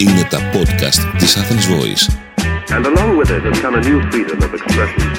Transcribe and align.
Είναι 0.00 0.26
τα 0.30 0.50
podcast 0.52 1.18
της 1.18 1.36
Athens 1.36 1.66
Voice. 1.74 2.04
And 2.76 2.86
along 2.86 3.18
with 3.18 3.30
it 3.30 3.42
has 3.48 3.60
come 3.60 3.74
a 3.74 3.82
new 3.88 4.00
freedom 4.10 4.38
of 4.42 4.52
expression. 4.54 5.10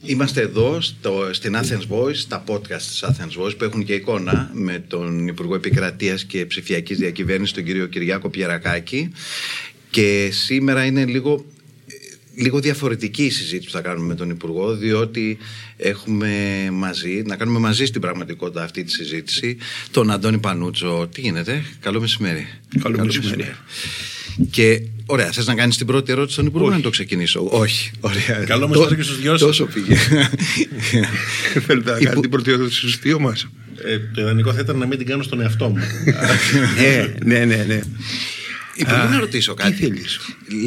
Είμαστε 0.00 0.40
εδώ 0.40 0.80
στο, 0.80 1.28
στην 1.32 1.56
Athens 1.56 1.96
Voice, 1.96 2.16
τα 2.28 2.44
podcast 2.46 2.82
της 2.82 3.04
Athens 3.04 3.42
Voice 3.42 3.56
που 3.58 3.64
έχουν 3.64 3.84
και 3.84 3.94
εικόνα 3.94 4.50
με 4.52 4.84
τον 4.88 5.28
Υπουργό 5.28 5.54
Επικρατείας 5.54 6.24
και 6.24 6.46
Ψηφιακής 6.46 6.98
Διακυβέρνησης, 6.98 7.54
τον 7.54 7.64
κύριο 7.64 7.86
Κυριάκο 7.86 8.28
Πιερακάκη 8.28 9.12
και 9.90 10.28
σήμερα 10.32 10.84
είναι 10.84 11.04
λίγο, 11.04 11.44
λίγο 12.34 12.60
διαφορετική 12.60 13.24
η 13.24 13.30
συζήτηση 13.30 13.66
που 13.66 13.72
θα 13.72 13.80
κάνουμε 13.80 14.06
με 14.06 14.14
τον 14.14 14.30
Υπουργό 14.30 14.74
διότι 14.76 15.38
έχουμε 15.76 16.28
μαζί, 16.72 17.22
να 17.26 17.36
κάνουμε 17.36 17.58
μαζί 17.58 17.84
στην 17.84 18.00
πραγματικότητα 18.00 18.62
αυτή 18.62 18.84
τη 18.84 18.90
συζήτηση 18.90 19.56
τον 19.90 20.10
Αντώνη 20.10 20.38
Πανούτσο. 20.38 21.08
Τι 21.14 21.20
γίνεται, 21.20 21.64
καλό 21.80 22.00
μεσημέρι. 22.00 22.46
Καλό 22.82 23.04
μεσημέρι. 23.04 23.54
Και 24.50 24.82
ωραία, 25.06 25.32
θες 25.32 25.46
να 25.46 25.54
κάνεις 25.54 25.76
την 25.76 25.86
πρώτη 25.86 26.12
ερώτηση 26.12 26.32
στον 26.32 26.46
Υπουργό, 26.46 26.70
να 26.70 26.80
το 26.80 26.90
ξεκινήσω; 26.90 27.48
Όχι. 27.50 27.90
Ωραία. 28.00 28.44
Καλό 28.46 28.68
μεσημέρι 28.68 28.96
και 28.96 29.02
στους 29.02 29.20
δυο 29.20 29.30
σας. 29.36 29.40
Τόσο 29.40 29.64
πήγε. 29.64 29.94
Θέλετε 31.66 31.90
να 31.90 31.98
κάνετε 31.98 32.20
την 32.20 32.30
πρώτη 32.30 32.50
ερώτηση 32.50 32.78
στους 32.78 32.98
δύο 32.98 33.20
μας; 33.20 33.48
Ε, 33.84 33.98
το 34.14 34.20
ιδανικό 34.20 34.52
θα 34.52 34.60
ήταν 34.60 34.78
να 34.78 34.86
μην 34.86 34.98
την 34.98 35.06
κάνω 35.06 35.22
στον 35.22 35.40
εαυτό 35.40 35.68
μου. 35.68 35.76
ναι, 36.78 37.14
ναι, 37.24 37.44
ναι, 37.44 37.64
ναι. 37.68 37.80
Υπουργέ, 38.74 39.00
Α, 39.00 39.08
να 39.08 39.18
ρωτήσω 39.18 39.54
τι 39.54 39.62
κάτι. 39.62 39.74
θέλεις; 39.74 40.18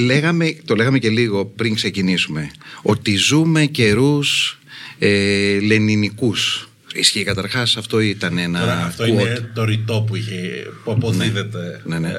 Λέγαμε, 0.05 0.55
το 0.65 0.75
λέγαμε 0.75 0.99
και 0.99 1.09
λίγο 1.09 1.45
πριν 1.45 1.75
ξεκινήσουμε, 1.75 2.51
ότι 2.81 3.15
ζούμε 3.15 3.65
καιρούς 3.65 4.59
ε, 4.99 5.59
λενινικούς. 5.59 6.69
Ισχύει 6.93 7.23
καταρχάς, 7.23 7.77
αυτό 7.77 7.99
ήταν 7.99 8.37
ένα. 8.37 8.59
Τώρα, 8.59 8.85
αυτό 8.85 9.03
quote. 9.03 9.07
είναι 9.07 9.51
το 9.53 9.63
ρητό 9.63 10.03
που, 10.07 10.15
είχε, 10.15 10.67
που 10.83 10.91
αποδίδεται 10.91 11.81
Ναι, 11.85 11.99
ναι. 11.99 12.09
ε, 12.09 12.13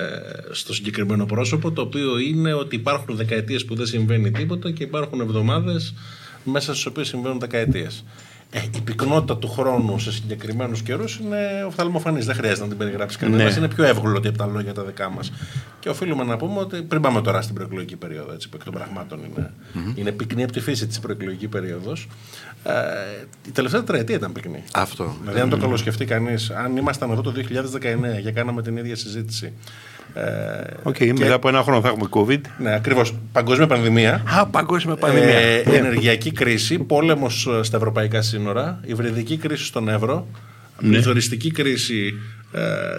στο 0.51 0.75
συγκεκριμένο 0.75 1.27
πρόσωπο, 1.27 1.73
το 1.73 1.83
οποίο 1.83 2.19
είναι 2.19 2.53
ότι 2.53 2.77
υπάρχουν 2.77 3.17
δεκαετίες 3.17 3.65
που 3.65 3.75
δεν 3.75 3.87
συμβαίνει 3.87 4.31
τίποτα 4.31 4.71
και 4.71 4.83
υπάρχουν 4.83 5.21
εβδομάδες 5.21 5.95
μέσα 6.45 6.73
στις 6.73 6.87
οποίες 6.87 7.09
συμβαίνουν 7.09 7.39
δεκαετίες. 7.39 8.05
Ε, 8.50 8.61
η 8.77 8.80
πυκνότητα 8.80 9.36
του 9.36 9.48
χρόνου 9.48 9.98
σε 9.98 10.12
συγκεκριμένους 10.12 10.83
καιρούς 10.83 11.19
είναι 11.19 11.64
οφθαλμοφανής. 11.66 12.27
Δεν 12.27 12.34
χρειάζεται 12.34 12.62
να 12.62 12.69
την 12.69 12.78
περιγράψει 12.78 13.19
κανένας. 13.19 13.53
Ναι. 13.53 13.58
Είναι 13.58 13.75
πιο 13.75 13.84
εύγλωτη 13.84 14.28
από 14.28 14.38
τα 14.38 14.47
λόγια 14.47 14.75
τα 14.75 14.83
δικά 14.83 15.11
μας. 15.11 15.33
Και 15.80 15.88
οφείλουμε 15.88 16.25
να 16.25 16.36
πούμε 16.36 16.61
ότι 16.61 16.83
πριν 16.83 17.00
πάμε 17.00 17.20
τώρα 17.20 17.42
στην 17.42 17.55
προεκλογική 17.55 17.97
περίοδο, 17.97 18.33
έτσι, 18.33 18.48
που 18.48 18.56
εκ 18.56 18.64
των 18.64 18.72
πραγμάτων 18.72 19.20
είναι, 19.25 19.53
είναι 19.94 20.12
πυκνή 20.12 20.42
από 20.42 20.53
τη 20.53 20.61
φύση 20.61 20.86
της 20.86 20.98
η 20.98 21.03
προεκλογική 21.03 21.48
περίοδος. 21.48 22.08
Ε, 22.64 22.72
η 23.47 23.50
τελευταία 23.50 23.80
τετραετία 23.80 24.14
ήταν 24.16 24.33
πυκνή. 24.33 24.64
Αυτό. 24.72 25.16
Δηλαδή, 25.20 25.41
αν 25.41 25.48
το 25.48 25.56
καλοσκεφτεί 25.56 26.05
κανείς, 26.05 26.50
αν 26.50 26.77
ήμασταν 26.77 27.10
εδώ 27.10 27.22
το 27.22 27.33
2019 27.33 28.20
και 28.22 28.31
κάναμε 28.31 28.62
την 28.62 28.77
ίδια 28.77 28.97
συζήτηση. 28.97 29.53
Ε, 30.17 30.75
Οκ, 30.83 30.95
και- 30.95 31.12
μετά 31.19 31.34
από 31.34 31.48
ένα 31.48 31.62
χρόνο 31.62 31.81
θα 31.81 31.89
έχουμε 31.89 32.06
COVID. 32.11 32.41
Ναι, 32.59 32.75
ακριβώς. 32.75 33.14
Παγκόσμια 33.33 33.67
πανδημία. 33.67 34.22
Α, 34.41 34.47
παγκόσμια 34.47 34.95
πανδημία. 34.97 35.39
Ε, 35.39 35.62
Ναι. 35.69 35.77
ενεργειακή 35.77 36.33
κρίση, 36.33 36.78
πόλεμος 36.78 37.48
στα 37.62 37.77
ευρωπαϊκά 37.77 38.22
σύνορα, 38.22 38.81
υβριδική 38.84 39.37
κρίση 39.37 39.64
στον 39.64 39.89
Εύρο, 39.89 40.27
Ναι. 40.81 40.89
πληθωριστική 40.89 41.50
κρίση 41.50 42.14
ε, 42.14 42.36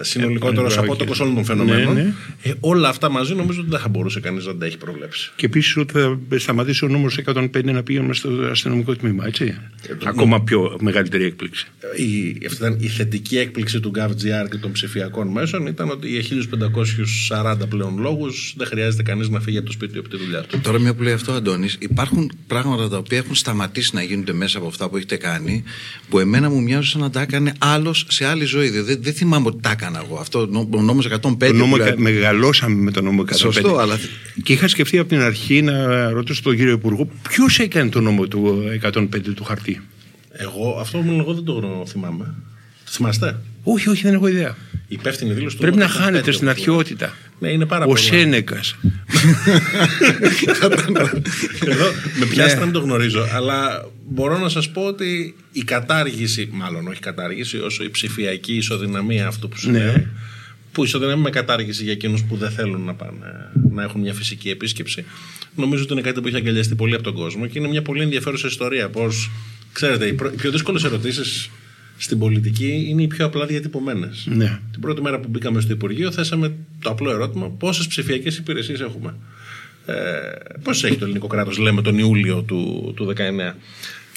συνολικότερο 0.00 0.66
Ε, 0.66 0.74
απότοκος 0.76 1.20
όχι. 1.20 1.22
όλων 1.22 1.34
των 1.34 1.44
φαινομένων. 1.44 1.94
Ναι, 1.94 2.02
ναι. 2.02 2.12
Ε, 2.42 2.52
όλα 2.60 2.88
αυτά 2.88 3.10
μαζί 3.10 3.34
νομίζω 3.34 3.60
ότι 3.60 3.70
δεν 3.70 3.78
θα 3.78 3.88
μπορούσε 3.88 4.20
κανείς 4.20 4.46
να 4.46 4.56
τα 4.56 4.66
έχει 4.66 4.76
προβλέψει. 4.76 5.32
Και 5.36 5.46
επίσης 5.46 5.76
ότι 5.76 5.92
θα 5.92 6.18
σταματήσει 6.38 6.84
ο 6.84 6.88
νόμο 6.88 7.06
105 7.24 7.64
να 7.64 7.82
πηγαίνουμε 7.82 8.14
στο 8.14 8.30
αστυνομικό 8.50 8.96
τμήμα, 8.96 9.26
έτσι. 9.26 9.56
Ακόμα 10.04 10.42
πιο 10.42 10.76
μεγαλύτερη 10.80 11.24
έκπληξη. 11.24 11.66
Η, 11.96 12.46
αυτή 12.46 12.56
ήταν 12.58 12.76
η 12.80 12.88
θετική 12.88 13.38
έκπληξη 13.38 13.80
του 13.80 13.90
GovGR 13.94 14.48
και 14.50 14.56
των 14.56 14.72
ψηφιακών 14.72 15.28
μέσων 15.28 15.66
ήταν 15.66 15.90
ότι 15.90 16.08
για 16.08 16.22
1540 17.28 17.56
πλέον 17.68 17.98
λόγους 17.98 18.54
δεν 18.56 18.66
χρειάζεται 18.66 19.02
κανείς 19.02 19.28
να 19.28 19.40
φύγει 19.40 19.56
από 19.56 19.66
το 19.66 19.72
σπίτι 19.72 19.92
του 19.92 19.98
από 19.98 20.08
τη 20.08 20.16
δουλειά 20.16 20.42
του. 20.42 20.60
Τώρα, 20.60 20.78
μια 20.78 20.94
που 20.94 21.02
λέει 21.02 21.12
αυτό, 21.12 21.32
Αντώνης, 21.32 21.76
υπάρχουν 21.78 22.32
πράγματα 22.46 22.88
τα 22.88 22.96
οποία 22.96 23.18
έχουν 23.18 23.34
σταματήσει 23.34 23.90
να 23.94 24.02
γίνονται 24.02 24.32
μέσα 24.32 24.58
από 24.58 24.66
αυτά 24.66 24.88
που 24.88 24.96
έχετε 24.96 25.16
κάνει, 25.16 25.62
που 26.08 26.18
εμένα 26.18 26.50
μου 26.50 26.62
μοιάζουν 26.62 26.84
σαν 26.84 27.00
να 27.00 27.10
τα 27.10 27.20
έκανε 27.20 27.52
άλλος 27.58 28.06
σε 28.08 28.26
άλλη 28.26 28.44
ζωή. 28.44 28.68
Δεν, 28.68 28.98
δεν 29.00 29.12
θυμάμαι 29.12 29.37
ότι 29.46 29.58
τα 29.62 29.70
έκανα 29.70 30.02
εγώ. 30.04 30.16
Αυτό 30.20 30.48
ο 30.74 30.80
νόμος 30.82 31.06
105. 31.06 31.46
Το 31.50 31.52
νόμο, 31.52 31.76
που 31.76 31.82
λέει- 31.82 31.94
μεγαλώσαμε 31.96 32.74
με 32.74 32.90
τον 32.90 33.04
νόμο 33.04 33.22
105. 33.22 33.36
Σωστό, 33.52 33.76
αλλά- 33.76 33.98
Και 34.42 34.52
είχα 34.52 34.68
σκεφτεί 34.68 34.98
από 34.98 35.08
την 35.08 35.20
αρχή 35.20 35.62
να 35.62 36.08
ρωτήσω 36.10 36.42
τον 36.42 36.56
κύριο 36.56 36.72
Υπουργό 36.72 37.08
ποιος 37.28 37.58
έκανε 37.58 37.90
το 37.90 38.00
νόμο 38.00 38.26
του 38.26 38.62
105 38.72 39.32
του 39.34 39.44
χαρτί; 39.44 39.80
Εγώ 40.32 40.78
αυτό 40.80 40.98
μου 40.98 41.18
εγώ 41.20 41.34
δεν 41.34 41.44
το 41.44 41.84
θυμάμαι. 41.86 42.34
Το 42.88 42.94
θυμάστε; 42.94 43.36
Όχι, 43.62 43.88
όχι, 43.88 44.02
δεν 44.02 44.14
έχω 44.14 44.26
ιδέα. 44.28 44.56
Η 44.72 44.94
υπεύθυνη 44.94 45.32
δήλωση 45.32 45.56
του 45.56 45.62
Πρέπει 45.62 45.76
να 45.76 45.84
νόμου 45.86 45.96
105, 45.98 46.02
χάνετε 46.02 46.32
στην 46.32 46.48
όπως 46.48 46.58
αρχαιότητα. 46.58 47.12
Ναι, 47.38 47.48
είναι 47.50 47.66
πάρα 47.66 47.84
Ο 47.84 47.86
πολλά. 47.86 48.00
Σένεκας. 48.00 48.76
Εδώ 51.60 51.86
με 52.18 52.26
πιάσετε 52.26 52.54
Ναι. 52.54 52.58
να 52.58 52.64
μην 52.64 52.72
το 52.72 52.80
γνωρίζω, 52.80 53.26
αλλά 53.32 53.88
μπορώ 54.08 54.38
να 54.38 54.48
σας 54.48 54.70
πω 54.70 54.82
ότι 54.86 55.34
η 55.52 55.62
κατάργηση, 55.62 56.48
μάλλον 56.52 56.86
όχι 56.88 57.00
κατάργηση, 57.00 57.58
όσο 57.58 57.84
η 57.84 57.90
ψηφιακή 57.90 58.54
ισοδυναμία 58.54 59.26
αυτού 59.26 59.48
που 59.48 59.58
συνέβη, 59.58 59.98
Ναι. 59.98 60.06
που 60.72 60.84
ισοδυναμεί 60.84 61.22
με 61.22 61.30
κατάργηση 61.30 61.82
για 61.82 61.92
εκείνους 61.92 62.22
που 62.24 62.36
δεν 62.36 62.50
θέλουν 62.50 62.80
να, 62.84 62.94
πάνε, 62.94 63.50
να 63.70 63.82
έχουν 63.82 64.00
μια 64.00 64.14
φυσική 64.14 64.50
επίσκεψη, 64.50 65.04
νομίζω 65.56 65.82
ότι 65.82 65.92
είναι 65.92 66.02
κάτι 66.02 66.20
που 66.20 66.28
έχει 66.28 66.36
αγκαλιαστεί 66.36 66.74
πολύ 66.74 66.94
από 66.94 67.02
τον 67.02 67.14
κόσμο 67.14 67.46
και 67.46 67.58
είναι 67.58 67.68
μια 67.68 67.82
πολύ 67.82 68.02
ενδιαφέρουσα 68.02 68.46
ιστορία. 68.46 68.88
Πώς, 68.88 69.30
ξέρετε, 69.72 70.06
οι, 70.06 70.12
προ- 70.12 70.32
οι 70.32 70.36
πιο 70.36 70.50
δύσκολες 70.50 70.84
ερωτήσεις 70.84 71.50
στην 71.98 72.18
πολιτική 72.18 72.86
είναι 72.88 73.02
οι 73.02 73.06
πιο 73.06 73.26
απλά 73.26 73.46
διατυπωμένες. 73.46 74.26
Ναι. 74.30 74.58
Την 74.72 74.80
πρώτη 74.80 75.02
μέρα 75.02 75.20
που 75.20 75.28
μπήκαμε 75.28 75.60
στο 75.60 75.72
Υπουργείο, 75.72 76.12
θέσαμε 76.12 76.52
το 76.82 76.90
απλό 76.90 77.10
ερώτημα: 77.10 77.48
Πόσες 77.48 77.86
ψηφιακές 77.86 78.36
υπηρεσίες 78.36 78.80
έχουμε; 78.80 79.14
Ε, 79.86 79.94
Πόσες 80.62 80.90
έχει 80.90 80.98
το 80.98 81.04
ελληνικό 81.04 81.26
κράτος, 81.26 81.58
λέμε, 81.58 81.82
τον 81.82 81.98
Ιούλιο 81.98 82.42
του, 82.42 82.92
του 82.96 83.04
19. 83.04 83.54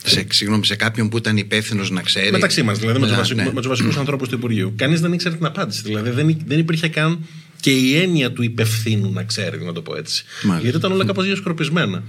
Σε, 0.03 0.25
συγγνώμη, 0.29 0.65
σε 0.65 0.75
κάποιον 0.75 1.09
που 1.09 1.17
ήταν 1.17 1.37
υπεύθυνος 1.37 1.89
να 1.91 2.01
ξέρει. 2.01 2.31
Μεταξύ 2.31 2.63
μας, 2.63 2.79
δηλαδή 2.79 2.99
με 2.99 3.05
τους 3.05 3.15
Ναι, 3.15 3.21
βασικού, 3.21 3.39
ναι. 3.39 3.51
με 3.53 3.59
τους 3.59 3.67
βασικούς 3.67 3.97
ανθρώπους 3.97 4.29
του 4.29 4.35
Υπουργείου. 4.35 4.73
Κανείς 4.75 5.01
δεν 5.01 5.13
ήξερε 5.13 5.35
την 5.35 5.45
απάντηση. 5.45 5.81
Δηλαδή 5.81 6.09
δεν, 6.09 6.37
δεν 6.45 6.59
υπήρχε 6.59 6.87
καν 6.87 7.19
και 7.59 7.71
η 7.71 7.95
έννοια 7.95 8.31
του 8.31 8.43
υπευθύνου 8.43 9.11
να 9.11 9.23
ξέρει, 9.23 9.63
να 9.63 9.73
το 9.73 9.81
πω 9.81 9.95
έτσι. 9.97 10.23
Μάλιστα. 10.43 10.63
Γιατί 10.63 10.77
ήταν 10.77 10.91
όλα 10.91 11.05
κάπως 11.05 11.25
διασκορπισμένα. 11.25 12.03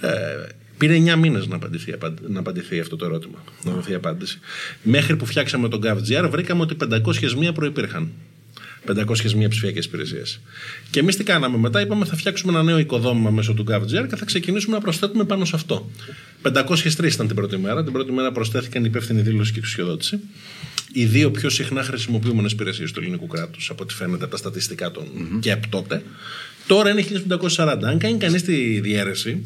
Ε, 0.00 0.08
πήρε 0.78 0.94
9 0.94 1.16
μήνες 1.16 1.46
να, 1.46 1.56
απαντηθεί, 1.56 1.92
απαν- 1.92 2.20
να 2.28 2.40
απαντηθεί 2.40 2.80
αυτό 2.80 2.96
το 2.96 3.04
ερώτημα, 3.04 3.44
να 3.62 3.72
δοθεί 3.72 3.94
απάντηση. 3.94 4.38
Μέχρι 4.82 5.16
που 5.16 5.26
φτιάξαμε 5.26 5.68
τον 5.68 5.80
GovGR, 5.84 6.28
βρήκαμε 6.30 6.62
ότι 6.62 6.74
501 6.74 7.52
προπήρχαν. 7.52 8.10
501 8.86 9.48
ψηφιακές 9.48 9.84
υπηρεσίες. 9.84 10.40
Και 10.90 11.00
εμείς 11.00 11.16
τι 11.16 11.24
κάναμε; 11.24 11.58
Μετά, 11.58 11.80
είπαμε 11.80 12.04
θα 12.04 12.16
φτιάξουμε 12.16 12.52
ένα 12.52 12.62
νέο 12.62 12.78
οικοδόμημα 12.78 13.30
μέσω 13.30 13.54
του 13.54 13.64
GovGR 13.68 14.06
και 14.08 14.16
θα 14.16 14.24
ξεκινήσουμε 14.24 14.76
να 14.76 14.82
προσθέτουμε 14.82 15.24
πάνω 15.24 15.44
σε 15.44 15.52
αυτό. 15.54 15.90
503 16.42 17.12
ήταν 17.12 17.26
την 17.26 17.36
πρώτη 17.36 17.58
μέρα. 17.58 17.84
Την 17.84 17.92
πρώτη 17.92 18.12
μέρα 18.12 18.32
προσθέθηκαν 18.32 18.82
η 18.82 18.86
υπεύθυνη 18.88 19.20
δήλωση 19.20 19.52
και 19.52 19.58
εξουσιοδότηση. 19.58 20.18
Οι 20.92 21.04
δύο 21.04 21.30
πιο 21.30 21.50
συχνά 21.50 21.82
χρησιμοποιούμενες 21.82 22.52
υπηρεσίες 22.52 22.92
του 22.92 23.00
ελληνικού 23.00 23.26
κράτους, 23.26 23.70
από 23.70 23.82
ό,τι 23.82 23.94
φαίνεται 23.94 24.22
από 24.22 24.32
τα 24.32 24.36
στατιστικά 24.36 24.90
των 24.90 25.04
και 25.40 25.52
από 25.52 25.68
τότε. 25.68 26.02
Τώρα 26.66 26.90
είναι 26.90 27.02
1540. 27.02 27.78
Αν 27.82 27.98
κάνει 27.98 28.18
κανείς 28.18 28.42
τη 28.42 28.80
διαίρεση, 28.80 29.42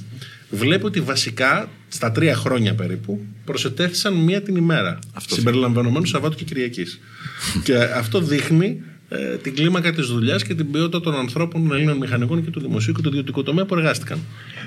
βλέπει 0.51 0.85
ότι 0.85 1.01
βασικά 1.01 1.69
στα 1.89 2.13
τρία 2.13 2.35
χρόνια 2.35 2.75
περίπου 2.75 3.21
προσετέθησαν 3.45 4.15
μία 4.15 4.43
την 4.43 4.57
ημέρα. 4.57 4.99
Αυτό 5.13 5.35
συμπεριλαμβανομένου 5.35 6.05
Σαββάτου 6.07 6.37
και 6.37 6.45
Κυριακής. 6.45 7.01
και 7.65 7.77
αυτό 7.77 8.21
δείχνει 8.21 8.83
ε, 9.09 9.37
την 9.37 9.55
κλίμακα 9.55 9.93
της 9.93 10.07
δουλειάς 10.07 10.43
και 10.43 10.55
την 10.55 10.71
ποιότητα 10.71 11.01
των 11.01 11.15
ανθρώπων, 11.15 11.69
των 11.69 11.77
Ελλήνων 11.77 11.97
μηχανικών 11.97 12.45
και 12.45 12.51
του 12.51 12.61
δημοσίου 12.61 12.93
και 12.93 13.03
του 13.03 13.09
ιδιωτικού 13.09 13.43
τομέα 13.43 13.65
που 13.65 13.75
εργάστηκαν. 13.75 14.19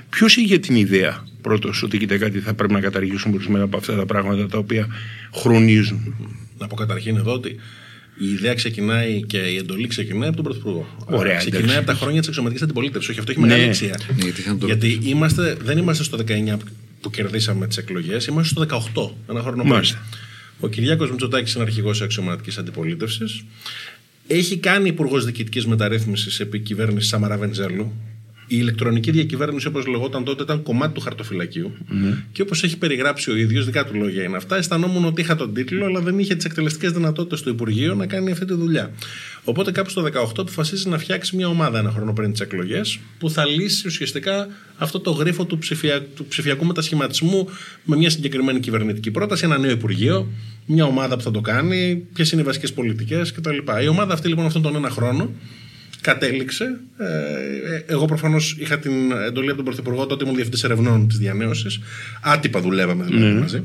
Ποιος 0.10 0.36
είχε 0.36 0.58
την 0.58 0.76
ιδέα 0.76 1.24
πρώτος 1.42 1.84
ότι 1.84 1.98
κοίτα 1.98 2.18
κάτι 2.18 2.40
θα 2.40 2.54
πρέπει 2.54 2.74
να 2.74 2.80
καταργήσουμε 2.80 3.36
ορισμένα 3.36 3.64
από 3.64 3.78
αυτά 3.78 3.96
τα 3.96 4.06
πράγματα 4.06 4.48
τα 4.48 4.58
οποία 4.58 4.88
χρονίζουν; 5.34 6.16
Να 6.58 6.68
πω 6.68 6.76
καταρχήν 6.76 7.16
εδώ 7.16 7.34
ότι 7.34 7.56
η 8.18 8.30
ιδέα 8.32 8.54
ξεκινάει 8.54 9.22
και 9.24 9.38
η 9.38 9.56
εντολή 9.56 9.88
ξεκινάει 9.88 10.28
από 10.28 10.36
τον 10.36 10.46
Πρωθυπουργό. 10.46 10.88
Ωραία, 11.06 11.38
ξεκινάει 11.38 11.62
εντάξει. 11.62 11.78
από 11.78 11.88
τα 11.88 11.94
χρόνια 11.94 12.20
της 12.20 12.28
αξιωματική 12.28 12.64
αντιπολίτευσης. 12.64 13.10
Όχι, 13.10 13.20
αυτό 13.20 13.32
έχει 13.32 13.40
Ναι. 13.42 13.48
μεγάλη 13.48 13.68
αξία. 13.68 14.00
Ναι, 14.16 14.24
γιατί 14.24 14.42
είχαν 14.42 14.60
το- 14.60 14.66
Γιατί 14.66 15.00
είμαστε, 15.04 15.58
δεν 15.64 15.78
είμαστε 15.78 16.04
στο 16.04 16.18
19 16.18 16.60
που 17.02 17.10
κερδίσαμε 17.10 17.68
τις 17.68 17.78
εκλογές, 17.78 18.26
είμαστε 18.26 18.50
στο 18.50 18.60
18, 18.62 19.16
ένα 19.30 19.42
χρόνο 19.42 19.58
πριν. 19.58 19.74
Μάλιστα. 19.74 20.02
Ο 20.60 20.68
Κυριάκος 20.68 21.10
Μητσοτάκης 21.12 21.54
είναι 21.54 21.64
αρχηγός 21.64 22.02
αξιωματική 22.02 22.60
αντιπολίτευσης. 22.60 23.44
Έχει 24.28 24.58
κάνει 24.58 24.88
υπουργός 24.90 25.26
διοικητικής 25.26 25.66
μεταρρύθμισης 25.66 26.40
επί 26.40 26.60
κυβέρνησης 26.60 27.10
Σαμαρά 27.10 27.38
Βενζέλου. 27.38 27.94
Η 28.54 28.58
ηλεκτρονική 28.60 29.12
διακυβέρνηση, 29.12 29.68
όπως 29.68 29.86
λεγόταν 29.86 30.24
τότε, 30.24 30.44
ήταν 30.44 30.64
κομμάτι 30.64 30.94
του 30.94 31.00
χαρτοφυλακίου. 31.00 31.72
Και 32.32 32.42
όπως 32.42 32.64
έχει 32.64 32.78
περιγράψει 32.78 33.32
ο 33.32 33.36
ίδιος, 33.36 33.66
δικά 33.66 33.86
του 33.86 33.96
λόγια 33.96 34.24
είναι 34.24 34.38
αυτά, 34.38 34.58
αισθανόμουν 34.58 35.06
ότι 35.06 35.22
είχα 35.22 35.36
τον 35.36 35.54
τίτλο, 35.54 35.86
αλλά 35.86 36.00
δεν 36.00 36.20
είχε 36.20 36.36
τις 36.36 36.46
εκτελεστικές 36.46 36.92
δυνατότητες 36.92 37.40
στο 37.40 37.50
Υπουργείο 37.50 37.96
να 37.96 38.06
κάνει 38.06 38.32
αυτή 38.32 38.46
τη 38.46 38.54
δουλειά. 38.54 38.92
Οπότε 39.44 39.72
κάπου 39.72 39.90
στο 39.90 40.04
18 40.04 40.10
αποφασίζει 40.38 40.90
να 40.90 40.98
φτιάξει 40.98 41.36
μια 41.36 41.48
ομάδα 41.48 41.80
ένα 41.80 41.92
χρόνο 41.92 42.14
πριν 42.14 42.32
τις 42.32 42.42
εκλογές, 42.42 43.00
που 43.20 43.30
θα 43.30 43.46
λύσει 43.46 43.88
ουσιαστικά 43.88 44.48
αυτό 44.78 45.00
το 45.00 45.12
γρίφο 45.12 45.46
του, 45.46 45.58
ψηφια... 45.58 46.02
του 46.02 46.26
ψηφιακού 46.26 46.66
μετασχηματισμού 46.66 47.50
με 47.84 47.96
μια 47.96 48.10
συγκεκριμένη 48.10 48.60
κυβερνητική 48.60 49.12
πρόταση, 49.12 49.46
ένα 49.46 49.58
νέο 49.58 49.72
Υπουργείο, 49.72 50.28
μια 50.66 50.86
ομάδα 50.86 51.16
που 51.16 51.22
θα 51.22 51.32
το 51.32 51.42
κάνει, 51.42 52.08
ποιες 52.14 52.32
είναι 52.32 52.42
οι 52.42 52.46
βασικές 52.46 52.74
πολιτικές 52.74 53.32
κτλ. 53.32 53.58
Η 53.84 53.88
ομάδα 53.88 54.14
αυτή 54.14 54.28
λοιπόν 54.28 54.46
αυτόν 54.46 54.62
τον 54.62 54.76
ένα 54.76 54.90
χρόνο 54.90 55.30
Κατέληξε. 56.04 56.80
Ε, 56.98 57.06
ε, 57.76 57.84
εγώ 57.86 58.06
προφανώς 58.06 58.56
είχα 58.60 58.80
την 58.80 59.12
εντολή 59.12 59.48
από 59.48 59.56
τον 59.56 59.66
Πρωθυπουργό, 59.66 60.06
τότε 60.06 60.24
ήμουν 60.24 60.36
διευθυντής 60.36 60.64
ερευνών 60.64 61.08
της 61.08 61.18
διανέωσης. 61.18 61.80
Άτυπα 62.22 62.62
δουλεύαμε 62.62 63.04
δηλαδή 63.04 63.34
μαζί. 63.34 63.64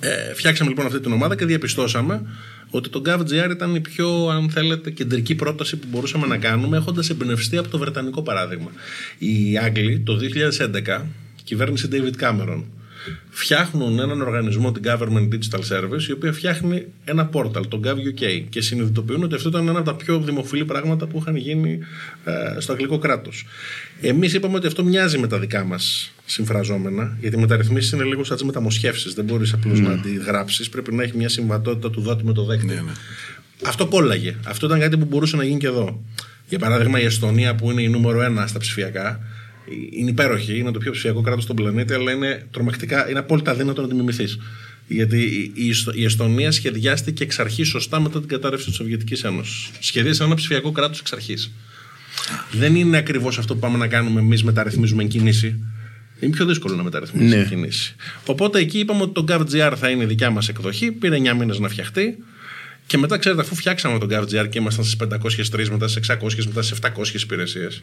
Ε, 0.00 0.34
φτιάξαμε 0.34 0.70
λοιπόν 0.70 0.86
αυτή 0.86 1.00
την 1.00 1.12
ομάδα 1.12 1.36
και 1.36 1.44
διαπιστώσαμε 1.44 2.22
ότι 2.70 2.88
το 2.88 3.02
GovGR 3.06 3.50
ήταν 3.50 3.74
η 3.74 3.80
πιο, 3.80 4.28
αν 4.28 4.50
θέλετε, 4.50 4.90
κεντρική 4.90 5.34
πρόταση 5.34 5.76
που 5.76 5.86
μπορούσαμε 5.90 6.26
να 6.26 6.36
κάνουμε, 6.36 6.76
έχοντας 6.76 7.10
εμπνευστεί 7.10 7.56
από 7.56 7.68
το 7.68 7.78
βρετανικό 7.78 8.22
παράδειγμα. 8.22 8.70
Οι 9.18 9.58
Άγγλοι 9.58 10.00
το 10.00 10.18
2011, 10.98 11.02
η 11.38 11.42
κυβέρνηση 11.44 11.88
David 11.92 12.22
Cameron, 12.22 12.62
φτιάχνουν 13.30 13.98
έναν 13.98 14.20
οργανισμό, 14.20 14.72
την 14.72 14.82
Government 14.86 15.28
Digital 15.32 15.60
Service, 15.60 16.02
η 16.08 16.12
οποία 16.12 16.32
φτιάχνει 16.32 16.86
ένα 17.04 17.26
πόρταλ, 17.26 17.68
το 17.68 17.80
GovUK, 17.84 18.44
και 18.48 18.60
συνειδητοποιούν 18.60 19.22
ότι 19.22 19.34
αυτό 19.34 19.48
ήταν 19.48 19.68
ένα 19.68 19.78
από 19.78 19.90
τα 19.90 19.96
πιο 19.96 20.20
δημοφιλή 20.20 20.64
πράγματα 20.64 21.06
που 21.06 21.18
είχαν 21.20 21.36
γίνει 21.36 21.78
ε, 22.24 22.60
στο 22.60 22.72
αγγλικό 22.72 22.98
κράτος. 22.98 23.46
Εμείς 24.00 24.34
είπαμε 24.34 24.56
ότι 24.56 24.66
αυτό 24.66 24.84
μοιάζει 24.84 25.18
με 25.18 25.26
τα 25.26 25.38
δικά 25.38 25.64
μας 25.64 26.12
συμφραζόμενα, 26.24 27.16
γιατί 27.20 27.36
οι 27.36 27.40
μεταρρυθμίσεις 27.40 27.92
είναι 27.92 28.04
λίγο 28.04 28.24
σαν 28.24 28.36
τις 28.36 28.46
μεταμοσχεύσεις. 28.46 29.14
Δεν 29.14 29.24
μπορείς 29.24 29.52
απλώς 29.52 29.80
να 29.80 29.90
αντιγράψει, 29.90 30.70
πρέπει 30.70 30.94
να 30.94 31.02
έχει 31.02 31.16
μια 31.16 31.28
συμβατότητα 31.28 31.90
του 31.90 32.00
δότη 32.00 32.24
με 32.24 32.32
το 32.32 32.44
δέκτη. 32.44 32.66
Ναι, 32.66 32.74
ναι. 32.74 32.92
Αυτό 33.64 33.86
κόλλαγε. 33.86 34.36
Αυτό 34.44 34.66
ήταν 34.66 34.80
κάτι 34.80 34.96
που 34.96 35.04
μπορούσε 35.04 35.36
να 35.36 35.44
γίνει 35.44 35.58
και 35.58 35.66
εδώ. 35.66 36.04
Για 36.48 36.58
παράδειγμα, 36.58 37.00
η 37.00 37.04
Εστονία 37.04 37.54
που 37.54 37.70
είναι 37.70 37.82
η 37.82 37.88
νούμερο 37.88 38.22
ένα 38.22 38.46
στα 38.46 38.58
ψηφιακά, 38.58 39.20
είναι 39.90 40.10
υπέροχη, 40.10 40.58
είναι 40.58 40.70
το 40.70 40.78
πιο 40.78 40.90
ψηφιακό 40.92 41.20
κράτος 41.20 41.42
στον 41.42 41.56
πλανήτη, 41.56 41.92
αλλά 41.92 42.12
είναι 42.12 42.46
τρομακτικά, 42.50 43.10
είναι 43.10 43.18
απόλυτα 43.18 43.50
αδύνατο 43.50 43.82
να 43.82 43.88
τη 43.88 43.94
μιμηθείς. 43.94 44.38
Γιατί 44.88 45.22
η- 45.22 45.52
η, 45.54 45.68
Ιστο- 45.68 45.92
η 45.94 46.04
Εστονία 46.04 46.50
σχεδιάστηκε 46.50 47.22
εξ 47.22 47.38
αρχής 47.38 47.68
σωστά 47.68 48.00
μετά 48.00 48.18
την 48.18 48.28
κατάρρευση 48.28 48.66
της 48.66 48.74
Σοβιετικής 48.74 49.24
Ένωσης. 49.24 49.70
Σχεδίασε 49.80 50.22
ένα 50.24 50.34
ψηφιακό 50.34 50.72
κράτος 50.72 51.00
εξ 51.00 51.12
αρχής. 51.12 51.50
Δεν 52.50 52.74
είναι 52.76 52.96
ακριβώς 52.96 53.38
αυτό 53.38 53.54
που 53.54 53.60
πάμε 53.60 53.78
να 53.78 53.86
κάνουμε 53.86 54.20
εμείς, 54.20 54.42
μεταρρυθμίζουμε 54.44 55.02
εν 55.02 55.08
κινήσει. 55.08 55.60
Είναι 56.20 56.32
πιο 56.32 56.46
δύσκολο 56.46 56.74
να 56.76 56.82
μεταρρυθμίσει 56.82 57.34
Ναι. 57.34 57.40
εν 57.40 57.48
κινήσει. 57.48 57.94
Οπότε 58.26 58.58
εκεί 58.58 58.78
είπαμε 58.78 59.02
ότι 59.02 59.12
το 59.12 59.24
GovGR 59.28 59.72
θα 59.76 59.88
είναι 59.88 60.02
η 60.02 60.06
δικιά 60.06 60.30
μας 60.30 60.48
εκδοχή. 60.48 60.92
Πήρε 60.92 61.16
9 61.16 61.34
μήνες 61.34 61.58
να 61.58 61.68
φτιαχτεί. 61.68 62.18
Και 62.86 62.98
μετά, 62.98 63.18
ξέρετε, 63.18 63.40
αφού 63.40 63.54
φτιάξαμε 63.54 63.98
τον 63.98 64.08
GovGR 64.12 64.48
και 64.48 64.58
ήμασταν 64.58 64.84
στις 64.84 64.96
503, 64.96 65.68
μετά 65.70 65.88
στις 65.88 66.08
600, 66.08 66.46
μετά 66.46 66.62
στις 66.62 66.70
700 66.78 67.22
υπηρεσίες, 67.22 67.80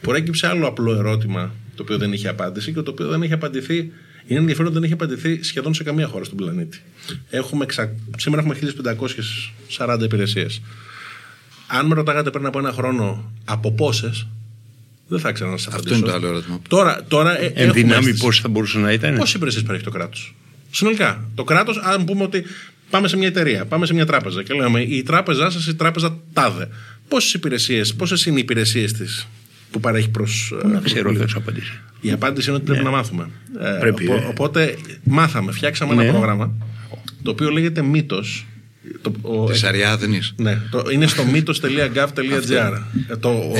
προέκυψε 0.00 0.46
άλλο 0.46 0.66
απλό 0.66 0.94
ερώτημα 0.94 1.54
το 1.74 1.82
οποίο 1.82 1.98
δεν 1.98 2.12
είχε 2.12 2.28
απάντηση 2.28 2.72
και 2.72 2.80
το 2.80 2.90
οποίο 2.90 3.06
δεν 3.08 3.22
έχει 3.22 3.32
απαντηθεί. 3.32 3.92
Είναι 4.26 4.38
ενδιαφέρον 4.40 4.66
ότι 4.66 4.74
δεν 4.74 4.84
έχει 4.84 4.92
απαντηθεί 4.92 5.42
σχεδόν 5.42 5.74
σε 5.74 5.82
καμία 5.82 6.06
χώρα 6.06 6.24
στον 6.24 6.36
πλανήτη. 6.36 6.80
Έχουμε, 7.30 7.64
εξα- 7.64 7.90
σήμερα 8.16 8.42
έχουμε 8.42 8.54
1540 9.78 10.00
υπηρεσίες. 10.04 10.60
Αν 11.66 11.86
με 11.86 11.94
ρωτάγατε 11.94 12.30
πριν 12.30 12.46
από 12.46 12.58
ένα 12.58 12.72
χρόνο 12.72 13.32
από 13.44 13.72
πόσες, 13.72 14.26
δεν 15.08 15.18
θα 15.20 15.28
ήξερα 15.28 15.50
να 15.50 15.56
σας 15.56 15.72
απαντήσω. 15.74 15.94
είναι 15.94 16.06
το 16.06 16.12
άλλο 16.12 16.26
ερώτημα. 16.26 16.60
Τώρα, 16.68 17.04
τώρα 17.08 17.38
ε, 17.40 17.44
Εν 17.46 17.52
έχουμε 17.56 17.72
δυνάμει 17.72 18.04
αίσθηση. 18.04 18.18
πώ 18.24 18.32
θα 18.32 18.48
μπορούσε 18.48 18.78
να 18.78 18.92
ήταν; 18.92 19.16
Πόσες 19.16 19.34
υπηρεσίες 19.34 19.62
παρέχει 19.62 19.84
το 19.84 19.90
κράτος; 19.90 20.34
Συνολικά. 20.70 21.24
Το 21.34 21.44
κράτος, 21.44 21.78
αν 21.82 22.04
πούμε 22.04 22.22
ότι 22.22 22.44
πάμε 22.90 23.08
σε 23.08 23.16
μια 23.16 23.26
εταιρεία, 23.26 23.64
πάμε 23.66 23.86
σε 23.86 23.94
μια 23.94 24.06
τράπεζα 24.06 24.42
και 24.42 24.54
λέμε 24.54 24.80
η 24.82 25.02
τράπεζά 25.02 25.50
σας, 25.50 25.66
η 25.66 25.74
τράπεζα 25.74 26.18
τάδε. 26.32 26.68
Πόσες 27.08 27.32
υπηρεσίες, 27.34 27.94
πόσες 27.94 28.26
είναι 28.26 28.36
οι 28.38 28.40
υπηρεσίες 28.42 28.92
της; 28.92 29.26
Που 29.70 29.80
παρέχει 29.80 30.08
προς. 30.10 30.54
Να 30.72 30.80
ξέρω, 30.80 31.10
δεν 31.12 31.20
θα 31.20 31.28
σου 31.28 31.38
απαντήσει. 31.38 31.80
Η 32.00 32.10
απάντηση 32.12 32.48
είναι 32.48 32.56
ότι 32.58 32.66
πρέπει 32.66 32.84
να 32.84 32.90
μάθουμε. 32.90 33.28
Ε, 33.60 33.78
Πρέπει, 33.80 34.04
οπο- 34.08 34.14
ε. 34.16 34.26
Οπότε 34.28 34.76
μάθαμε, 35.04 35.52
φτιάξαμε 35.52 35.94
Ναι. 35.94 36.02
ένα 36.02 36.10
πρόγραμμα 36.12 36.52
το 37.22 37.30
οποίο 37.30 37.50
λέγεται 37.50 37.82
Μύτος. 37.82 38.46
Το, 39.02 39.12
ο- 39.22 39.44
Της 39.50 39.64
Αριάδνη. 39.64 40.20
ναι, 40.36 40.60
το, 40.70 40.84
είναι 40.92 41.06
στο 41.06 41.22
mythos.gov.gr. 41.32 42.78
Ε, 43.08 43.16
το, 43.16 43.28
ο- 43.28 43.52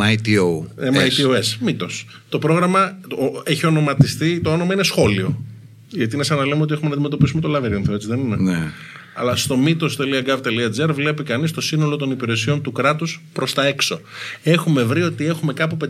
MITO. 0.00 0.66
MITOS, 0.94 1.56
μύτος. 1.60 2.06
Το 2.28 2.38
πρόγραμμα 2.38 2.98
το- 3.08 3.42
έχει 3.44 3.66
ονοματιστεί, 3.66 4.40
το 4.40 4.52
όνομα 4.52 4.72
είναι 4.74 4.82
σχόλιο. 4.82 5.42
Γιατί 5.88 6.14
είναι 6.14 6.24
σαν 6.24 6.36
να 6.38 6.46
λέμε 6.46 6.62
ότι 6.62 6.72
έχουμε 6.72 6.88
να 6.88 6.94
αντιμετωπίσουμε 6.94 7.40
το 7.40 7.48
λαβύρινθο, 7.48 7.92
έτσι 7.94 8.06
δεν 8.08 8.18
είναι. 8.18 8.36
Ναι. 8.36 8.70
Αλλά 9.20 9.36
στο 9.36 9.58
mythos.gov.gr 9.66 10.90
βλέπει 10.94 11.22
κανείς 11.22 11.50
το 11.52 11.60
σύνολο 11.60 11.96
των 11.96 12.10
υπηρεσιών 12.10 12.62
του 12.62 12.72
κράτους 12.72 13.20
προς 13.32 13.54
τα 13.54 13.66
έξω. 13.66 14.00
Έχουμε 14.42 14.82
βρει 14.82 15.02
ότι 15.02 15.26
έχουμε 15.26 15.52
κάπου 15.52 15.76
5.500 15.80 15.86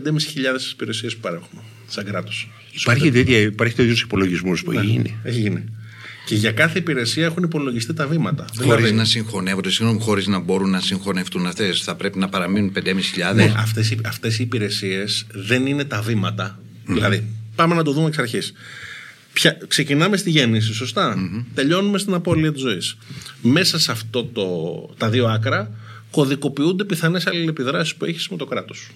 υπηρεσίες 0.71 1.13
που 1.15 1.19
παρέχουμε 1.21 1.61
σαν 1.87 2.05
κράτος. 2.05 2.49
Υπάρχει, 2.81 3.11
τέτοια, 3.11 3.37
υπάρχει 3.39 3.75
τέτοιο 3.75 3.93
υπολογισμός 4.03 4.63
που 4.63 4.71
έχει 4.71 4.85
γίνει. 4.85 5.17
Έχει 5.23 5.39
γίνει. 5.39 5.63
Και 6.25 6.35
για 6.35 6.51
κάθε 6.51 6.79
υπηρεσία 6.79 7.25
έχουν 7.25 7.43
υπολογιστεί 7.43 7.93
τα 7.93 8.07
βήματα. 8.07 8.45
Χωρίς 8.55 8.75
Δηλαδή, 8.75 8.91
να 8.93 9.03
συγχωνεύονται, 9.05 9.69
συγγνώμη, 9.69 10.01
χωρίς 10.01 10.27
να 10.27 10.39
μπορούν 10.39 10.69
να 10.69 10.79
συγχωνευτούν 10.79 11.45
αυτές. 11.47 11.81
Θα 11.83 11.95
πρέπει 11.95 12.17
να 12.19 12.29
παραμείνουν 12.29 12.71
5.500. 12.71 13.35
Ναι, 13.35 13.53
αυτές, 13.57 13.91
οι- 13.91 13.99
αυτές 14.05 14.39
οι 14.39 14.43
υπηρεσίες 14.43 15.25
δεν 15.31 15.65
είναι 15.65 15.83
τα 15.85 16.01
βήματα. 16.01 16.59
Δηλαδή, 16.85 17.25
πάμε 17.55 17.75
να 17.75 17.83
το 17.83 17.91
δούμε 17.91 18.07
εξ 18.07 18.17
αρχής. 18.17 18.53
Ποια, 19.33 19.57
ξεκινάμε 19.67 20.17
στη 20.17 20.29
γέννηση, 20.29 20.73
σωστά; 20.73 21.17
Τελειώνουμε 21.53 21.97
στην 21.97 22.13
απώλεια 22.13 22.51
της 22.51 22.61
ζωής. 22.61 22.97
Μέσα 23.41 23.79
σε 23.79 23.91
αυτό 23.91 24.23
το, 24.23 24.45
τα 24.97 25.09
δύο 25.09 25.27
άκρα 25.27 25.71
κωδικοποιούνται 26.11 26.83
πιθανές 26.83 27.27
αλληλεπιδράσεις 27.27 27.95
που 27.95 28.05
έχεις 28.05 28.29
με 28.29 28.37
το 28.37 28.45
κράτος. 28.45 28.89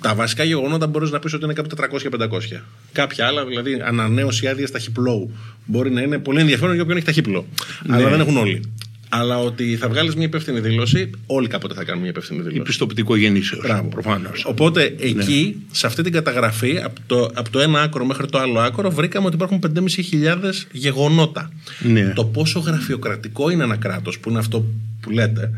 Τα 0.00 0.14
βασικά 0.14 0.44
γεγονότα 0.44 0.86
μπορείς 0.86 1.10
να 1.10 1.18
πεις 1.18 1.32
ότι 1.32 1.44
είναι 1.44 1.52
κάπου 1.52 1.68
400-500. 1.76 2.60
Κάποια 2.92 3.26
άλλα, 3.26 3.44
δηλαδή 3.44 3.80
ανανέωση 3.84 4.48
άδειας 4.48 4.70
ταχυπλώου, 4.70 5.30
μπορεί 5.64 5.90
να 5.90 6.00
είναι 6.00 6.18
πολύ 6.18 6.40
ενδιαφέρον 6.40 6.72
για 6.72 6.82
όποιον 6.82 6.96
έχει 6.96 7.06
ταχύπλο. 7.06 7.46
Αλλά 7.88 8.08
δεν 8.08 8.20
έχουν 8.20 8.36
όλοι. 8.36 8.62
Αλλά 9.12 9.38
ότι 9.38 9.76
θα 9.76 9.88
βγάλεις 9.88 10.14
μια 10.14 10.24
υπεύθυνη 10.24 10.60
δήλωση, 10.60 11.10
όλοι 11.26 11.48
κάποτε 11.48 11.74
θα 11.74 11.84
κάνουν 11.84 12.00
μια 12.00 12.10
υπεύθυνη 12.10 12.38
Η 12.38 12.42
δήλωση. 12.42 12.62
πιστοποιητικό 12.62 13.16
γεννήσεως. 13.16 13.62
Μπράβο. 13.62 13.88
Προφανώς. 13.88 14.44
Οπότε 14.46 14.94
εκεί, 15.00 15.56
σε 15.70 15.86
αυτή 15.86 16.02
την 16.02 16.12
καταγραφή, 16.12 16.80
από 16.84 17.00
το, 17.06 17.30
από 17.34 17.50
το 17.50 17.60
ένα 17.60 17.80
άκρο 17.82 18.04
μέχρι 18.04 18.26
το 18.26 18.38
άλλο 18.38 18.60
άκρο, 18.60 18.90
βρήκαμε 18.90 19.26
ότι 19.26 19.34
υπάρχουν 19.34 19.60
5.500 19.76 20.66
γεγονότα. 20.72 21.52
Ναι. 21.82 22.12
Το 22.14 22.24
πόσο 22.24 22.58
γραφειοκρατικό 22.60 23.50
είναι 23.50 23.64
ένα 23.64 23.76
κράτος, 23.76 24.18
που 24.18 24.30
είναι 24.30 24.38
αυτό 24.38 24.64
που 25.00 25.10
λέτε, 25.10 25.50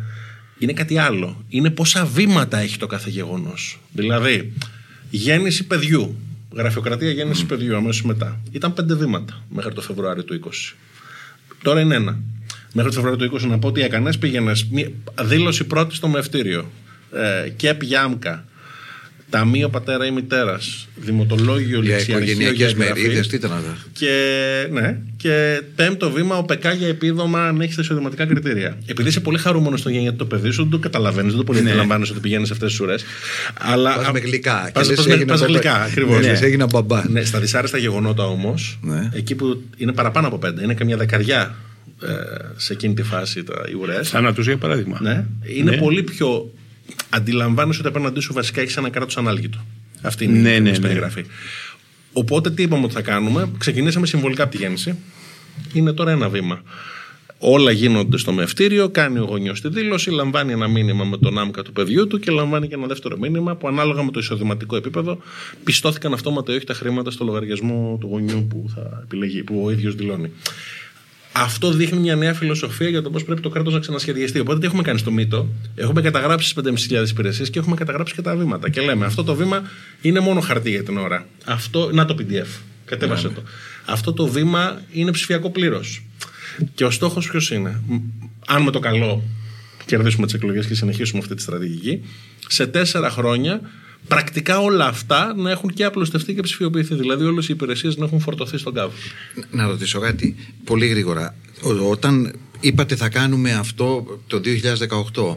είναι 0.59 0.73
κάτι 0.73 0.99
άλλο. 0.99 1.45
Είναι 1.49 1.71
πόσα 1.71 2.05
βήματα 2.07 2.59
έχει 2.59 2.77
το 2.79 2.87
κάθε 2.87 3.11
γεγονός. 3.11 3.81
Δηλαδή, 3.93 4.53
γέννηση 5.11 5.67
παιδιού. 5.67 6.17
Γραφειοκρατία 6.55 7.11
γέννηση 7.11 7.47
παιδιού 7.47 7.77
αμέσως 7.77 8.03
μετά. 8.03 8.41
Ήταν 8.51 8.73
πέντε 8.73 8.95
βήματα 8.95 9.43
μέχρι 9.51 9.73
το 9.75 9.81
Φεβρουάριο 9.81 10.25
του 10.25 10.35
20. 10.35 10.75
Τώρα 11.63 11.81
είναι 11.81 11.95
ένα. 11.95 12.19
Μέχρι 12.73 12.91
το 12.95 13.01
Φεβρουάριο 13.01 13.29
του 13.29 13.37
20 13.47 13.49
να 13.51 13.59
πω 13.59 13.69
ότι 13.69 13.83
έκανες, 13.83 14.19
πήγαινες 14.19 14.67
δήλωση 15.23 15.65
πρώτη 15.65 15.95
στο 15.95 16.09
μευτήριο. 16.09 16.71
Ε, 17.45 17.49
ΚΕΠ 17.49 17.83
Γιάμκα. 17.83 18.45
Ταμείο 19.31 19.69
πατέρα 19.69 20.07
ή 20.07 20.11
μητέρας. 20.11 20.89
Δημοτολόγιο 20.97 21.81
Για 21.83 21.97
ληξιαρχείο 21.97 22.17
οικογενειακές 22.17 22.57
για 22.57 22.67
εγγραφή. 22.85 23.01
μερίδες, 23.03 23.27
τι 23.29 23.37
ήταν 23.37 23.53
αυτά; 23.53 23.77
Και, 23.93 24.11
ναι, 24.73 24.99
και 25.17 25.63
πέμπτο 25.75 26.11
βήμα, 26.11 26.37
ο 26.37 26.45
ΠΕΚΑ 26.45 26.73
για 26.73 26.89
επίδομα 26.89 27.47
αν 27.49 27.61
έχεις 27.61 27.75
τα 27.77 27.83
εισοδηματικά 27.83 28.27
κριτήρια. 28.27 28.79
Επειδή 28.87 29.09
είσαι 29.09 29.21
πολύ 29.21 29.39
χαρούμενος 29.39 29.81
στο 29.81 29.89
γενιατό 29.91 30.17
το 30.17 30.25
παιδί 30.25 30.51
σου, 30.51 30.63
δεν 30.63 30.71
το 30.71 30.79
καταλαβαίνεις, 30.79 31.31
δεν 31.31 31.39
το 31.41 31.45
πολύ 31.45 31.59
αντιλαμβάνεσαι 31.59 32.13
ότι 32.13 32.21
πηγαίνεις 32.21 32.47
σε 32.47 32.53
αυτές 32.53 32.71
τις 32.71 32.81
ουρέ. 32.81 32.95
Αλλά. 33.59 33.95
Πας 33.95 34.11
με 34.13 34.19
γλυκά. 34.19 34.71
Πας, 34.73 34.83
Και 34.83 34.89
λες, 34.89 34.97
πας 34.97 35.07
με, 35.07 35.13
έγινα 35.13 35.27
πας 35.33 35.41
μπαμπά. 35.41 35.53
γλυκά, 35.53 35.75
ακριβώς. 35.83 36.21
Ναι, 36.21 36.27
λες, 36.27 36.43
έγινα 36.43 36.67
μπαμπά. 36.67 37.09
Ναι, 37.09 37.25
στα 37.25 37.39
δυσάρεστα 37.41 37.79
γεγονότα 37.79 38.25
όμως, 38.27 38.79
Ναι. 38.83 39.09
εκεί 39.13 39.35
που 39.35 39.63
είναι 39.77 39.93
παραπάνω 39.93 40.27
από 40.27 40.39
πέντε, 40.39 40.63
είναι 40.63 40.75
καμιά 40.75 40.97
δεκαριά 40.97 41.41
ε, 41.41 41.55
σε 42.57 42.73
εκείνη 42.73 42.95
τη 42.95 43.03
φάση 43.03 43.43
τα, 43.45 43.55
οι 43.71 43.75
ουρέ. 43.75 44.03
Θάνατο 44.03 44.41
για 44.43 44.57
παράδειγμα. 44.57 44.99
Ναι, 45.03 45.27
είναι 45.43 45.71
Ναι. 45.71 45.77
πολύ 45.77 46.03
πιο. 46.03 46.51
Αντιλαμβάνεσαι 47.11 47.79
ότι 47.81 47.89
απέναντί 47.89 48.21
σου 48.21 48.33
βασικά 48.33 48.61
έχεις 48.61 48.77
ένα 48.77 48.91
κράτος 48.91 49.17
ανάλγητο. 49.17 49.59
Αυτή 50.03 50.25
είναι 50.25 50.39
Ναι, 50.39 50.49
η 50.49 50.53
ναι, 50.53 50.59
ναι, 50.59 50.71
ναι. 50.71 50.79
περιγραφή. 50.79 51.25
Οπότε 52.13 52.51
τι 52.51 52.63
είπαμε 52.63 52.85
ότι 52.85 52.95
θα 52.95 53.03
κάνουμε. 53.03 53.49
Ξεκινήσαμε 53.59 54.07
συμβολικά 54.07 54.43
από 54.43 54.53
τη 54.53 54.57
γέννηση. 54.59 54.95
Είναι 55.73 55.93
τώρα 55.93 56.11
ένα 56.11 56.29
βήμα. 56.29 56.63
Όλα 57.45 57.71
γίνονται 57.71 58.17
στο 58.17 58.33
μευτήριο, 58.33 58.89
κάνει 58.89 59.19
ο 59.19 59.25
γονιός 59.25 59.61
τη 59.61 59.69
δήλωση, 59.69 60.11
λαμβάνει 60.11 60.53
ένα 60.53 60.69
μήνυμα 60.69 61.05
με 61.05 61.17
τον 61.19 61.39
άμκα 61.39 61.63
του 61.63 61.73
παιδιού 61.73 62.07
του 62.07 62.19
και 62.19 62.31
λαμβάνει 62.31 62.69
και 62.69 62.75
ένα 62.75 62.87
δεύτερο 62.87 63.17
μήνυμα 63.19 63.57
που 63.57 63.69
ανάλογα 63.69 64.03
με 64.03 64.11
το 64.11 64.19
εισοδηματικό 64.19 64.77
επίπεδο 64.77 65.19
πιστώθηκαν 65.65 66.13
αυτόματα 66.13 66.53
ή 66.53 66.57
όχι 66.57 66.65
τα 66.65 66.75
χρήματα 66.75 67.11
στο 67.11 67.25
λογαριασμό 67.25 67.97
του 68.01 68.07
γονιού 68.07 68.47
που 68.51 68.65
θα 68.75 69.01
επιλεγεί, 69.03 69.43
που 69.43 69.63
ο 69.65 69.71
ίδιος 69.71 69.95
δηλώνει. 69.95 70.31
Αυτό 71.33 71.73
δείχνει 71.73 71.99
μια 71.99 72.17
νέα 72.17 72.35
φιλοσοφία 72.35 72.89
για 72.89 73.03
το 73.03 73.11
πώς 73.11 73.25
πρέπει 73.25 73.41
το 73.41 73.49
κράτος 73.49 73.73
να 73.73 73.79
ξανασχεδιαστεί. 73.79 74.39
Οπότε 74.39 74.59
τι 74.59 74.67
έχουμε 74.67 74.83
κάνει 74.83 74.99
στο 74.99 75.11
μύτο, 75.11 75.49
έχουμε 75.75 76.01
καταγράψει 76.01 76.55
τις 76.55 76.89
5.500 76.91 77.09
υπηρεσίες 77.09 77.51
και 77.51 77.59
έχουμε 77.59 77.77
καταγράψει 77.77 78.15
και 78.15 78.23
τα 78.23 78.37
βήματα. 78.37 78.71
Και 78.71 78.81
λέμε, 78.81 79.07
αυτό 79.07 79.25
το 79.25 79.35
βήμα 79.35 79.63
είναι 80.01 80.21
μόνο 80.21 80.41
χαρτί 80.41 80.71
για 80.71 80.83
την 80.83 80.99
ώρα. 80.99 81.27
Αυτό, 81.45 81.91
να 81.93 82.05
το 82.05 82.17
PDF. 82.19 82.61
Κατέβασε 82.85 83.29
το. 83.29 83.43
Αυτό 83.85 84.13
το 84.13 84.27
βήμα 84.27 84.83
είναι 84.93 85.11
ψηφιακό 85.11 85.51
πλήρως. 85.51 86.03
Και 86.75 86.85
ο 86.85 86.91
στόχος 86.91 87.29
ποιος 87.29 87.51
είναι, 87.51 87.81
Μ, 87.87 87.97
αν 88.47 88.63
με 88.63 88.71
το 88.71 88.79
καλό 88.79 89.23
κερδίσουμε 89.85 90.27
τις 90.27 90.35
εκλογές 90.35 90.67
και 90.67 90.75
συνεχίσουμε 90.75 91.21
αυτή 91.23 91.35
τη 91.35 91.43
στρατηγική, 91.43 92.05
σε 92.49 92.67
τέσσερα 92.67 93.11
χρόνια 93.11 93.61
πρακτικά 94.09 94.59
όλα 94.61 94.87
αυτά 94.87 95.35
να 95.37 95.51
έχουν 95.51 95.73
και 95.75 95.85
απλουστευτεί 95.85 96.35
και 96.35 96.41
ψηφιοποιηθεί. 96.43 96.95
Δηλαδή 96.95 97.25
όλες 97.25 97.49
οι 97.49 97.53
υπηρεσίες 97.53 97.97
να 97.97 98.05
έχουν 98.05 98.21
φορτωθεί 98.21 98.59
στον 98.59 98.75
κάβο. 98.75 98.93
Να 99.51 99.67
ρωτήσω 99.67 100.01
κάτι 100.01 100.37
πολύ 100.65 100.87
γρήγορα. 100.87 101.35
Ό- 101.63 101.91
Όταν 101.91 102.33
είπατε 102.61 102.97
θα 102.97 103.09
κάνουμε 103.09 103.53
αυτό 103.53 104.07
το 104.27 104.41
2018. 104.41 105.37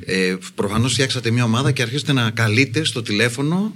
Ε, 0.00 0.36
προφανώς 0.54 0.92
φτιάξατε 0.92 1.30
μια 1.30 1.44
ομάδα 1.44 1.72
και 1.72 1.82
αρχίσετε 1.82 2.12
να 2.12 2.30
καλείτε 2.30 2.84
στο 2.84 3.02
τηλέφωνο 3.02 3.74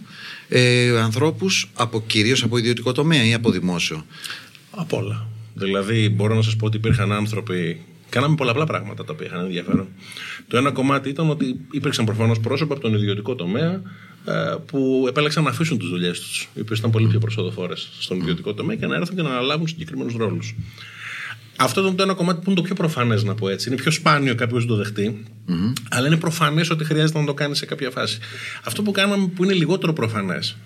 ε, 0.48 1.00
ανθρώπους 1.00 1.70
από, 1.74 2.02
κυρίως 2.06 2.42
από 2.42 2.56
ιδιωτικό 2.58 2.92
τομέα 2.92 3.24
ή 3.24 3.34
από 3.34 3.50
δημόσιο; 3.50 4.04
Από 4.70 4.96
όλα. 4.96 5.26
Δηλαδή, 5.54 6.08
μπορώ 6.08 6.34
να 6.34 6.42
σας 6.42 6.56
πω 6.56 6.66
ότι 6.66 6.76
υπήρχαν 6.76 7.12
άνθρωποι. 7.12 7.80
Κάναμε 8.08 8.34
πολλαπλά 8.34 8.66
πράγματα 8.66 9.04
τα 9.04 9.12
οποία 9.12 9.26
είχαν 9.26 9.40
ενδιαφέρον. 9.44 9.88
Το 10.48 10.56
ένα 10.56 10.70
κομμάτι 10.70 11.08
ήταν 11.08 11.30
ότι 11.30 11.56
υπήρξαν 11.70 12.04
προφανώς 12.04 12.40
πρόσωπα 12.40 12.72
από 12.72 12.82
τον 12.82 12.94
ιδιωτικό 12.94 13.34
τομέα 13.34 13.70
ε, 13.72 13.80
που 14.66 15.04
επέλεξαν 15.08 15.44
να 15.44 15.50
αφήσουν 15.50 15.78
τις 15.78 15.88
δουλειές 15.88 16.20
τους, 16.20 16.48
οι 16.54 16.60
οποίες 16.60 16.78
ήταν 16.78 16.90
πολύ 16.90 17.06
πιο 17.06 17.18
προσοδοφόρες 17.18 17.88
στον 17.98 18.16
ιδιωτικό 18.20 18.54
τομέα 18.54 18.76
και 18.76 18.86
να 18.86 18.96
έρθουν 18.96 19.16
και 19.16 19.22
να 19.22 19.28
αναλάβουν 19.28 19.66
συγκεκριμένους 19.68 20.14
ρόλους. 20.14 20.54
Αυτό 21.60 21.80
ήταν 21.80 21.96
το 21.96 22.02
ένα 22.02 22.14
κομμάτι 22.14 22.38
που 22.38 22.50
είναι 22.50 22.60
το 22.60 22.62
πιο 22.62 22.74
προφανές, 22.74 23.24
να 23.24 23.34
πω 23.34 23.48
έτσι. 23.48 23.68
Είναι 23.68 23.76
πιο 23.76 23.90
σπάνιο 23.90 24.34
κάποιος 24.34 24.62
να 24.62 24.68
το 24.68 24.76
δεχτει 24.76 25.24
αλλά 25.90 26.06
είναι 26.06 26.16
προφανές 26.16 26.70
ότι 26.70 26.84
χρειάζεται 26.84 27.18
να 27.18 27.24
το 27.24 27.34
κάνει 27.34 27.56
σε 27.56 27.66
κάποια 27.66 27.90
φάση. 27.90 28.18
Αυτό 28.64 28.82
που 28.82 28.90
κάναμε 28.90 29.26
που 29.34 29.44
είναι 29.44 29.52
λιγότερο 29.52 29.92
προφανές 29.92 30.56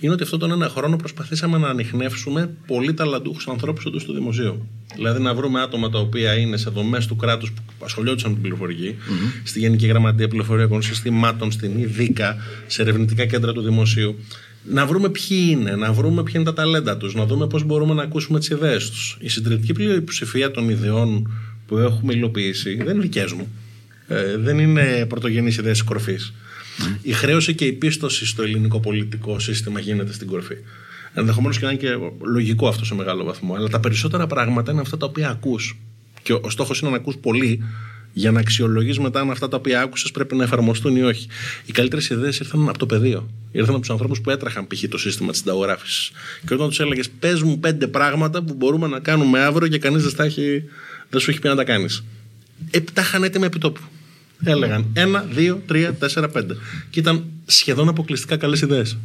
είναι 0.00 0.12
ότι 0.12 0.22
αυτόν 0.22 0.38
τον 0.38 0.50
ένα 0.50 0.68
χρόνο 0.68 0.96
προσπαθήσαμε 0.96 1.58
να 1.58 1.68
ανοιχνεύσουμε 1.68 2.50
πολύ 2.66 2.94
ταλαντούχους 2.94 3.48
ανθρώπους 3.48 3.84
εντό 3.84 3.98
του 3.98 4.12
δημοσίου. 4.12 4.68
Δηλαδή 4.94 5.22
να 5.22 5.34
βρούμε 5.34 5.60
άτομα 5.60 5.90
τα 5.90 5.98
οποία 5.98 6.34
είναι 6.34 6.56
σε 6.56 6.70
δομές 6.70 7.06
του 7.06 7.16
κράτους 7.16 7.52
που 7.52 7.84
ασχολιόντουσαν 7.84 8.30
με 8.30 8.34
την 8.34 8.42
πληροφορική, 8.42 8.96
στη 9.44 9.58
Γενική 9.58 9.86
Γραμματεία 9.86 10.28
Πληροφοριακών 10.28 10.82
Συστημάτων, 10.82 11.52
στην 11.52 11.78
ΙΔΙΚΑ, 11.78 12.36
σε 12.66 12.82
ερευνητικά 12.82 13.26
κέντρα 13.26 13.52
του 13.52 13.62
δημοσίου. 13.62 14.18
Να 14.70 14.86
βρούμε 14.86 15.08
ποιοι 15.08 15.46
είναι, 15.50 15.76
να 15.76 15.92
βρούμε 15.92 16.22
ποια 16.22 16.40
είναι 16.40 16.48
τα 16.50 16.54
ταλέντα 16.54 16.96
τους, 16.96 17.14
να 17.14 17.26
δούμε 17.26 17.46
πώς 17.46 17.64
μπορούμε 17.64 17.94
να 17.94 18.02
ακούσουμε 18.02 18.38
τις 18.38 18.48
ιδέες 18.48 18.90
τους. 18.90 19.16
Η 19.20 19.28
συντριπτική 19.28 19.72
πλειοψηφία 19.72 20.50
των 20.50 20.68
ιδεών 20.68 21.30
που 21.66 21.78
έχουμε 21.78 22.14
υλοποιήσει 22.14 22.76
δεν 22.76 22.94
είναι 22.94 23.02
δικές 23.02 23.32
μου. 23.32 23.48
Ε, 24.06 24.36
δεν 24.36 24.58
είναι 24.58 25.06
πρωτογενείς 25.08 25.56
ιδέες 25.56 25.82
κορφής. 25.82 26.32
Η 27.02 27.12
χρέωση 27.12 27.54
και 27.54 27.64
η 27.64 27.72
πίστοση 27.72 28.26
στο 28.26 28.42
ελληνικό 28.42 28.80
πολιτικό 28.80 29.38
σύστημα 29.38 29.80
γίνεται 29.80 30.12
στην 30.12 30.26
κορφή. 30.26 30.54
Ενδεχομένως 31.14 31.58
και 31.58 31.64
να 31.64 31.70
είναι 31.70 31.80
και 31.80 31.98
λογικό 32.20 32.68
αυτό 32.68 32.84
σε 32.84 32.94
μεγάλο 32.94 33.24
βαθμό. 33.24 33.54
Αλλά 33.54 33.68
τα 33.68 33.80
περισσότερα 33.80 34.26
πράγματα 34.26 34.72
είναι 34.72 34.80
αυτά 34.80 34.96
τα 34.96 35.06
οποία 35.06 35.28
ακούς. 35.28 35.78
Και 36.22 36.32
ο 36.32 36.50
στόχος 36.50 36.80
είναι 36.80 36.90
να 36.90 36.96
ακούς 36.96 37.16
πολύ 37.16 37.64
για 38.12 38.30
να 38.30 38.40
αξιολογείς 38.40 38.98
μετά 38.98 39.20
αν 39.20 39.30
αυτά 39.30 39.48
τα 39.48 39.56
οποία 39.56 39.80
άκουσες 39.80 40.10
πρέπει 40.10 40.36
να 40.36 40.44
εφαρμοστούν 40.44 40.96
ή 40.96 41.02
όχι. 41.02 41.28
Οι 41.66 41.72
καλύτερες 41.72 42.10
ιδέες 42.10 42.38
ήρθαν 42.38 42.68
από 42.68 42.78
το 42.78 42.86
πεδίο. 42.86 43.30
Ήρθαν 43.52 43.70
από 43.70 43.80
τους 43.80 43.90
ανθρώπους 43.90 44.20
που 44.20 44.30
έτρεχαν 44.30 44.66
π.χ. 44.66 44.88
το 44.88 44.98
σύστημα 44.98 45.30
της 45.30 45.38
συνταγογράφησης. 45.38 46.10
Και 46.46 46.54
όταν 46.54 46.68
τους 46.68 46.80
έλεγες, 46.80 47.08
πες 47.18 47.42
μου 47.42 47.58
πέντε 47.58 47.86
πράγματα 47.86 48.42
που 48.42 48.54
μπορούμε 48.54 48.86
να 48.86 48.98
κάνουμε 49.00 49.40
αύριο 49.40 49.68
και 49.68 49.78
κανείς 49.78 50.02
δεν, 50.02 50.32
δεν 51.10 51.20
σου 51.20 51.30
έχει 51.30 51.38
πει 51.38 51.48
να 51.48 51.54
τα 51.54 51.64
κάνεις. 51.64 52.04
Ε, 52.70 52.80
τα 52.80 53.02
είχαν 53.02 53.22
έτοιμα 53.22 53.46
επί 53.46 53.58
τόπου. 53.58 53.80
Έλεγαν 54.44 54.86
ένα, 54.92 55.26
δύο, 55.32 55.62
τρία, 55.66 55.94
τέσσερα, 55.94 56.28
πέντε. 56.28 56.56
Και 56.90 57.00
ήταν 57.00 57.24
σχεδόν 57.46 57.88
αποκλειστικά 57.88 58.36
καλές 58.36 58.60
ιδέες. 58.60 58.98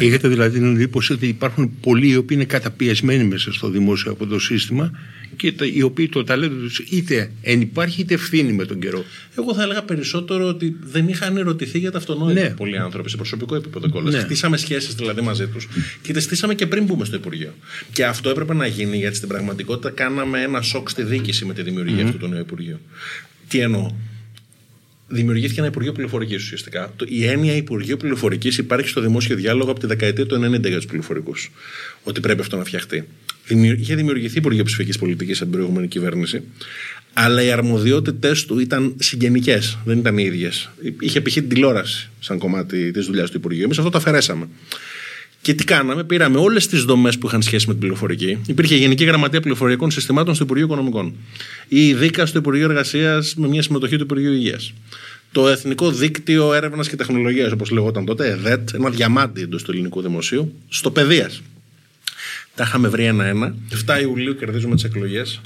Είχατε 0.00 0.28
δηλαδή 0.28 0.58
την 0.58 0.74
εντύπωση 0.74 1.12
ότι 1.12 1.26
υπάρχουν 1.26 1.72
πολλοί 1.80 2.08
οι 2.08 2.16
οποίοι 2.16 2.36
είναι 2.40 2.48
καταπιεσμένοι 2.48 3.24
μέσα 3.24 3.52
στο 3.52 3.68
δημόσιο 3.68 4.12
από 4.12 4.26
το 4.26 4.38
σύστημα 4.38 4.90
και 5.36 5.54
οι 5.74 5.82
οποίοι 5.82 6.08
το 6.08 6.24
ταλέντο 6.24 6.54
τους 6.54 6.78
είτε 6.78 7.30
εν 7.42 7.60
υπάρχει 7.60 8.00
είτε 8.00 8.14
ευθύνη 8.14 8.52
με 8.52 8.64
τον 8.64 8.80
καιρό. 8.80 9.04
Εγώ 9.38 9.54
θα 9.54 9.62
έλεγα 9.62 9.82
περισσότερο 9.82 10.48
ότι 10.48 10.76
δεν 10.82 11.08
είχαν 11.08 11.36
ερωτηθεί 11.36 11.78
για 11.78 11.90
τα 11.90 11.98
αυτονόητα 11.98 12.40
ναι. 12.40 12.50
πολλοί 12.50 12.78
άνθρωποι 12.78 13.10
σε 13.10 13.16
προσωπικό 13.16 13.54
επίπεδο 13.54 13.88
κιόλας. 13.88 14.14
Ναι. 14.14 14.20
Στήσαμε 14.20 14.56
σχέσεις 14.56 14.94
δηλαδή 14.94 15.20
μαζί 15.20 15.46
τους 15.46 15.68
και 16.02 16.12
τις 16.12 16.24
στήσαμε 16.24 16.54
και 16.54 16.66
πριν 16.66 16.84
μπούμε 16.84 17.04
στο 17.04 17.16
Υπουργείο. 17.16 17.54
Και 17.92 18.04
αυτό 18.04 18.30
έπρεπε 18.30 18.54
να 18.54 18.66
γίνει 18.66 18.96
γιατί 18.96 19.16
στην 19.16 19.28
πραγματικότητα 19.28 19.90
κάναμε 19.90 20.42
ένα 20.42 20.60
σοκ 20.62 20.88
στη 20.88 21.02
δίκηση 21.02 21.44
με 21.44 21.54
τη 21.54 21.62
δημιουργία 21.62 22.02
mm. 22.02 22.06
αυτού 22.06 22.18
του 22.18 22.26
νέου 22.26 22.40
Υπουργείου. 22.40 22.80
Τι 23.48 23.58
εννοώ; 23.58 23.90
Δημιουργήθηκε 25.10 25.60
ένα 25.60 25.68
Υπουργείο 25.68 25.92
Πληροφορικής 25.92 26.42
ουσιαστικά. 26.42 26.94
Η 27.06 27.26
έννοια 27.26 27.56
Υπουργείο 27.56 27.96
Πληροφορικής 27.96 28.58
υπάρχει 28.58 28.88
στο 28.88 29.00
δημόσιο 29.00 29.36
διάλογο 29.36 29.70
από 29.70 29.80
τη 29.80 29.86
δεκαετία 29.86 30.26
του 30.26 30.34
90 30.34 30.60
για 30.60 30.76
τους 30.76 30.86
πληροφορικούς. 30.86 31.50
Ότι 32.02 32.20
πρέπει 32.20 32.40
αυτό 32.40 32.56
να 32.56 32.64
φτιαχτεί. 32.64 33.04
Είχε 33.78 33.94
δημιουργηθεί 33.94 34.38
Υπουργείο 34.38 34.64
Ψηφιακής 34.64 34.98
Πολιτικής 34.98 35.36
από 35.36 35.50
την 35.50 35.58
προηγούμενη 35.58 35.88
κυβέρνηση, 35.88 36.42
αλλά 37.12 37.42
οι 37.42 37.50
αρμοδιότητές 37.50 38.44
του 38.44 38.58
ήταν 38.58 38.94
συγγενικές, 38.98 39.78
δεν 39.84 39.98
ήταν 39.98 40.18
οι 40.18 40.22
ίδιες. 40.26 40.70
Είχε 41.00 41.20
π.χ. 41.20 41.32
την 41.32 41.48
τηλεόραση 41.48 42.10
σαν 42.20 42.38
κομμάτι 42.38 42.90
της 42.90 43.06
δουλειάς 43.06 43.30
του 43.30 43.36
Υπουργείου. 43.36 43.64
Εμείς 43.64 43.78
αυτό 43.78 43.90
το 43.90 43.98
αφαιρέσαμε. 43.98 44.48
Και 45.42 45.54
τι 45.54 45.64
κάναμε, 45.64 46.04
πήραμε 46.04 46.38
όλες 46.38 46.66
τις 46.66 46.84
δομές 46.84 47.18
που 47.18 47.26
είχαν 47.26 47.42
σχέση 47.42 47.66
με 47.66 47.72
την 47.72 47.80
πληροφορική. 47.80 48.38
Υπήρχε 48.46 48.74
Γενική 48.76 49.04
Γραμματεία 49.04 49.40
Πληροφοριακών 49.40 49.90
Συστημάτων 49.90 50.34
στο 50.34 50.44
Υπουργείο 50.44 50.66
Οικονομικών. 50.66 51.14
Η 51.68 51.94
ΔΙΚΑ 51.94 52.26
στο 52.26 52.38
Υπουργείο 52.38 52.64
Εργασίας 52.64 53.34
με 53.34 53.48
μια 53.48 53.62
συμμετοχή 53.62 53.96
του 53.96 54.02
Υπουργείου 54.02 54.32
Υγείας. 54.32 54.72
Το 55.32 55.48
Εθνικό 55.48 55.90
Δίκτυο 55.90 56.54
Έρευνας 56.54 56.88
και 56.88 56.96
Τεχνολογίας, 56.96 57.52
όπως 57.52 57.70
λεγόταν 57.70 58.04
τότε, 58.04 58.30
ΕΔΕΤ, 58.30 58.74
ένα 58.74 58.90
διαμάντι 58.90 59.42
εντός 59.42 59.62
του 59.62 59.70
ελληνικού 59.70 60.02
δημοσίου, 60.02 60.54
στο 60.68 60.90
παιδείας. 60.90 61.42
Τα 62.54 62.64
είχαμε 62.66 62.88
βρει 62.88 63.04
ένα-ένα. 63.04 63.54
7 63.86 64.00
Ιουλίου 64.00 64.36
κερδίζουμε 64.36 64.74
τις 64.74 64.84
εκλογές. 64.84 65.40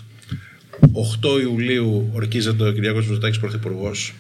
8 0.93 1.41
Ιουλίου 1.41 2.11
ορκίζεται 2.15 2.69
ο 2.69 2.73
Κυριάκος 2.73 3.05
Μητσοτάκης 3.07 3.39
Πρωθυπουργός 3.39 4.15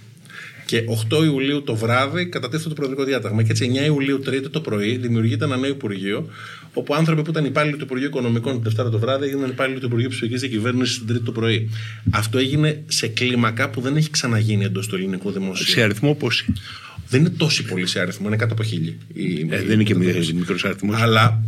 και 0.74 0.84
8 1.10 1.24
Ιουλίου 1.24 1.62
το 1.62 1.74
βράδυ 1.74 2.26
κατατίθεται 2.26 2.68
το 2.68 2.74
προεδρικό 2.74 3.04
διάταγμα. 3.04 3.42
Και 3.42 3.50
έτσι 3.50 3.70
9 3.82 3.86
Ιουλίου, 3.86 4.18
Τρίτη 4.18 4.48
το 4.48 4.60
πρωί, 4.60 4.96
δημιουργείται 4.96 5.44
ένα 5.44 5.56
νέο 5.56 5.70
Υπουργείο, 5.70 6.28
όπου 6.72 6.94
άνθρωποι 6.94 7.22
που 7.22 7.30
ήταν 7.30 7.44
υπάλληλοι 7.44 7.76
του 7.76 7.84
Υπουργείου 7.84 8.06
Οικονομικών 8.06 8.52
την 8.52 8.62
Δευτέρα 8.62 8.90
το 8.90 8.98
βράδυ 8.98 9.24
έγιναν 9.24 9.50
υπάλληλοι 9.50 9.80
του 9.80 9.86
Υπουργείου 9.86 10.08
Ψηφιακής 10.08 10.40
Διακυβέρνησης 10.40 10.98
την 10.98 11.06
Τρίτη 11.06 11.24
το 11.24 11.32
πρωί. 11.32 11.70
Αυτό 12.10 12.38
έγινε 12.38 12.82
σε 12.86 13.06
κλίμακα 13.06 13.70
που 13.70 13.80
δεν 13.80 13.96
έχει 13.96 14.10
ξαναγίνει 14.10 14.64
εντός 14.64 14.86
του 14.86 14.94
ελληνικού 14.94 15.30
δημοσίου. 15.30 15.66
Σε 15.66 15.82
αριθμό 15.82 16.14
πόσοι; 16.14 16.52
Δεν 17.08 17.20
είναι 17.20 17.30
τόσο 17.30 17.64
πολύ 17.64 17.86
σε 17.86 18.00
αριθμό, 18.00 18.26
είναι 18.26 18.36
κάτω 18.36 18.52
από 18.52 18.62
χίλιοι. 18.62 18.98
Ε, 19.50 19.62
δεν 19.62 19.80
είναι 19.80 19.82
και 19.82 19.94
μικρός 20.34 20.64
αριθμός. 20.64 21.02
Αλλά 21.02 21.44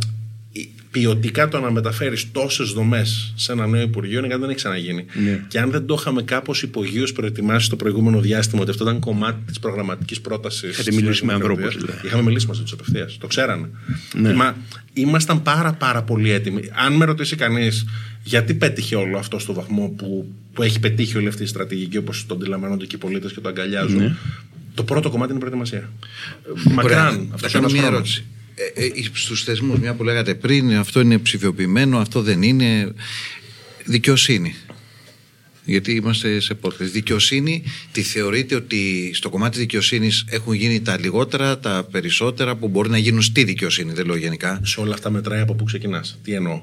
ποιοτικά 0.91 1.47
το 1.47 1.59
να 1.59 1.71
μεταφέρεις 1.71 2.31
τόσες 2.31 2.69
δομές 2.69 3.33
σε 3.35 3.51
ένα 3.51 3.67
νέο 3.67 3.81
Υπουργείο 3.81 4.17
είναι 4.17 4.27
κάτι 4.27 4.39
που 4.39 4.45
δεν 4.45 4.49
έχει 4.49 4.63
ξαναγίνει. 4.63 5.05
Ναι. 5.13 5.43
Και 5.47 5.59
αν 5.59 5.71
δεν 5.71 5.85
το 5.85 5.95
είχαμε 5.99 6.21
κάπως 6.21 6.61
υπογείως 6.63 7.11
προετοιμάσει 7.11 7.65
στο 7.65 7.75
προηγούμενο 7.75 8.19
διάστημα 8.19 8.61
ότι 8.61 8.71
αυτό 8.71 8.83
ήταν 8.83 8.99
κομμάτι 8.99 9.39
της 9.45 9.59
προγραμματικής 9.59 10.21
πρότασης. 10.21 10.69
Είχατε 10.69 10.91
μιλήσει 10.91 11.25
με 11.25 11.33
ανθρώπους. 11.33 11.75
Δηλαδή. 11.75 12.05
Είχαμε 12.05 12.23
μιλήσει 12.23 12.47
μαζί 12.47 12.61
τους 12.61 12.71
απευθείας. 12.71 13.17
Το 13.17 13.27
ξέρανε. 13.27 13.69
Ναι. 14.15 14.33
Μα 14.33 14.55
ήμασταν 14.93 15.41
πάρα 15.41 15.73
πάρα 15.73 16.03
πολύ 16.03 16.31
έτοιμοι. 16.31 16.69
Αν 16.85 16.93
με 16.93 17.05
ρωτήσει 17.05 17.35
κανείς 17.35 17.85
γιατί 18.23 18.53
πέτυχε 18.53 18.95
όλο 18.95 19.17
αυτό 19.17 19.39
στο 19.39 19.53
βαθμό 19.53 19.93
που, 19.97 20.33
που 20.53 20.63
έχει 20.63 20.79
πετύχει 20.79 21.17
όλη 21.17 21.27
αυτή 21.27 21.43
η 21.43 21.45
στρατηγική 21.45 21.97
όπως 21.97 22.25
το 22.25 22.33
αντιλαμβάνονται 22.33 22.85
και 22.85 22.95
οι 22.95 22.99
πολίτες 22.99 23.33
και 23.33 23.39
το 23.39 23.49
αγκαλιάζουν. 23.49 24.01
Ναι. 24.01 24.15
Το 24.73 24.83
πρώτο 24.83 25.09
κομμάτι 25.09 25.29
είναι 25.31 25.39
η 25.39 25.49
προετοιμασία. 25.49 25.89
Μακράν. 26.71 27.29
Αυτό 27.33 27.57
είναι 27.57 27.71
μια 27.71 27.85
ερώτηση 27.85 28.25
ε, 28.27 28.33
ε, 28.33 28.36
στους 29.13 29.43
θεσμούς 29.43 29.79
μια 29.79 29.93
που 29.93 30.03
λέγατε 30.03 30.35
πριν 30.35 30.77
αυτό 30.77 30.99
είναι 30.99 31.17
ψηφιοποιημένο 31.17 31.97
αυτό 31.97 32.21
δεν 32.21 32.41
είναι 32.41 32.93
δικαιοσύνη 33.85 34.55
γιατί 35.67 35.91
είμαστε 35.91 36.39
σε 36.39 36.53
πόρτες. 36.53 36.91
Δικαιοσύνη, 36.91 37.63
τη 37.91 38.01
θεωρείτε 38.01 38.55
ότι 38.55 39.11
στο 39.13 39.29
κομμάτι 39.29 39.51
της 39.51 39.59
δικαιοσύνης 39.59 40.25
έχουν 40.29 40.53
γίνει 40.53 40.81
τα 40.81 40.99
λιγότερα, 40.99 41.59
τα 41.59 41.87
περισσότερα 41.91 42.55
που 42.55 42.67
μπορεί 42.67 42.89
να 42.89 42.97
γίνουν 42.97 43.21
στη 43.21 43.43
δικαιοσύνη, 43.43 43.93
δεν 43.93 44.05
λέω 44.05 44.15
γενικά. 44.15 44.61
Σε 44.63 44.79
όλα 44.79 44.93
αυτά 44.93 45.09
μετράει 45.09 45.41
από 45.41 45.53
πού 45.53 45.63
ξεκινάς. 45.63 46.17
Τι 46.23 46.33
εννοώ. 46.33 46.61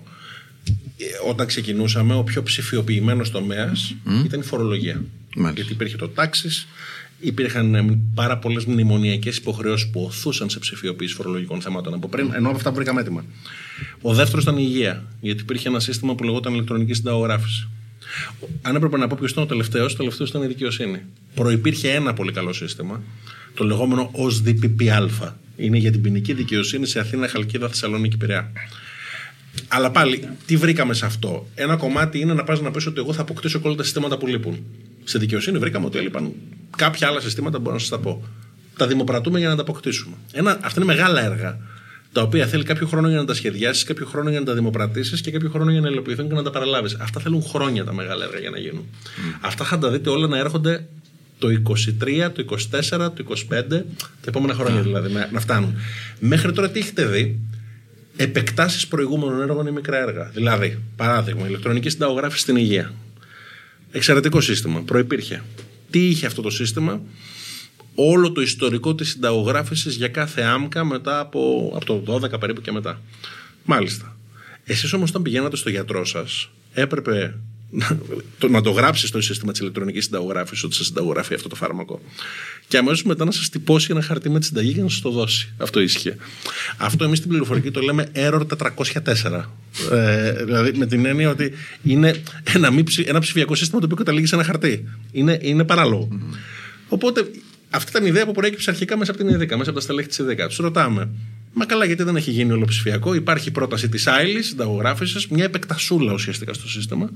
Ε, 0.96 1.04
όταν 1.28 1.46
ξεκινούσαμε, 1.46 2.14
ο 2.14 2.22
πιο 2.22 2.42
ψηφιοποιημένος 2.42 3.30
τομέας 3.30 3.94
ήταν 4.24 4.40
η 4.40 4.44
φορολογία. 4.44 5.04
Μάλιστα. 5.36 5.60
Γιατί 5.60 5.72
υπήρχε 5.72 5.96
το 5.96 6.08
τάξης, 6.08 6.66
υπήρχαν 7.21 7.75
ε, 7.75 8.00
πάρα 8.14 8.38
πολλές 8.38 8.64
μνημονιακές 8.64 9.37
υποχρεώσεις 9.37 9.90
που 9.90 10.02
οθούσαν 10.04 10.50
σε 10.50 10.59
ψηφιοποίηση 10.59 11.14
φορολογικών 11.14 11.61
θεμάτων 11.61 11.94
από 11.94 12.09
πριν, 12.09 12.30
ενώ 12.35 12.50
αυτά 12.50 12.73
βρήκαμε 12.73 13.00
έτοιμα. 13.00 13.25
Ο 14.00 14.14
δεύτερος 14.14 14.42
ήταν 14.42 14.56
η 14.56 14.64
υγεία, 14.66 15.04
γιατί 15.21 15.42
υπήρχε 15.42 15.68
ένα 15.68 15.80
σύστημα 15.80 16.14
που 16.14 16.25
λεγόταν 16.25 16.52
ηλεκτρονική 16.52 16.94
συνταγογράφηση. 16.94 17.68
Αν 18.62 18.76
έπρεπε 18.76 18.97
να 18.97 19.06
πω 19.06 19.16
ποιος 19.18 19.30
ήταν 19.30 19.42
ο 19.42 19.47
τελευταίος, 19.47 19.92
το 19.92 19.99
τελευταίος 19.99 20.28
ήταν 20.28 20.42
η 20.42 20.47
δικαιοσύνη. 20.47 21.02
Προπήρχε 21.35 21.90
ένα 21.90 22.12
πολύ 22.12 22.33
καλό 22.33 22.52
σύστημα, 22.52 23.02
το 23.54 23.64
λεγόμενο 23.64 24.09
ως 24.12 24.40
ΔΠΠΑ. 24.40 25.38
Είναι 25.56 25.78
για 25.78 25.90
την 25.90 26.00
ποινική 26.00 26.33
δικαιοσύνη 26.33 26.87
σε 26.87 27.00
Αθήνα, 27.00 27.28
Χαλκίδα, 27.28 27.68
Θεσσαλονίκη, 27.68 28.16
Πειραιά. 28.16 28.52
Αλλά 29.68 29.90
πάλι, 29.90 30.28
τι 30.47 30.56
βρήκαμε 30.56 30.94
σε 30.94 31.06
αυτό; 31.06 31.47
Ένα 31.54 31.76
κομμάτι 31.76 32.18
είναι 32.18 32.35
να 32.35 32.44
πας 32.44 32.61
να 32.61 32.71
πεις 32.71 32.87
ότι 32.87 33.00
εγώ 33.00 33.12
θα 33.12 33.21
αποκτήσω 33.23 33.61
όλα 33.62 33.75
τα 33.75 33.83
συστήματα 33.83 34.18
που 34.18 34.26
λείπουν. 34.26 34.64
Σε 35.04 35.18
δικαιοσύνη 35.18 35.59
βρήκαμε 35.59 35.87
ότι 35.87 35.99
έλειπαν 35.99 36.33
κάποια 36.76 37.09
άλλα 37.09 37.21
συστήματα 37.21 37.59
μπορώ 37.59 37.75
να 37.75 37.81
σας 37.81 37.88
τα 37.88 37.99
πω. 37.99 38.25
Τα 38.76 38.87
δημοπρατούμε 38.87 39.38
για 39.38 39.49
να 39.49 39.57
τα 39.57 39.62
αποκτήσουμε. 39.62 40.16
Ένα, 40.33 40.59
αυτά 40.62 40.83
είναι 40.83 40.95
μεγάλα 40.95 41.25
έργα. 41.25 41.59
Τα 42.12 42.23
οποία 42.23 42.47
θέλει 42.47 42.64
κάποιο 42.64 42.87
χρόνο 42.87 43.09
για 43.09 43.16
να 43.16 43.25
τα 43.25 43.35
σχεδιάσεις, 43.35 43.85
κάποιο 43.85 44.07
χρόνο 44.07 44.31
για 44.31 44.40
να 44.40 44.47
τα 44.47 44.54
δημοπρατήσεις 44.54 45.21
και 45.21 45.31
κάποιο 45.31 45.50
χρόνο 45.50 45.71
για 45.71 45.81
να 45.81 45.88
υλοποιηθούν 45.88 46.28
και 46.28 46.35
να 46.35 46.43
τα 46.43 46.50
παραλάβεις. 46.50 46.97
Αυτά 47.00 47.21
θέλουν 47.21 47.43
χρόνια 47.43 47.85
τα 47.85 47.95
μεγάλα 47.95 48.25
έργα 48.25 48.38
για 48.38 48.50
να 48.50 48.59
γίνουν. 48.59 48.85
Mm. 48.85 49.38
Αυτά 49.40 49.64
θα 49.64 49.78
τα 49.78 49.90
δείτε 49.90 50.11
όλα 50.11 50.26
να 50.26 50.38
έρχονται 50.38 50.87
το 51.38 51.49
23, 51.49 52.31
το 52.33 52.45
24, 52.71 53.11
το 53.14 53.25
25, 53.28 53.69
τα 53.69 53.85
επόμενα 54.26 54.54
χρόνια 54.54 54.81
mm. 54.81 54.85
δηλαδή 54.85 55.12
να, 55.12 55.28
να 55.33 55.40
φτάνουν. 55.40 55.75
Μέχρι 56.19 56.52
τώρα 56.52 56.71
τι 56.71 56.78
έχετε 56.78 57.04
δει, 57.04 57.38
επεκτάσεις 58.16 58.87
προηγούμενων 58.87 59.40
έργων 59.40 59.66
ή 59.66 59.71
μικρά 59.71 59.99
έργα. 59.99 60.31
Δηλαδή, 60.35 60.78
παράδειγμα, 60.97 61.47
ηλεκτρονική 61.47 61.88
συνταγογράφηση 61.88 62.43
στην 62.43 62.57
υγεία 62.57 62.93
Εξαιρετικό 63.97 64.40
σύστημα. 64.40 64.83
Προϋπήρχε. 64.83 65.43
Τι 65.94 66.06
είχε 66.06 66.26
αυτό 66.26 66.42
το 66.42 66.50
σύστημα, 66.50 67.00
όλο 67.94 68.32
το 68.32 68.40
ιστορικό 68.40 68.94
της 68.94 69.08
συνταγογράφησης 69.08 69.96
για 69.96 70.08
κάθε 70.08 70.42
άμκα 70.42 70.84
μετά 70.84 71.20
από, 71.20 71.72
από 71.74 71.84
το 71.84 72.14
12 72.14 72.40
περίπου 72.40 72.60
και 72.60 72.72
μετά. 72.72 73.00
Μάλιστα. 73.64 74.16
Εσείς 74.64 74.92
όμως 74.92 75.10
όταν 75.10 75.22
πηγαίνατε 75.22 75.56
στο 75.56 75.70
γιατρό 75.70 76.04
σας 76.04 76.50
έπρεπε 76.72 77.38
να 77.75 77.99
το, 78.38 78.49
να 78.49 78.61
το 78.61 78.71
γράψεις 78.71 79.09
στο 79.09 79.21
σύστημα 79.21 79.52
της 79.52 79.61
ηλεκτρονικής 79.61 80.04
συνταγογράφησης 80.04 80.64
ότι 80.64 80.75
σας 80.75 80.87
συνταγογράφει 80.87 81.35
αυτό 81.35 81.49
το 81.49 81.54
φάρμακο. 81.54 82.00
Και 82.69 82.78
αμέσως 82.78 83.02
μετά 83.02 83.25
να 83.25 83.31
σας 83.31 83.49
τυπώσει 83.49 83.88
ένα 83.90 84.02
χαρτί 84.02 84.31
με 84.31 84.38
τη 84.38 84.47
συνταγή 84.47 84.73
και 84.73 84.83
να 84.83 84.88
σας 84.88 85.00
το 85.00 85.11
δώσει. 85.11 85.52
Αυτό 85.57 85.81
ίσχυε. 85.81 86.16
Αυτό 86.76 87.04
εμείς 87.04 87.19
στην 87.19 87.31
πληροφορική 87.31 87.71
το 87.71 87.81
λέμε 87.81 88.09
error 88.14 88.40
404. 88.93 89.45
Ε, 89.93 90.33
δηλαδή 90.45 90.73
με 90.78 90.87
την 90.87 91.04
έννοια 91.07 91.31
ότι 91.31 91.52
είναι 91.83 92.23
ένα, 92.54 92.71
μη, 92.71 92.83
ψη- 92.83 93.09
ένα 93.09 93.21
ψηφιακό 93.21 93.54
σύστημα 93.54 93.81
το 93.81 93.85
οποίο 93.85 93.97
καταλήγει 93.97 94.26
σε 94.26 94.35
ένα 94.35 94.45
χαρτί. 94.45 94.88
Είναι, 95.12 95.38
είναι 95.43 95.64
παράλογο. 95.64 96.09
Οπότε 96.88 97.31
αυτή 97.71 97.90
ήταν 97.90 98.04
η 98.04 98.07
ιδέα 98.09 98.26
που 98.26 98.33
προέκυψε 98.33 98.71
αρχικά 98.71 98.97
μέσα 98.97 99.11
από 99.11 99.21
την 99.21 99.35
ΕΔΙΚΑ, 99.35 99.57
μέσα 99.57 99.71
από 99.71 99.78
τα 99.78 99.85
στελέχη 99.85 100.09
της 100.09 100.19
ΕΔΙΚΑ. 100.19 100.47
Τους 100.47 100.57
ρωτάμε, 100.57 101.09
Μα 101.56 101.64
καλά, 101.64 101.84
γιατί 101.84 102.02
δεν 102.02 102.16
έχει 102.16 102.30
γίνει 102.30 102.52
όλο 102.52 102.64
ψηφιακό. 102.64 103.14
Υπάρχει 103.14 103.50
πρόταση 103.50 103.88
της 103.88 104.06
Άιλης, 104.06 104.46
συνταγογράφησης, 104.46 105.26
μια 105.26 105.44
επεκτασούλα 105.44 106.12
ουσιαστικά 106.12 106.52
στο 106.52 106.68
σύστημα, 106.68 107.11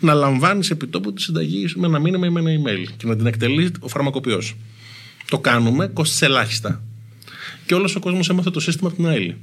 να 0.00 0.14
λαμβάνεις 0.14 0.70
επιτόπου 0.70 1.12
τη 1.12 1.22
συνταγή 1.22 1.68
με 1.74 1.86
ένα 1.86 1.98
μήνυμα 1.98 2.26
ή 2.26 2.30
με 2.30 2.40
ένα 2.40 2.50
email 2.50 2.92
και 2.96 3.06
να 3.06 3.16
την 3.16 3.26
εκτελείς 3.26 3.70
ο 3.80 3.88
φαρμακοποιός. 3.88 4.56
Το 5.28 5.38
κάνουμε 5.38 5.86
κόστο 5.86 6.24
ελάχιστα. 6.26 6.82
Και 7.66 7.74
όλος 7.74 7.96
ο 7.96 8.00
κόσμος 8.00 8.28
έμαθε 8.28 8.50
το 8.50 8.60
σύστημα 8.60 8.88
από 8.88 8.96
την 8.96 9.06
Άιλη. 9.06 9.36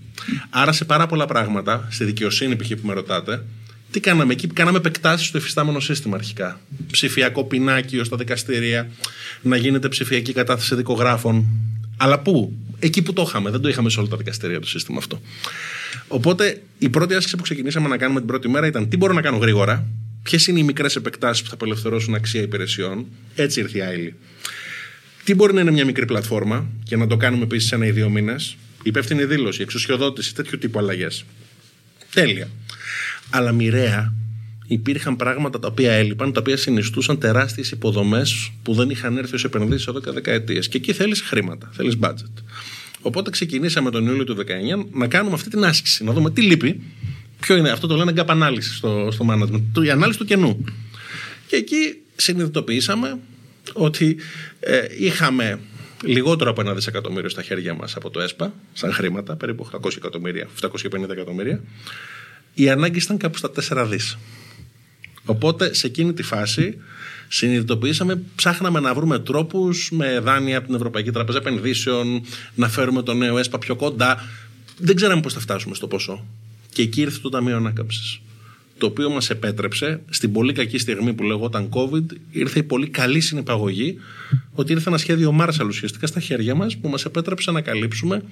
Άρα 0.50 0.72
σε 0.72 0.86
πάρα 0.86 1.08
πολλά 1.08 1.26
πράγματα, 1.26 1.88
στη 1.90 2.04
δικαιοσύνη 2.04 2.56
π.χ. 2.56 2.70
που 2.70 2.88
με 2.88 2.94
ρωτάτε, 2.94 3.46
τι 3.92 4.00
κάναμε 4.00 4.34
εκεί, 4.34 4.48
κάναμε 4.48 4.78
επεκτάσεις 4.78 5.28
στο 5.28 5.38
εφιστάμενο 5.38 5.80
σύστημα 5.80 6.16
αρχικά. 6.16 6.60
Ψηφιακό 6.92 7.44
πινάκιο 7.44 8.04
στα 8.04 8.18
δικαστήρια, 8.18 8.90
να 9.42 9.56
γίνεται 9.58 9.88
ψηφιακή 9.88 10.34
κατάθεση 10.34 10.76
δικογράφων. 10.76 11.46
Αλλά 11.98 12.20
πού, 12.20 12.58
εκεί 12.80 13.02
που 13.02 13.14
το 13.14 13.26
είχαμε, 13.28 13.50
δεν 13.50 13.62
το 13.62 13.70
είχαμε 13.70 13.90
σε 13.90 14.00
όλα 14.00 14.08
τα 14.08 14.18
δικαστήρια 14.18 14.60
το 14.60 14.68
σύστημα 14.68 14.98
αυτό. 14.98 15.22
Οπότε 16.08 16.62
η 16.78 16.90
πρώτη 16.90 17.14
άσκηση 17.14 17.36
που 17.36 17.44
ξεκινήσαμε 17.44 17.88
να 17.88 17.98
κάνουμε 17.98 18.20
την 18.20 18.28
πρώτη 18.28 18.50
μέρα 18.50 18.68
ήταν 18.68 18.90
τι 18.90 18.98
μπορώ 18.98 19.14
να 19.14 19.22
κάνω 19.22 19.38
γρήγορα, 19.38 19.88
ποιες 20.24 20.48
είναι 20.48 20.60
οι 20.60 20.64
μικρές 20.64 20.96
επεκτάσεις 20.96 21.44
που 21.44 21.50
θα 21.50 21.56
απελευθερώσουν 21.56 22.16
αξία 22.16 22.42
υπηρεσιών. 22.42 23.06
Έτσι 23.36 23.60
ήρθε 23.60 23.78
η 23.78 23.82
Άιλη. 23.82 24.16
Τι 25.24 25.36
μπορεί 25.36 25.54
να 25.54 25.62
είναι 25.62 25.72
μια 25.72 25.86
μικρή 25.86 26.06
πλατφόρμα 26.06 26.66
και 26.84 26.98
να 26.98 27.08
το 27.08 27.18
κάνουμε 27.18 27.44
επίσης 27.44 27.72
ένα 27.72 27.86
ή 27.86 27.92
δύο 27.92 28.10
μήνες. 28.10 28.58
Υπεύθυνη 28.84 29.26
δήλωση, 29.26 29.62
εξουσιοδότηση, 29.62 30.36
τέτοιου 30.36 30.58
τύπου 30.58 30.80
αλλαγές. 30.80 31.26
Τέλεια. 32.14 32.50
Αλλά 33.30 33.52
μοιραία 33.52 34.14
υπήρχαν 34.68 35.16
πράγματα 35.16 35.60
τα 35.60 35.68
οποία 35.68 35.92
έλειπαν, 35.92 36.34
τα 36.34 36.40
οποία 36.40 36.58
συνιστούσαν 36.58 37.20
τεράστιες 37.20 37.72
υποδομές 37.72 38.52
που 38.64 38.74
δεν 38.74 38.90
είχαν 38.90 39.18
έρθει 39.18 39.36
ως 39.36 39.44
επενδύσεις 39.44 39.88
εδώ 39.88 40.00
και 40.02 40.12
δεκαετίες. 40.12 40.68
Και 40.68 40.78
εκεί 40.78 40.94
θέλεις 40.94 41.22
χρήματα, 41.22 41.70
θέλεις 41.74 41.98
budget. 42.02 42.44
Οπότε 43.02 43.30
ξεκινήσαμε 43.30 43.92
τον 43.92 44.08
Ιούλιο 44.08 44.24
του 44.24 44.36
19 44.36 44.86
να 44.92 45.08
κάνουμε 45.08 45.34
αυτή 45.36 45.50
την 45.50 45.64
άσκηση, 45.66 46.04
να 46.04 46.12
δούμε 46.14 46.32
τι 46.32 46.42
λείπει. 46.42 46.82
Ποιο 47.40 47.56
είναι, 47.56 47.70
αυτό 47.70 47.88
το 47.88 47.96
λένε 47.96 48.14
gap 48.16 48.26
ανάλυση 48.28 48.74
στο, 48.74 49.08
στο 49.12 49.26
management, 49.30 49.62
το- 49.74 49.82
η 49.84 49.90
ανάλυση 49.90 50.18
του 50.20 50.26
κενού. 50.26 50.64
Και 51.48 51.56
εκεί 51.56 51.98
συνειδητοποιήσαμε 52.16 53.20
ότι 53.74 54.18
ε, 54.60 54.80
είχαμε 55.00 55.60
λιγότερο 56.04 56.50
από 56.50 56.62
ένα 56.62 56.74
δισεκατομμύριο 56.74 57.30
στα 57.30 57.42
χέρια 57.42 57.74
μας 57.74 57.96
από 57.96 58.10
το 58.10 58.20
ΕΣΠΑ, 58.20 58.54
σαν 58.74 58.94
χρήματα, 58.94 59.36
περίπου 59.36 59.70
800 59.72 59.96
εκατομμύρια, 59.98 60.48
750 60.62 61.10
εκατομμύρια. 61.10 61.64
Η 62.54 62.70
ανάγκη 62.70 63.00
ήταν 63.00 63.18
κάπου 63.18 63.38
στα 63.38 63.52
4 63.70 63.86
δις. 63.90 64.18
Οπότε 65.28 65.74
σε 65.74 65.88
εκείνη 65.88 66.14
τη 66.14 66.24
φάση 66.24 66.78
συνειδητοποιήσαμε, 67.28 68.22
ψάχναμε 68.36 68.80
να 68.80 68.94
βρούμε 68.94 69.20
τρόπους 69.20 69.92
με 69.92 70.20
δάνεια 70.20 70.58
από 70.58 70.66
την 70.66 70.76
Ευρωπαϊκή 70.76 71.12
Τραπεζα 71.12 71.38
Επενδύσεων, 71.38 72.22
να 72.56 72.70
φέρουμε 72.70 73.02
το 73.02 73.14
νέο 73.14 73.38
ΕΣΠΑ 73.38 73.58
πιο 73.58 73.76
κοντά. 73.76 74.24
Δεν 74.78 74.96
ξέραμε 74.96 75.22
πώς 75.22 75.34
θα 75.34 75.40
φτάσουμε 75.40 75.76
στο 75.76 75.88
ποσό. 75.88 76.26
Και 76.74 76.82
εκεί 76.82 77.02
ήρθε 77.02 77.20
το 77.22 77.30
Ταμείο 77.30 77.56
Ανάκαμψης 77.56 78.22
το 78.78 78.86
οποίο 78.86 79.10
μας 79.10 79.30
επέτρεψε 79.30 80.02
στην 80.10 80.32
πολύ 80.32 80.54
κακή 80.54 80.78
στιγμή 80.78 81.14
που 81.14 81.24
λεγόταν 81.24 81.70
COVID 81.70 82.04
ήρθε 82.32 82.60
η 82.60 82.64
πολύ 82.64 82.88
καλή 82.88 83.20
συνεπαγωγή 83.20 83.98
ότι 84.52 84.72
ήρθε 84.72 84.90
ένα 84.90 84.98
σχέδιο 84.98 85.38
Marshall 85.42 85.68
ουσιαστικά 85.68 86.08
στα 86.08 86.20
χέρια 86.20 86.56
μας 86.56 86.78
που 86.78 86.90
μας 86.90 87.06
επέτρεψε 87.06 87.52
να 87.52 87.62
καλύψουμε 87.62 88.24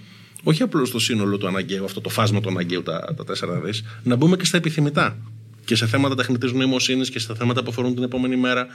όχι 0.44 0.64
απλώς 0.64 0.92
το 0.92 1.00
σύνολο 1.00 1.38
του 1.38 1.48
αναγκαίου, 1.48 1.86
αυτό 1.86 2.02
το 2.02 2.10
φάσμα 2.10 2.42
του 2.42 2.50
αναγκαίου 2.50 2.84
τα, 2.84 3.14
τα 3.18 3.24
τέσσερα 3.26 3.60
δις, 3.60 3.84
να 4.04 4.16
μπούμε 4.16 4.38
και 4.38 4.46
στα 4.46 4.58
επιθυμητά 4.58 5.18
και 5.66 5.76
σε 5.76 5.88
θέματα 5.88 6.16
τεχνητής 6.16 6.52
νοημοσύνης 6.52 7.10
και 7.10 7.20
σε 7.20 7.36
θέματα 7.36 7.64
που 7.64 7.70
αφορούν 7.70 7.94
την 7.94 8.04
επόμενη 8.04 8.36
μέρα. 8.36 8.68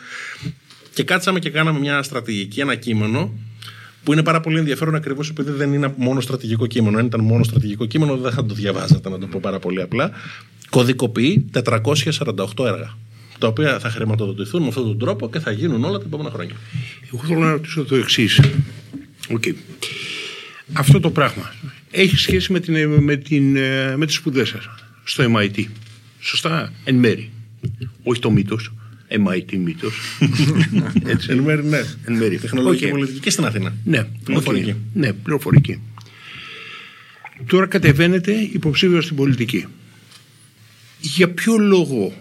Και 0.95 1.03
κάτσαμε 1.03 1.39
και 1.39 1.51
κάναμε 1.51 1.79
μια 1.79 2.03
στρατηγική, 2.03 2.61
ένα 2.61 2.75
κείμενο 2.75 3.33
που 4.05 4.13
είναι 4.13 4.23
πάρα 4.23 4.41
πολύ 4.41 4.59
ενδιαφέρον 4.59 4.95
ακριβώς 4.95 5.29
επειδή 5.29 5.51
δεν 5.51 5.73
είναι 5.73 5.95
μόνο 5.97 6.21
στρατηγικό 6.21 6.67
κείμενο. 6.67 6.99
Αν 6.99 7.07
ήταν 7.07 7.21
μόνο 7.21 7.45
στρατηγικό 7.45 7.87
κείμενο, 7.87 8.17
δεν 8.17 8.33
θα 8.33 8.47
το 8.47 8.55
διαβάζατε, 8.55 9.09
να 9.09 9.19
το 9.19 9.27
πω 9.27 9.39
πάρα 9.43 9.59
πολύ 9.59 9.83
απλά. 9.83 10.11
Κωδικοποιεί 10.71 11.51
448 11.53 12.65
έργα. 12.65 12.97
Τα 13.39 13.47
οποία 13.47 13.79
θα 13.79 13.91
χρηματοδοτηθούν 13.91 14.63
με 14.63 14.69
αυτόν 14.69 14.85
τον 14.85 14.99
τρόπο 14.99 15.31
και 15.31 15.39
θα 15.39 15.51
γίνουν 15.51 15.85
όλα 15.85 15.99
τα 15.99 16.05
επόμενα 16.07 16.31
χρόνια. 16.31 16.55
Εγώ 17.13 17.23
θέλω 17.27 17.41
να 17.41 17.51
ρωτήσω 17.51 17.85
το 17.85 17.97
εξής. 17.97 18.41
Okay. 19.29 19.55
Αυτό 20.73 21.01
το 21.01 21.11
πράγμα 21.11 21.53
έχει 21.91 22.17
σχέση 22.17 22.53
με, 22.53 22.61
την, 22.61 22.89
με, 22.89 23.17
την, 23.17 23.57
ε, 23.57 23.97
με 23.97 24.07
τις 24.07 24.15
σπουδές 24.15 24.49
σας 24.49 24.69
στο 25.05 25.25
MIT. 25.37 25.65
Σωστά, 26.21 26.73
εν 26.85 26.95
μέρει. 26.95 27.31
Όχι 28.03 28.21
το 28.21 28.31
μύτος, 28.31 28.73
MIT 29.09 29.57
μύτος. 29.57 29.95
Έτσι. 31.13 31.31
Εν 31.31 31.39
μέρει, 31.39 31.65
ναι. 31.65 31.85
Εν 32.05 32.17
μέρει. 32.17 32.39
Τεχνολογική 32.39 32.85
Οκ. 32.85 32.91
πολιτική 32.91 33.19
και 33.19 33.31
στην 33.31 33.45
Αθήνα. 33.45 33.75
Ναι, 33.85 34.05
Πληροφορική. 34.25 34.71
οκ. 34.71 34.77
Ναι, 34.95 35.13
πληροφορική. 35.13 35.81
Τώρα 37.47 37.67
κατεβαίνετε 37.67 38.33
υποψήφιος 38.33 39.05
στην 39.05 39.17
πολιτική. 39.17 39.67
Για 41.01 41.31
ποιο 41.31 41.59
λόγο 41.59 42.13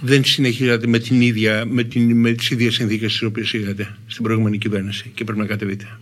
δεν 0.00 0.24
συνεχίζατε 0.24 0.86
με, 0.86 0.98
την 0.98 1.20
ίδια, 1.20 1.64
με, 1.66 1.84
την, 1.84 2.16
με 2.16 2.32
τις 2.32 2.50
ίδιες 2.50 2.74
συνθήκες 2.74 3.12
τις 3.12 3.22
οποίες 3.22 3.52
είχατε 3.52 3.96
στην 4.06 4.22
προηγούμενη 4.22 4.58
κυβέρνηση 4.58 5.10
και 5.14 5.24
πρέπει 5.24 5.38
να 5.40 5.46
κατεβείτε; 5.46 5.98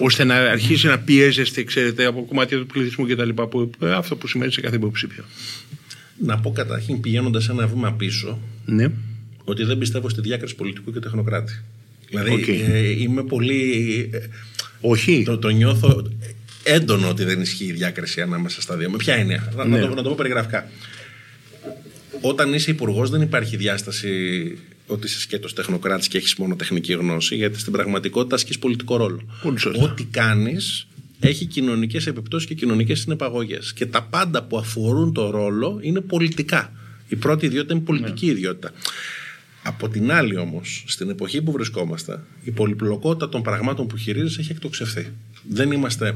Ώστε 0.00 0.24
να 0.24 0.34
αρχίσει 0.34 0.86
να 0.86 0.98
πιέζεστε, 0.98 1.62
ξέρετε, 1.64 2.04
από 2.04 2.24
κομμάτια 2.24 2.58
του 2.58 2.66
πληθυσμού 2.66 3.06
και 3.06 3.16
τα 3.16 3.24
λοιπά, 3.24 3.46
που, 3.46 3.70
ε, 3.82 3.92
αυτό 3.92 4.16
που 4.16 4.26
σημαίνει 4.26 4.52
σε 4.52 4.60
κάθε 4.60 4.76
υποψήφιο. 4.76 5.24
Να 6.24 6.38
πω 6.40 6.52
καταρχήν 6.52 7.00
πηγαίνοντας 7.00 7.48
ένα 7.48 7.66
βήμα 7.66 7.92
πίσω 7.92 8.38
Ναι. 8.64 8.90
ότι 9.44 9.64
δεν 9.64 9.78
πιστεύω 9.78 10.08
στη 10.08 10.20
διάκριση 10.20 10.54
πολιτικού 10.54 10.92
και 10.92 10.98
τεχνοκράτη. 10.98 11.62
Δηλαδή 12.08 12.30
Οκ. 12.32 12.48
ε, 12.48 12.88
είμαι 13.02 13.22
πολύ. 13.22 14.10
ε, 14.12 14.18
Όχι. 14.80 15.22
Το, 15.26 15.38
το 15.38 15.48
νιώθω 15.48 16.10
έντονο 16.62 17.08
ότι 17.08 17.24
δεν 17.24 17.40
ισχύει 17.40 17.64
η 17.64 17.72
διάκριση 17.72 18.20
ανάμεσα 18.20 18.60
στα 18.60 18.76
δύο. 18.76 18.90
Με 18.90 18.96
ποια 18.96 19.14
έννοια; 19.14 19.52
Να, 19.56 19.64
Ναι. 19.64 19.78
να, 19.78 19.88
το, 19.88 19.94
να 19.94 20.02
το 20.02 20.08
πω 20.08 20.14
περιγραφικά. 20.14 20.70
Όταν 22.20 22.52
είσαι 22.54 22.70
υπουργός, 22.70 23.10
δεν 23.10 23.20
υπάρχει 23.20 23.56
διάσταση 23.56 24.08
ότι 24.86 25.06
είσαι 25.06 25.20
σκέτος 25.20 25.52
τεχνοκράτης 25.52 26.08
και 26.08 26.18
έχεις 26.18 26.34
μόνο 26.34 26.56
τεχνική 26.56 26.92
γνώση, 26.92 27.36
γιατί 27.36 27.58
στην 27.58 27.72
πραγματικότητα 27.72 28.34
ασκείς 28.34 28.58
πολιτικό 28.58 28.96
ρόλο. 28.96 29.20
Πολύ 29.42 29.58
σωστά. 29.58 29.82
Ό,τι 29.82 30.04
κάνεις 30.04 30.86
έχει 31.20 31.44
κοινωνικές 31.44 32.06
επιπτώσεις 32.06 32.48
και 32.48 32.54
κοινωνικές 32.54 33.00
συνεπαγωγές. 33.00 33.72
Και 33.72 33.86
τα 33.86 34.02
πάντα 34.02 34.42
που 34.42 34.58
αφορούν 34.58 35.12
το 35.12 35.30
ρόλο 35.30 35.78
είναι 35.82 36.00
πολιτικά. 36.00 36.72
Η 37.08 37.16
πρώτη 37.16 37.46
ιδιότητα 37.46 37.74
είναι 37.74 37.82
πολιτική 37.82 38.26
ιδιότητα. 38.26 38.72
Από 39.62 39.88
την 39.88 40.12
άλλη 40.12 40.36
όμως, 40.36 40.84
στην 40.86 41.10
εποχή 41.10 41.42
που 41.42 41.52
βρισκόμαστε, 41.52 42.20
η 42.44 42.50
πολυπλοκότητα 42.50 43.28
των 43.28 43.42
πραγμάτων 43.42 43.86
που 43.86 43.96
χειρίζεσαι 43.96 44.40
έχει 44.40 44.52
εκτοξευθεί. 44.52 45.12
Δεν 45.48 45.72
είμαστε 45.72 46.14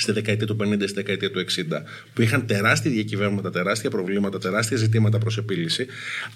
στη 0.00 0.12
δεκαετία 0.12 0.46
του 0.46 0.56
50, 0.60 0.74
στη 0.82 0.92
δεκαετία 0.92 1.30
του 1.30 1.38
60, 1.38 1.44
που 2.14 2.22
είχαν 2.22 2.46
τεράστια 2.46 2.90
διακυβέρματα, 2.90 3.50
τεράστια 3.50 3.90
προβλήματα, 3.90 4.38
τεράστια 4.38 4.76
ζητήματα 4.76 5.18
προς 5.18 5.38
επίλυση. 5.38 5.86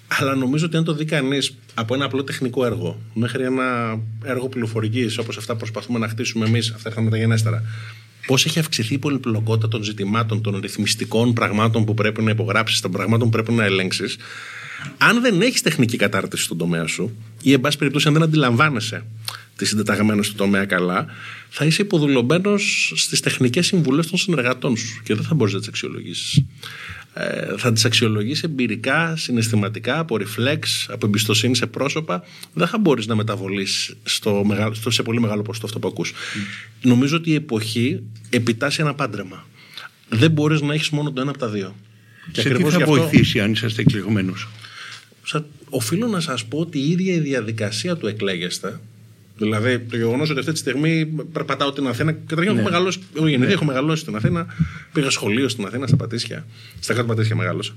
Αλλά 0.07 0.35
νομίζω 0.35 0.65
ότι 0.65 0.77
αν 0.77 0.83
το 0.83 0.93
δει 0.93 1.05
κανείς 1.05 1.55
από 1.73 1.93
ένα 1.93 2.05
απλό 2.05 2.23
τεχνικό 2.23 2.65
έργο 2.65 3.01
μέχρι 3.13 3.43
ένα 3.43 3.99
έργο 4.23 4.49
πληροφορικής, 4.49 5.17
όπως 5.17 5.37
αυτά 5.37 5.53
που 5.53 5.59
προσπαθούμε 5.59 5.99
να 5.99 6.07
χτίσουμε 6.07 6.45
εμείς, 6.45 6.71
αυτά 6.71 6.89
ήρθαν 6.89 7.03
μεταγενέστερα, 7.03 7.63
πώς 8.27 8.45
έχει 8.45 8.59
αυξηθεί 8.59 8.93
η 8.93 8.97
πολυπλοκότητα 8.97 9.67
των 9.67 9.83
ζητημάτων, 9.83 10.41
των 10.41 10.59
ρυθμιστικών 10.59 11.33
πραγμάτων 11.33 11.85
που 11.85 11.93
πρέπει 11.93 12.21
να 12.21 12.31
υπογράψεις, 12.31 12.79
των 12.81 12.91
πραγμάτων 12.91 13.29
που 13.29 13.31
πρέπει 13.31 13.51
να 13.51 13.63
ελέγξεις, 13.63 14.17
αν 14.97 15.21
δεν 15.21 15.41
έχεις 15.41 15.61
τεχνική 15.61 15.97
κατάρτιση 15.97 16.43
στον 16.43 16.57
τομέα 16.57 16.87
σου 16.87 17.15
ή, 17.41 17.53
εν 17.53 17.61
πάση 17.61 17.77
περιπτώσει, 17.77 18.07
αν 18.07 18.13
δεν 18.13 18.23
αντιλαμβάνεσαι 18.23 19.03
τι 19.55 19.65
συντεταγμένε 19.65 20.21
του 20.21 20.33
τομέα 20.35 20.65
καλά, 20.65 21.05
θα 21.49 21.65
είσαι 21.65 21.81
υποδουλωμένος 21.81 22.93
στις 22.95 23.19
τεχνικές 23.19 23.65
συμβουλές 23.65 24.07
των 24.07 24.19
συνεργατών 24.19 24.77
σου 24.77 25.01
και 25.03 25.13
δεν 25.15 25.23
θα 25.23 25.33
μπορείς 25.35 25.53
να 25.53 25.59
τις 25.59 25.67
αξιολογήσεις. 25.67 26.43
Ε, 27.13 27.57
θα 27.57 27.73
τις 27.73 27.85
αξιολογήσεις 27.85 28.43
εμπειρικά, 28.43 29.15
συναισθηματικά, 29.15 29.99
από 29.99 30.17
reflex, 30.19 30.59
από 30.87 31.05
εμπιστοσύνη 31.05 31.55
σε 31.55 31.65
πρόσωπα. 31.67 32.23
Δεν 32.53 32.67
θα 32.67 32.77
μπορείς 32.77 33.07
να 33.07 33.15
μεταβολείς 33.15 33.95
στο, 34.03 34.43
μεγα- 34.45 34.73
στο, 34.73 34.89
σε 34.91 35.03
πολύ 35.03 35.19
μεγάλο 35.19 35.41
ποσοστό 35.41 35.65
αυτό 35.65 35.79
που 35.79 35.87
ακούς. 35.87 36.13
Νομίζω 36.81 37.15
ότι 37.17 37.29
η 37.29 37.33
εποχή 37.35 38.03
επιτάσσει 38.29 38.81
ένα 38.81 38.93
πάντρεμα. 38.93 39.45
Δεν 40.09 40.31
μπορείς 40.31 40.61
να 40.61 40.73
έχεις 40.73 40.89
μόνο 40.89 41.11
το 41.11 41.21
ένα 41.21 41.29
από 41.29 41.39
τα 41.39 41.47
δύο. 41.47 41.75
Και 42.31 42.41
σε 42.41 42.47
τι 42.47 42.53
ακριβώς 42.53 42.71
θα 42.73 42.77
γι' 42.77 42.83
αυτό- 42.83 42.95
βοηθήσει 42.95 43.39
αν 43.39 43.51
είσαστε 43.51 43.81
εκλεγμένος; 43.81 44.47
Σα- 45.23 45.45
οφείλω 45.69 46.07
να 46.07 46.19
σας 46.19 46.45
πω 46.45 46.57
ότι 46.57 46.79
η 46.79 46.89
ίδια 46.91 47.13
η 47.13 47.19
διαδικασία 47.19 47.95
του 47.97 48.07
εκλέγεστε 48.07 48.79
Δηλαδή, 49.43 49.79
το 49.79 49.97
γεγονός 49.97 50.29
ότι 50.29 50.39
αυτή 50.39 50.51
τη 50.51 50.57
στιγμή 50.57 51.05
περπατάω 51.05 51.71
την 51.71 51.87
Αθήνα. 51.87 52.11
Καταρχήν, 52.11 52.53
έχω 52.53 52.63
μεγαλώσει. 52.63 52.99
Εγώ 53.17 53.27
γεννηθεί, 53.27 53.51
έχω 53.51 53.65
μεγαλώσει 53.65 54.01
στην 54.01 54.15
Αθήνα. 54.15 54.45
Πήγα 54.93 55.09
σχολείο 55.09 55.49
στην 55.49 55.65
Αθήνα, 55.65 55.87
στα 55.87 55.95
Πατήσια. 55.95 56.45
Στα 56.79 56.93
κάτω 56.93 57.07
Πατήσια 57.07 57.35
μεγάλωσα. 57.35 57.73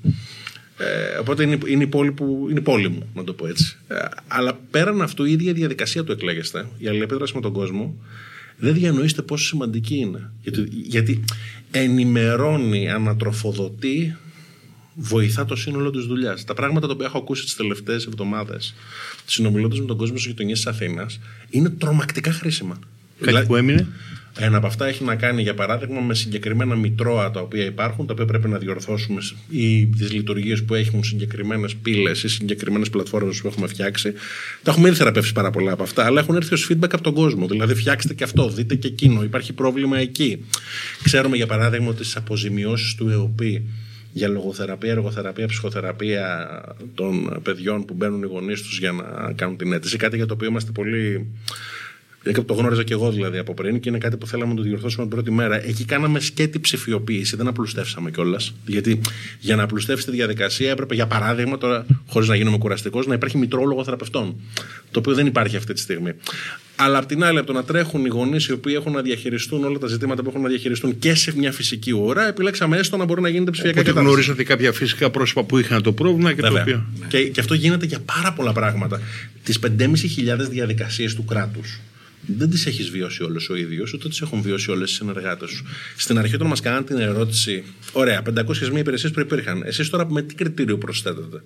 Ε, 0.79 1.18
οπότε 1.18 1.42
είναι, 1.42 1.59
είναι, 1.66 1.83
η 1.83 1.87
πόλη 1.87 2.12
που, 2.12 2.46
είναι 2.50 2.59
η 2.59 2.62
πόλη 2.62 2.88
μου, 2.88 3.11
να 3.14 3.24
το 3.24 3.33
πω 3.33 3.46
έτσι. 3.46 3.76
Ε, 3.88 3.94
αλλά 4.29 4.59
πέραν 4.70 5.02
αυτού, 5.02 5.24
η 5.24 5.33
ίδια 5.33 5.52
διαδικασία 5.52 6.05
του 6.05 6.12
εκλέγεστε, 6.12 6.66
η 6.79 6.88
αλληλεπίδραση 6.88 7.35
με 7.35 7.40
τον 7.40 7.52
κόσμο, 7.52 7.94
δεν 8.57 8.74
διανοείστε 8.74 9.22
πόσο 9.22 9.44
σημαντική 9.44 9.96
είναι. 9.96 10.31
Γιατί, 10.42 10.68
γιατί 10.70 11.24
ενημερώνει, 11.70 12.90
ανατροφοδοτεί, 12.90 14.16
βοηθά 14.96 15.44
το 15.44 15.56
σύνολο 15.56 15.90
της 15.90 16.04
δουλειάς. 16.04 16.44
Τα 16.44 16.54
πράγματα 16.54 16.87
τα 16.87 16.92
οποία 16.92 17.06
έχω 17.06 17.18
ακούσει 17.18 17.44
τις 17.44 17.56
τελευταίες 17.56 18.06
εβδομάδες, 18.06 18.74
συνομιλώντας 19.24 19.80
με 19.80 19.87
τον 19.87 19.96
κόσμο 19.96 20.16
στις 20.16 20.30
γειτονιές 20.30 20.56
της 20.56 20.66
Αθήνας, 20.66 21.20
είναι 21.50 21.70
τρομακτικά 21.70 22.32
χρήσιμα. 22.32 22.78
Κάτι 23.20 23.46
που 23.46 23.56
έμεινε; 23.56 23.87
Ένα 24.38 24.56
από 24.56 24.66
αυτά 24.66 24.87
έχει 24.87 25.04
να 25.04 25.14
κάνει, 25.14 25.42
για 25.42 25.54
παράδειγμα, 25.54 26.00
με 26.00 26.14
συγκεκριμένα 26.14 26.74
μητρώα 26.74 27.30
τα 27.30 27.40
οποία 27.40 27.64
υπάρχουν, 27.64 28.06
τα 28.06 28.12
οποία 28.12 28.24
πρέπει 28.24 28.48
να 28.48 28.59
διορθώσουμε 28.59 29.20
ή 29.50 29.87
τις 29.87 30.12
λειτουργίες 30.12 30.64
που 30.64 30.74
έχουν 30.74 31.04
συγκεκριμένες 31.04 31.74
πύλες 31.74 32.22
ή 32.22 32.28
συγκεκριμένες 32.28 32.90
πλατφόρμες 32.90 33.40
που 33.40 33.46
έχουμε 33.46 33.66
φτιάξει. 33.66 34.12
Τα 34.62 34.70
έχουμε 34.70 34.88
ήδη 34.88 34.96
θεραπεύσει 34.96 35.32
πάρα 35.32 35.50
πολλά 35.50 35.72
από 35.72 35.82
αυτά, 35.82 36.04
αλλά 36.04 36.20
έχουν 36.20 36.35
έρθει 36.35 36.54
ως 36.54 36.70
feedback 36.70 36.92
από 36.92 37.00
τον 37.00 37.14
κόσμο. 37.14 37.46
Δηλαδή, 37.46 37.74
φτιάξτε 37.74 38.14
και 38.14 38.24
αυτό, 38.24 38.48
δείτε 38.48 38.74
και 38.74 38.88
εκείνο, 38.88 39.22
υπάρχει 39.22 39.52
πρόβλημα 39.52 39.98
εκεί. 39.98 40.44
Ξέρουμε, 41.02 41.37
για 41.37 41.46
παράδειγμα, 41.46 41.88
ότι 41.88 42.02
στις 42.02 42.16
αποζημιώσεις 42.16 42.94
του 42.94 43.09
ΕΟΠΗ 43.09 43.62
για 44.16 44.29
λογοθεραπεία, 44.29 44.90
εργοθεραπεία, 44.90 45.46
ψυχοθεραπεία 45.46 46.48
των 46.94 47.40
παιδιών 47.42 47.85
που 47.85 47.94
μπαίνουν 47.94 48.22
οι 48.22 48.26
γονείς 48.26 48.62
τους 48.62 48.79
για 48.79 48.92
να 48.92 49.33
κάνουν 49.33 49.57
την 49.57 49.72
αίτηση. 49.72 49.96
Κάτι 49.96 50.16
για 50.16 50.26
το 50.26 50.35
οποίο 50.35 50.48
είμαστε 50.48 50.70
πολύ 50.70 51.26
το 52.32 52.54
γνώριζα 52.54 52.82
και 52.82 52.92
εγώ 52.92 53.10
δηλαδή 53.10 53.38
από 53.38 53.54
πριν 53.54 53.80
και 53.80 53.88
είναι 53.88 53.98
κάτι 53.98 54.16
που 54.16 54.26
θέλαμε 54.26 54.50
να 54.50 54.56
το 54.56 54.62
διορθώσουμε 54.62 55.06
την 55.06 55.14
πρώτη 55.14 55.30
μέρα. 55.30 55.66
Εκεί 55.66 55.84
κάναμε 55.84 56.20
σκέτη 56.20 56.60
ψηφιοποίηση, 56.60 57.36
δεν 57.36 57.46
απλουστεύσαμε 57.46 58.10
κιόλας. 58.10 58.54
Γιατί 58.66 59.00
για 59.40 59.56
να 59.56 59.62
απλουστεύσει 59.62 60.04
τη 60.04 60.10
διαδικασία 60.10 60.70
έπρεπε, 60.70 60.94
για 60.94 61.06
παράδειγμα, 61.06 61.58
τώρα 61.58 61.86
χωρίς 62.06 62.28
να 62.28 62.36
γίνομαι 62.36 62.58
κουραστικός, 62.58 63.06
να 63.06 63.14
υπάρχει 63.14 63.38
μητρόλογο 63.38 63.84
θεραπευτών. 63.84 64.34
Το 64.90 64.98
οποίο 64.98 65.14
δεν 65.14 65.26
υπάρχει 65.26 65.56
αυτή 65.56 65.72
τη 65.72 65.80
στιγμή. 65.80 66.12
Αλλά 66.76 66.98
απ' 66.98 67.06
την 67.06 67.24
άλλη, 67.24 67.38
από 67.38 67.46
το 67.46 67.52
να 67.52 67.64
τρέχουν 67.64 68.04
οι 68.04 68.08
γονείς 68.08 68.46
οι 68.46 68.52
οποίοι 68.52 68.74
έχουν 68.76 68.92
να 68.92 69.02
διαχειριστούν 69.02 69.64
όλα 69.64 69.78
τα 69.78 69.86
ζητήματα 69.86 70.22
που 70.22 70.28
έχουν 70.28 70.42
να 70.42 70.48
διαχειριστούν 70.48 70.98
και 70.98 71.14
σε 71.14 71.36
μια 71.36 71.52
φυσική 71.52 71.92
ώρα, 71.92 72.28
επιλέξαμε 72.28 72.76
έστω 72.76 72.96
να 72.96 73.04
μπορεί 73.04 73.20
να 73.20 73.28
γίνεται 73.28 73.50
ψηφιακά 73.50 73.80
Οπότε 73.80 74.00
γνωρίζατε 74.00 74.44
κάποια 74.44 74.72
φυσικά 74.72 75.10
πρόσωπα 75.10 75.44
που 75.44 75.58
είχαν 75.58 75.82
το 75.82 75.92
πρόβλημα 75.92 76.32
και 76.32 76.42
Βέβαια. 76.42 76.64
το 76.64 76.70
οποίο. 76.70 76.84
Και, 77.08 77.28
και 77.28 77.40
αυτό 77.40 77.54
γίνεται 77.54 77.86
για 77.86 77.98
πάρα 78.00 78.32
πολλά 78.32 78.52
πράγματα. 78.52 79.00
Τις 79.42 79.58
5.500 79.78 80.46
διαδικασίες 80.50 81.14
του 81.14 81.24
κράτους 81.24 81.80
δεν 82.26 82.50
τις 82.50 82.66
έχεις 82.66 82.90
βιώσει 82.90 83.22
όλες 83.22 83.48
ο 83.48 83.56
ίδιος, 83.56 83.92
ούτε 83.92 84.08
τις 84.08 84.20
έχουν 84.20 84.42
βιώσει 84.42 84.70
όλες 84.70 84.90
οι 84.90 84.94
συνεργάτες 84.94 85.50
σου. 85.50 85.64
Στην 85.96 86.18
αρχή, 86.18 86.34
όταν 86.34 86.46
μας 86.46 86.60
κάναν 86.60 86.84
την 86.84 86.98
ερώτηση, 86.98 87.64
ωραία, 87.92 88.22
501 88.22 88.78
υπηρεσίες 88.78 89.12
που 89.12 89.20
υπήρχαν, 89.20 89.62
εσείς 89.64 89.88
τώρα 89.88 90.10
με 90.10 90.22
τι 90.22 90.34
κριτήριο 90.34 90.78
προσθέτετε; 90.78 91.42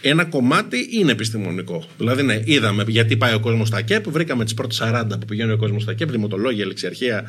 Ένα 0.00 0.24
κομμάτι 0.24 0.88
είναι 0.90 1.12
επιστημονικό. 1.12 1.88
Δηλαδή, 1.98 2.22
ναι, 2.22 2.40
είδαμε 2.44 2.84
γιατί 2.86 3.16
πάει 3.16 3.34
ο 3.34 3.40
κόσμος 3.40 3.68
στα 3.68 3.82
ΚΕΠ, 3.82 4.10
βρήκαμε 4.10 4.44
τις 4.44 4.54
πρώτες 4.54 4.80
40 4.82 5.18
που 5.18 5.26
πηγαίνει 5.26 5.52
ο 5.52 5.56
κόσμος 5.56 5.82
στα 5.82 5.94
ΚΕΠ, 5.94 6.10
δημοτολόγια, 6.10 6.66
ληξιαρχία, 6.66 7.24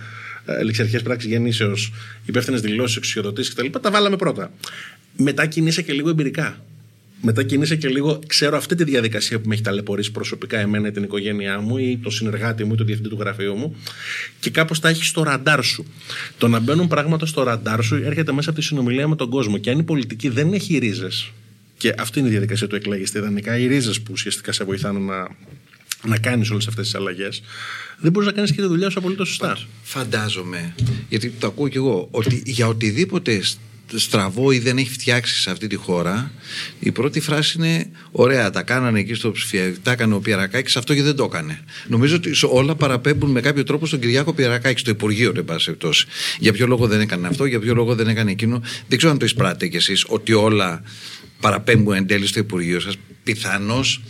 ληξιαρχίες 0.64 1.02
πράξης 1.02 1.30
γεννήσεως, 1.30 1.94
υπεύθυνες 2.26 2.62
δηλώσεις, 2.62 2.96
εξουσιοδοτήσεις 2.96 3.54
κτλ. 3.54 3.80
Τα 3.82 3.92
βάλαμε 3.92 4.16
πρώτα. 4.16 4.52
Μετά 5.18 5.46
κινείσαι 5.46 5.82
και 5.82 5.94
λίγο 5.94 6.10
εμπειρικά 6.10 6.58
μετά 7.22 7.44
κινείσαι 7.44 7.76
και 7.76 7.88
λίγο, 7.88 8.20
ξέρω 8.28 8.58
αυτή 8.58 8.76
τη 8.76 8.84
διαδικασία 8.84 9.40
που 9.40 9.48
με 9.48 9.54
έχει 9.54 9.64
ταλαιπωρήσει 9.64 10.12
προσωπικά 10.12 10.60
εμένα, 10.60 10.92
την 10.92 11.04
οικογένειά 11.04 11.60
μου 11.60 11.78
ή 11.78 12.00
το 12.04 12.10
συνεργάτη 12.10 12.64
μου 12.64 12.74
ή 12.74 12.78
το 12.78 12.84
διευθυντή 12.84 13.10
του 13.10 13.18
γραφείου 13.20 13.56
μου 13.56 13.76
και 14.40 14.50
κάπως 14.50 14.80
τα 14.80 14.90
έχει 14.90 15.04
στο 15.04 15.24
ραντάρ 15.24 15.64
σου. 15.64 15.86
Το 16.38 16.48
να 16.48 16.60
μπαίνουν 16.60 16.88
πράγματα 16.88 17.26
στο 17.26 17.44
ραντάρ 17.44 17.84
σου 17.84 17.96
έρχεται 17.96 18.32
μέσα 18.32 18.50
από 18.50 18.60
τη 18.60 18.66
συνομιλία 18.66 19.08
με 19.08 19.16
τον 19.16 19.30
κόσμο. 19.30 19.58
Και 19.58 19.70
αν 19.70 19.80
η 19.80 19.84
πολιτική 19.84 20.30
δεν 20.30 20.54
έχει 20.54 20.78
ρίζες, 20.78 21.32
και 21.78 21.94
αυτή 21.98 22.20
είναι 22.20 22.28
η 22.28 22.32
διαδικασία 22.32 22.68
του 22.68 22.76
εκλέγεστη 22.76 23.18
ιδανικά, 23.18 23.58
οι 23.58 23.68
ρίζες 23.68 24.02
που 24.02 24.12
ουσιαστικά 24.12 24.52
σε 24.52 24.64
βοηθάνε 24.64 25.00
να, 25.00 25.28
να 26.04 26.18
κάνεις 26.18 26.50
όλες 26.50 26.68
αυτές 26.68 26.86
τις 26.86 26.96
αλλαγές, 26.96 27.42
δεν 28.00 28.12
μπορείς 28.12 28.28
να 28.28 28.34
κάνεις 28.34 28.52
και 28.52 28.62
τη 28.62 28.68
δουλειά 28.68 28.90
σου 28.90 29.00
απολύτως 29.00 29.28
σωστά. 29.28 29.58
Φαντάζομαι, 29.84 30.76
γιατί 31.10 31.30
το 31.30 31.48
ακούω 31.48 31.68
κι 31.68 31.78
εγώ, 31.78 32.08
ότι 32.12 32.42
για 32.46 32.68
οτιδήποτε 32.68 33.42
στραβό 33.96 34.52
ή 34.52 34.60
δεν 34.60 34.78
έχει 34.78 34.90
φτιάξει 34.90 35.42
σε 35.42 35.52
αυτή 35.52 35.68
τη 35.68 35.76
χώρα, 35.76 36.32
η 36.80 36.92
πρώτη 36.92 37.20
φράση 37.20 37.58
είναι: 37.58 37.90
Ωραία, 38.12 38.50
τα 38.50 38.62
κάνανε 38.62 39.00
εκεί 39.00 39.14
στο 39.14 39.32
ψηφιακό, 39.32 39.78
τα 39.84 39.92
έκανε 39.92 40.14
ο 40.14 40.20
Πιερακάκης, 40.20 40.78
αυτό 40.78 40.94
και 40.96 41.04
δεν 41.04 41.16
το 41.16 41.24
έκανε. 41.24 41.60
Νομίζω 41.88 42.16
ότι 42.16 42.32
όλα 42.50 42.76
παραπέμπουν 42.76 43.32
με 43.32 43.42
κάποιο 43.42 43.64
τρόπο 43.64 43.86
στον 43.86 44.00
Κυριάκο 44.00 44.34
Πιερακάκη, 44.34 44.80
στο 44.80 44.90
Υπουργείο, 44.90 45.34
εν 45.36 45.46
πάση 45.46 45.66
περιπτώσει. 45.66 46.06
Για 46.40 46.54
ποιο 46.54 46.68
λόγο 46.68 46.88
δεν 46.88 47.02
έκανε 47.02 47.28
αυτό, 47.28 47.46
για 47.46 47.60
ποιο 47.60 47.74
λόγο 47.74 47.96
δεν 47.96 48.08
έκανε 48.08 48.32
εκείνο. 48.32 48.62
Δεν 48.88 48.98
ξέρω 48.98 49.14
αν 49.14 49.20
το 49.20 49.26
εισπράτετε 49.26 49.68
κι 49.68 49.76
εσείς 49.76 50.06
ότι 50.08 50.34
όλα 50.34 50.84
παραπέμπουν 51.40 51.94
εν 51.94 52.08
τέλει 52.08 52.28
στο 52.28 52.40
Υπουργείο 52.40 52.80
σας. 52.80 52.96
Πιθανώς 53.28 54.02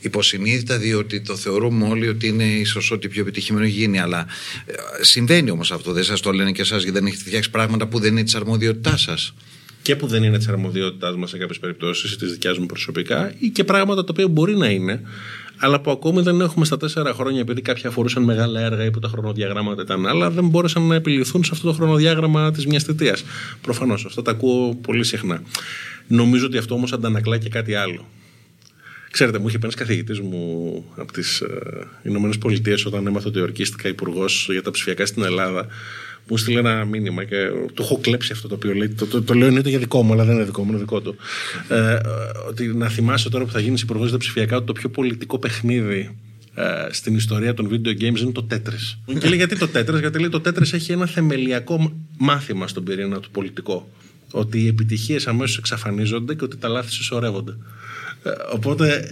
υποσυνείδητα 0.00 0.78
διότι 0.78 1.20
το 1.20 1.36
θεωρούμε 1.36 1.88
όλοι 1.88 2.08
ότι 2.08 2.26
είναι 2.28 2.44
ίσως 2.44 2.90
ό,τι 2.90 3.08
πιο 3.08 3.20
επιτυχημένο 3.20 3.64
έχει 3.64 3.74
γίνει. 3.74 4.00
Αλλά 4.00 4.26
ε, 4.66 4.72
συμβαίνει 5.00 5.50
όμως 5.50 5.72
αυτό. 5.72 5.92
Δεν 5.92 6.04
σας 6.04 6.20
το 6.20 6.32
λένε 6.32 6.52
και 6.52 6.60
εσάς 6.60 6.82
γιατί 6.82 6.98
δεν 6.98 7.06
έχετε 7.06 7.22
φτιάξει 7.24 7.50
πράγματα 7.50 7.86
που 7.86 7.98
δεν 7.98 8.12
είναι 8.12 8.22
της 8.22 8.34
αρμοδιότητάς 8.34 9.00
σας. 9.00 9.34
Και 9.82 9.96
που 9.96 10.06
δεν 10.06 10.22
είναι 10.22 10.38
της 10.38 10.48
αρμοδιότητάς 10.48 11.16
μας 11.16 11.30
σε 11.30 11.38
κάποιες 11.38 11.58
περιπτώσεις 11.58 12.12
ή 12.12 12.16
της 12.16 12.30
δικιάς 12.30 12.58
μου 12.58 12.66
προσωπικά, 12.66 13.34
ή 13.38 13.48
και 13.48 13.64
πράγματα 13.64 14.04
τα 14.04 14.08
οποία 14.10 14.28
μπορεί 14.28 14.56
να 14.56 14.70
είναι, 14.70 15.00
αλλά 15.56 15.80
που 15.80 15.90
ακόμη 15.90 16.22
δεν 16.22 16.40
έχουμε 16.40 16.64
στα 16.64 16.76
τέσσερα 16.76 17.12
χρόνια, 17.12 17.40
επειδή 17.40 17.60
κάποια 17.62 17.88
αφορούσαν 17.88 18.22
μεγάλα 18.22 18.60
έργα 18.60 18.84
ή 18.84 18.90
που 18.90 18.98
τα 18.98 19.08
χρονοδιαγράμματα 19.08 19.82
ήταν 19.82 20.06
άλλα, 20.06 20.30
δεν 20.30 20.48
μπόρεσαν 20.48 20.82
να 20.82 20.94
επιληθούν 20.94 21.44
σε 21.44 21.50
αυτό 21.52 21.66
το 21.66 21.72
χρονοδιάγραμμα 21.74 22.50
της 22.52 22.66
μιας 22.66 22.82
θητείας. 22.82 23.24
Προφανώς, 23.60 24.04
αυτό 24.04 24.22
τα 24.22 24.30
ακούω 24.30 24.74
πολύ 24.74 25.04
συχνά. 25.04 25.42
Νομίζω 26.06 26.46
ότι 26.46 26.58
αυτό 26.58 26.74
όμως 26.74 26.92
αντανακλά 26.92 27.38
και 27.38 27.48
κάτι 27.48 27.74
άλλο. 27.74 28.06
Ξέρετε, 29.10 29.38
μου 29.38 29.48
είχε 29.48 29.58
πει 29.58 29.64
ένας 29.64 29.74
καθηγητής 29.74 30.20
μου 30.20 30.84
από 30.96 31.12
τις 31.12 31.40
ε, 31.40 31.46
Ηνωμένες 32.02 32.38
Πολιτείες 32.38 32.86
όταν 32.86 33.06
έμαθα 33.06 33.28
ότι 33.28 33.40
ορκίστηκα 33.40 33.88
υπουργός 33.88 34.48
για 34.50 34.62
τα 34.62 34.70
ψηφιακά 34.70 35.06
στην 35.06 35.22
Ελλάδα. 35.22 35.66
Μου 36.28 36.36
στείλε 36.36 36.58
ένα 36.58 36.84
μήνυμα 36.84 37.24
και 37.24 37.48
το 37.74 37.82
έχω 37.82 37.98
κλέψει 37.98 38.32
αυτό 38.32 38.48
το 38.48 38.54
οποίο 38.54 38.74
λέει. 38.74 38.88
Το, 38.88 39.06
το, 39.06 39.22
το 39.22 39.34
λέω 39.34 39.48
είναι 39.48 39.60
για 39.64 39.78
δικό 39.78 40.02
μου, 40.02 40.12
αλλά 40.12 40.24
δεν 40.24 40.34
είναι 40.34 40.44
δικό 40.44 40.62
μου, 40.62 40.70
είναι 40.70 40.78
δικό 40.78 41.00
του. 41.00 41.16
Ε, 41.68 41.98
ότι 42.48 42.66
να 42.66 42.88
θυμάσαι 42.88 43.28
τώρα 43.28 43.44
που 43.44 43.50
θα 43.50 43.60
γίνεις 43.60 43.82
υπουργός 43.82 44.04
για 44.04 44.12
τα 44.12 44.18
ψηφιακά 44.18 44.56
ότι 44.56 44.66
το 44.66 44.72
πιο 44.72 44.88
πολιτικό 44.88 45.38
παιχνίδι 45.38 46.16
ε, 46.54 46.86
στην 46.90 47.14
ιστορία 47.14 47.54
των 47.54 47.68
video 47.70 48.02
games 48.02 48.18
είναι 48.20 48.32
το 48.32 48.46
Tetris. 48.50 49.14
και 49.18 49.28
λέει 49.28 49.36
γιατί 49.36 49.58
το 49.58 49.68
Tetris, 49.74 50.00
γιατί 50.00 50.18
λέει 50.18 50.28
το 50.28 50.40
Tetris 50.44 50.72
έχει 50.72 50.92
ένα 50.92 51.06
θεμελιακό 51.06 51.92
μάθημα 52.18 52.68
στον 52.68 52.84
πυρήνα 52.84 53.20
του 53.20 53.30
πολιτικό. 53.30 53.88
Ότι 54.30 54.62
οι 54.62 54.66
επιτυχίες 54.66 55.26
αμέσως 55.26 55.58
εξαφανίζονται 55.58 56.34
και 56.34 56.44
ότι 56.44 56.56
τα 56.56 56.68
λάθη 56.68 56.92
συσσωρεύονται. 56.92 57.56
Ε, 58.26 58.30
οπότε 58.52 59.08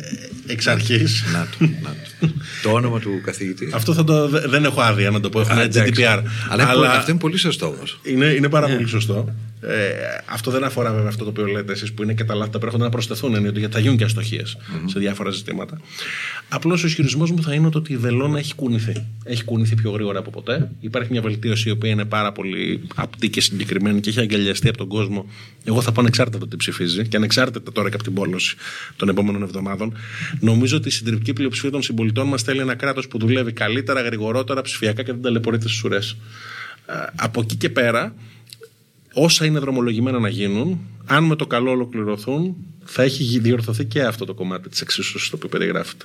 εξ 0.46 0.66
αρχή. 0.66 1.04
να 1.32 1.46
το, 1.58 1.72
να 1.82 1.90
το. 1.90 2.32
το 2.62 2.70
όνομα 2.70 3.00
του 3.00 3.20
καθηγητή. 3.24 3.70
Αυτό 3.74 3.94
θα 3.94 4.04
το, 4.04 4.28
δεν 4.28 4.64
έχω 4.64 4.80
άδεια 4.80 5.10
να 5.10 5.20
το 5.20 5.28
πω. 5.28 5.40
Έχω 5.40 5.50
GDPR. 5.52 6.22
Αλλά, 6.48 6.68
αλλά 6.68 6.90
αυτό 6.90 7.10
είναι 7.10 7.20
πολύ 7.20 7.36
σωστό 7.36 7.66
όμως. 7.66 8.00
Είναι, 8.02 8.26
είναι 8.26 8.48
πάρα 8.48 8.66
yeah. 8.66 8.74
πολύ 8.74 8.88
σωστό. 8.88 9.34
Ε, 9.68 10.22
αυτό 10.26 10.50
δεν 10.50 10.64
αφορά 10.64 10.92
βέβαια 10.92 11.08
αυτό 11.08 11.24
το 11.24 11.30
οποίο 11.30 11.46
λέτε 11.46 11.72
εσείς 11.72 11.92
που 11.92 12.02
είναι 12.02 12.14
και 12.14 12.24
τα 12.24 12.34
λάθη 12.34 12.50
τα 12.50 12.58
πρέπει 12.58 12.78
να 12.78 12.88
προσθεθούν. 12.88 13.34
Είναι 13.34 13.48
ότι 13.48 13.68
θα 13.70 13.78
γίνουν 13.78 13.96
και 13.96 14.04
αστοχίε 14.04 14.42
mm-hmm. 14.44 14.84
σε 14.86 14.98
διάφορα 14.98 15.30
ζητήματα. 15.30 15.80
Απλώς 16.48 16.84
ο 16.84 16.86
ισχυρισμός 16.86 17.30
μου 17.30 17.42
θα 17.42 17.54
είναι 17.54 17.70
ότι 17.74 17.92
η 17.92 17.96
βελόνα 17.96 18.38
έχει 18.38 18.54
κουνηθεί. 18.54 19.06
Έχει 19.24 19.44
κουνηθεί 19.44 19.74
πιο 19.74 19.90
γρήγορα 19.90 20.18
από 20.18 20.30
ποτέ. 20.30 20.70
Υπάρχει 20.80 21.12
μια 21.12 21.20
βελτίωση 21.20 21.68
η 21.68 21.72
οποία 21.72 21.90
είναι 21.90 22.04
πάρα 22.04 22.32
πολύ 22.32 22.80
απτή 22.94 23.28
και 23.28 23.40
συγκεκριμένη 23.40 24.00
και 24.00 24.10
έχει 24.10 24.20
αγκαλιαστεί 24.20 24.68
από 24.68 24.78
τον 24.78 24.88
κόσμο. 24.88 25.26
Εγώ 25.64 25.80
θα 25.80 25.92
πω 25.92 26.00
ανεξάρτητα 26.00 26.36
από 26.36 26.46
τι 26.46 26.56
ψηφίζει 26.56 27.08
και 27.08 27.16
ανεξάρτητα 27.16 27.72
τώρα 27.72 27.88
και 27.88 27.94
από 27.94 28.04
την 28.04 28.14
πόλωση 28.14 28.56
των 28.96 29.08
επόμενων 29.08 29.42
εβδομάδων. 29.42 29.96
Νομίζω 30.40 30.76
ότι 30.76 30.88
η 30.88 30.90
συντριπτική 30.90 31.32
πλειοψηφία 31.32 31.70
των 31.70 31.82
συμπολιτών 31.82 32.28
μας 32.28 32.42
θέλει 32.42 32.60
ένα 32.60 32.74
κράτος 32.74 33.08
που 33.08 33.18
δουλεύει 33.18 33.52
καλύτερα, 33.52 34.00
γρηγορότερα, 34.00 34.62
ψηφιακά 34.62 35.02
και 35.02 35.12
δεν 35.12 35.22
ταλαιπωρείται 35.22 35.68
στις 35.68 35.84
ουρές. 35.84 36.16
Από 37.16 37.40
εκεί 37.40 37.56
και 37.56 37.68
πέρα, 37.68 38.14
όσα 39.14 39.44
είναι 39.44 39.58
δρομολογημένα 39.58 40.18
να 40.18 40.28
γίνουν, 40.28 40.80
αν 41.04 41.24
με 41.24 41.36
το 41.36 41.46
καλό 41.46 41.70
ολοκληρωθούν, 41.70 42.56
θα 42.84 43.02
έχει 43.02 43.38
διορθωθεί 43.38 43.84
και 43.84 44.02
αυτό 44.02 44.24
το 44.24 44.34
κομμάτι 44.34 44.68
της 44.68 44.80
εξίσωσης 44.80 45.30
το 45.30 45.36
οποίο 45.36 45.48
περιγράφεται. 45.48 46.04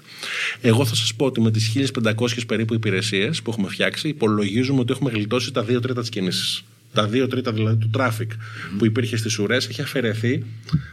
Εγώ 0.61 0.85
θα 0.85 0.95
σας 0.95 1.15
πω 1.15 1.25
ότι 1.25 1.41
με 1.41 1.51
τις 1.51 1.91
1500 1.93 2.45
περίπου 2.47 2.73
υπηρεσίες 2.73 3.41
που 3.41 3.51
έχουμε 3.51 3.69
φτιάξει, 3.69 4.07
υπολογίζουμε 4.07 4.79
ότι 4.79 4.91
έχουμε 4.91 5.11
γλιτώσει 5.11 5.53
τα 5.53 5.65
2 5.69 5.81
τρίτα 5.81 6.01
της 6.01 6.09
κίνηση. 6.09 6.63
Τα 6.93 7.09
2 7.13 7.29
τρίτα 7.29 7.51
δηλαδή 7.51 7.77
του 7.77 7.89
traffic 7.89 8.31
mm. 8.31 8.75
που 8.77 8.85
υπήρχε 8.85 9.17
στις 9.17 9.39
ουρές 9.39 9.67
έχει 9.67 9.81
αφαιρεθεί. 9.81 10.43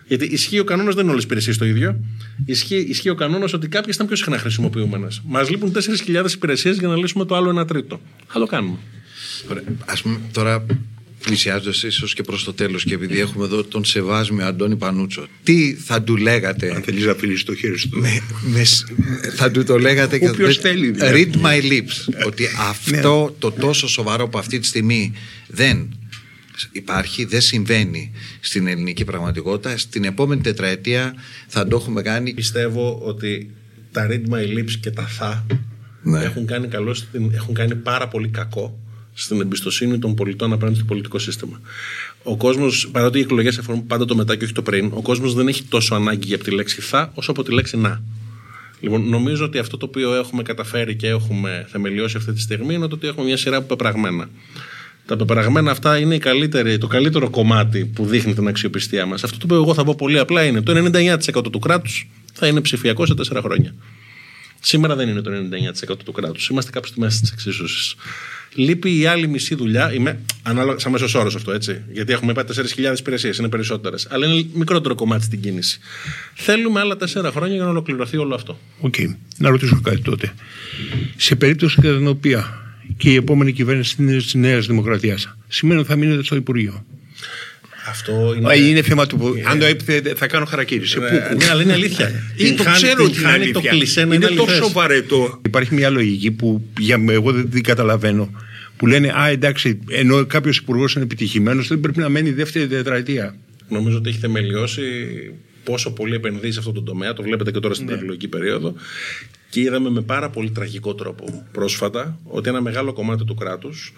Γιατί 0.07 0.25
ισχύει 0.25 0.59
ο 0.59 0.65
κανόνας, 0.65 0.95
δεν 0.95 1.03
είναι 1.03 1.13
όλες 1.13 1.23
οι 1.23 1.27
υπηρεσίες 1.27 1.59
το 1.59 1.65
ίδιο. 1.65 2.01
Ισχύει, 2.45 2.87
ισχύει 2.89 3.09
ο 3.09 3.15
κανόνας 3.15 3.53
ότι 3.53 3.69
κάποιες 3.69 3.95
ήταν 3.95 4.07
πιο 4.07 4.17
συχνά 4.17 4.39
χρησιμοποιούμενες. 4.39 5.23
Μας 5.27 5.51
λείπουν 5.51 5.73
4.000 5.73 6.33
υπηρεσίες 6.33 6.79
για 6.79 6.89
να 6.89 6.97
λύσουμε 6.97 7.25
το 7.25 7.37
άλλο 7.37 7.61
1 7.61 7.67
τρίτο. 7.67 8.01
Θα 8.27 8.39
το 8.39 8.47
κάνουμε. 8.47 8.77
Α 9.87 10.01
πούμε 10.03 10.21
τώρα 10.33 10.67
πλησιάζοντας 11.31 11.83
ίσως 11.83 12.15
και 12.15 12.23
προς 12.23 12.45
το 12.45 12.53
τέλος, 12.53 12.85
και 12.85 12.95
επειδή 12.95 13.21
έχουμε 13.21 13.45
εδώ 13.45 13.65
τον 13.65 13.85
Σεβάσμιο 13.85 14.47
Αντώνη 14.47 14.77
Πανούτσο, 14.77 15.27
τι 15.43 15.75
θα 15.75 16.03
του 16.03 16.17
λέγατε; 16.17 16.75
Αν 16.75 16.83
θέλεις 16.83 17.05
να 17.05 17.15
φιλήσεις 17.15 17.43
το 17.45 17.55
χέρι 17.55 17.79
σου. 17.79 17.89
με, 17.93 18.21
με, 18.41 18.65
θα 19.37 19.51
του 19.51 19.65
το 19.65 19.79
λέγατε 19.79 20.19
και 20.19 20.29
Όποιος 20.29 20.57
θα- 20.57 20.63
θέλει, 20.63 20.91
δηλαδή. 20.91 21.31
Read 21.35 21.45
my 21.47 21.63
lips. 21.73 22.25
ότι 22.27 22.45
αυτό 22.69 23.37
το 23.39 23.51
τόσο 23.53 23.89
σοβαρό 23.89 24.29
που 24.29 24.39
αυτή 24.39 24.59
τη 24.59 24.67
στιγμή 24.67 25.13
δεν 25.49 25.89
υπάρχει, 26.73 27.25
δεν 27.25 27.41
συμβαίνει 27.41 28.13
στην 28.41 28.67
ελληνική 28.67 29.05
πραγματικότητα. 29.05 29.77
Στην 29.79 30.05
επόμενη 30.05 30.41
τετραετία 30.41 31.15
θα 31.47 31.67
το 31.67 31.77
έχουμε 31.77 32.03
κάνει. 32.03 32.35
Πιστεύω 32.35 32.99
ότι 33.03 33.51
τα 33.93 34.07
read 34.11 34.23
my 34.33 34.59
lips 34.59 34.71
και 34.81 34.91
τα 34.91 35.03
θα 35.07 35.47
Ναι. 36.03 36.23
έχουν, 36.23 36.47
κάνει 36.47 36.69
καλό 36.69 36.95
στην, 36.95 37.31
έχουν 37.35 37.55
κάνει 37.55 37.75
πάρα 37.75 38.09
πολύ 38.09 38.29
κακό 38.29 38.79
στην 39.19 39.41
εμπιστοσύνη 39.41 39.99
των 39.99 40.15
πολιτών 40.15 40.53
απέναντι 40.53 40.77
στο 40.77 40.85
πολιτικό 40.85 41.19
σύστημα. 41.19 41.61
Ο 42.23 42.37
κόσμος, 42.37 42.89
παρότι 42.93 43.19
οι 43.19 43.21
εκλογές 43.21 43.59
αφορούν 43.59 43.87
πάντα 43.87 44.05
το 44.05 44.15
μετά 44.15 44.37
και 44.37 44.45
όχι 44.45 44.53
το 44.53 44.63
πριν, 44.63 44.91
ο 44.95 45.03
κόσμος 45.03 45.35
δεν 45.35 45.49
έχει 45.49 45.63
τόσο 45.63 45.95
ανάγκη 45.95 46.35
από 46.35 46.45
τη 46.45 46.51
λέξη 46.51 46.81
θα 46.81 47.11
όσο 47.15 47.31
από 47.31 47.43
τη 47.43 47.53
λέξη 47.53 47.77
να. 47.77 48.03
Λοιπόν, 48.81 49.09
νομίζω 49.09 49.45
ότι 49.45 49.59
αυτό 49.59 49.77
το 49.77 49.87
οποίο 49.87 50.15
έχουμε 50.15 50.43
καταφέρει 50.43 50.97
και 50.97 51.09
έχουμε 51.09 51.67
θεμελιώσει 51.69 52.17
αυτή 52.17 52.33
τη 52.33 52.41
στιγμή 52.41 52.75
είναι 52.75 52.89
το 52.89 52.95
ότι 52.95 53.07
έχουμε 53.07 53.27
μια 53.27 53.37
σειρά 53.37 53.57
από 53.57 53.67
πεπραγμένα. 53.67 54.29
Τα 55.07 55.17
πεπραγμένα 55.17 55.71
αυτά 55.71 55.99
είναι 55.99 56.15
η 56.15 56.19
καλύτερη, 56.19 56.79
το 56.79 56.87
καλύτερο 56.87 57.31
κομμάτι 57.31 57.85
που 57.85 58.07
δείχνει 58.07 58.35
την 58.35 58.49
αξιοπιστία 58.49 59.07
μας. 59.07 59.25
Αυτό 59.25 59.39
το 59.39 59.45
οποίο 59.45 59.57
εγώ 59.57 59.75
θα 59.75 59.85
πω 59.85 59.95
πολύ 59.95 60.19
απλά 60.19 60.45
είναι 60.45 60.63
το 60.63 60.91
99% 61.35 61.53
του 61.53 61.59
κράτους 61.59 62.09
θα 62.33 62.47
είναι 62.47 62.61
ψηφιακό 62.61 63.07
σε 63.07 63.15
4 63.33 63.41
χρόνια. 63.43 63.75
Σήμερα 64.69 64.97
δεν 64.97 65.09
είναι 65.09 65.21
το 65.21 65.31
99% 65.93 65.97
του 66.05 66.13
κράτους. 66.13 66.49
Είμαστε 66.49 66.71
κάπου 66.71 66.87
στη 66.87 67.01
μέση 67.01 67.21
της 67.21 67.31
εξίσωσης. 67.31 67.95
Λείπει 68.55 68.99
η 68.99 69.07
άλλη 69.07 69.29
μισή 69.29 69.55
δουλειά. 69.55 69.93
Είμαι 69.93 70.21
ανάλογα, 70.43 70.79
σαν 70.79 70.93
μέσος 70.93 71.15
όρος 71.15 71.35
αυτό, 71.35 71.53
έτσι. 71.53 71.83
Γιατί 71.93 72.13
έχουμε 72.13 72.33
είπα 72.33 72.45
4.000 72.45 72.99
υπηρεσίες, 72.99 73.37
είναι 73.39 73.49
περισσότερες. 73.49 74.07
Αλλά 74.11 74.27
είναι 74.27 74.47
μικρότερο 74.55 74.95
κομμάτι 74.95 75.25
στην 75.25 75.41
κίνηση. 75.41 75.79
Θέλουμε 76.35 76.81
άλλα 76.81 76.97
4 76.97 77.31
χρόνια 77.31 77.55
για 77.55 77.65
να 77.65 77.71
ολοκληρωθεί 77.71 78.17
όλο 78.17 78.35
αυτό. 78.35 78.59
Οκ. 78.81 78.95
Να 79.39 79.49
ρωτήσω 79.49 79.81
κάτι 79.81 80.01
τότε. 80.01 80.35
Σε 81.17 81.37
περίπτωση 81.37 81.81
κατά 81.81 81.97
την 81.97 82.07
οποία 82.07 82.63
και 82.97 83.11
η 83.11 83.15
επόμενη 83.15 83.53
κυβέρνηση 83.53 83.97
τη 83.97 84.39
Νέα 84.39 84.59
Δημοκρατία 84.59 85.19
σημαίνει 85.49 85.81
ότι 85.81 85.89
θα 85.89 85.97
μείνετε 85.97 86.23
στο 86.23 86.37
Υπουργείο; 86.37 86.85
Αυτό 87.89 88.35
είναι. 88.37 88.57
Είναι, 88.57 88.67
είναι 88.69 88.83
θέμα 88.83 89.07
του. 89.07 89.35
Αν 89.45 89.59
το 89.59 89.65
έπιθε, 89.65 90.03
θα 90.17 90.27
κάνω 90.27 90.45
χαρακτήριση. 90.45 90.99
Ναι, 90.99 91.09
ναι, 91.11 91.51
αλλά 91.51 91.63
είναι 91.63 91.73
αλήθεια. 91.73 92.09
Είναι 92.09 92.49
Την 92.49 92.57
το 92.57 92.63
χάνει- 92.63 92.77
ξέρω 92.83 92.95
την 92.97 93.05
ότι 93.05 93.19
είναι 93.21 93.29
χάνει 93.29 93.43
αλήθεια. 93.45 93.61
το 93.71 93.77
κλισέ 93.77 94.05
να 94.05 94.15
είναι 94.15 94.27
είναι 94.27 94.37
τόσο 94.37 94.51
αληθές. 94.53 94.73
βαρετό. 94.73 95.41
Υπάρχει 95.47 95.75
μια 95.75 95.91
λογική 95.91 96.31
που 96.31 96.65
για, 96.79 97.05
εγώ 97.09 97.33
δεν 97.33 97.51
την 97.51 97.63
καταλαβαίνω. 97.63 98.31
Που 98.77 98.87
λένε 98.87 99.09
Α, 99.21 99.29
εντάξει, 99.29 99.79
ενώ 99.91 100.25
κάποιος 100.27 100.57
υπουργός 100.57 100.95
είναι 100.95 101.05
επιτυχημένος, 101.05 101.69
δεν 101.69 101.81
πρέπει 101.81 101.99
να 101.99 102.09
μένει 102.09 102.31
δεύτερη 102.31 102.67
τετραετία. 102.69 103.37
Νομίζω 103.69 103.97
ότι 103.97 104.09
έχει 104.09 104.19
θεμελιώσει 104.19 104.83
πόσο 105.67 105.93
πολύ 105.93 106.15
επενδύεις 106.15 106.55
σε 106.55 106.59
αυτό 106.59 106.73
το 106.73 106.83
τομέα. 106.83 107.13
Το 107.13 107.23
βλέπετε 107.23 107.51
και 107.51 107.61
τώρα 107.61 107.75
στην 107.75 107.87
προεκλογική 107.87 108.29
περίοδο. 108.29 108.75
Και 109.51 109.61
είδαμε 109.61 109.91
με 109.91 110.01
πάρα 110.01 110.31
πολύ 110.31 110.51
τραγικό 110.51 110.95
τρόπο 110.95 111.47
πρόσφατα 111.53 112.19
ότι 112.25 112.49
ένα 112.49 112.61
μεγάλο 112.61 112.93
κομμάτι 112.93 113.25
του 113.25 113.35
κράτους 113.35 113.93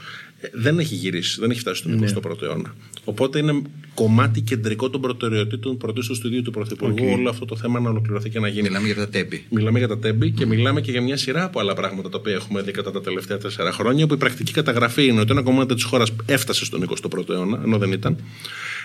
δεν 0.53 0.79
έχει 0.79 0.95
γυρίσει, 0.95 1.41
δεν 1.41 1.51
έχει 1.51 1.61
φτάσει 1.61 1.81
στον 1.81 2.23
21ο 2.23 2.43
αιώνα. 2.43 2.75
Οπότε 3.05 3.39
είναι 3.39 3.63
κομμάτι 3.95 4.41
κεντρικό 4.41 4.91
των 4.91 5.01
προτεραιοτήτων 5.01 5.77
πρωτίστως 5.77 6.19
του 6.19 6.27
ίδιου 6.27 6.43
του 6.43 6.51
Πρωθυπουργού 6.51 7.07
όλο 7.13 7.29
αυτό 7.31 7.45
το 7.45 7.57
θέμα 7.57 7.81
να 7.81 7.91
ολοκληρωθεί 7.91 8.31
και 8.31 8.41
να 8.41 8.49
γίνει. 8.49 8.69
Μιλάμε 8.69 8.87
για 8.87 8.95
τα 8.95 9.09
τέμπη. 9.09 9.45
Μιλάμε 9.51 9.79
για 9.79 9.89
τα 9.89 9.99
τέμπη 9.99 10.31
και 10.31 10.47
μιλάμε 10.47 10.81
και 10.81 10.91
για 10.91 11.03
μια 11.03 11.17
σειρά 11.17 11.45
από 11.45 11.61
άλλα 11.61 11.75
πράγματα 11.75 12.09
τα 12.09 12.19
οποία 12.19 12.35
έχουμε 12.35 12.63
δει 12.63 12.71
κατά 12.71 12.91
τα 12.91 13.01
τελευταία 13.01 13.39
τέσσερα 13.39 13.73
χρόνια. 13.73 14.07
Που 14.07 14.15
η 14.15 14.17
πρακτική 14.17 14.53
καταγραφή 14.53 15.07
είναι 15.07 15.21
ότι 15.21 15.31
ένα 15.31 15.43
κομμάτι 15.43 15.75
της 15.75 15.85
χώρας 15.85 16.13
έφτασε 16.27 16.65
στον 16.65 16.89
21ο 16.89 17.29
αιώνα, 17.29 17.61
ενώ 17.65 17.79
δεν 17.79 17.93
ήταν. 17.93 18.17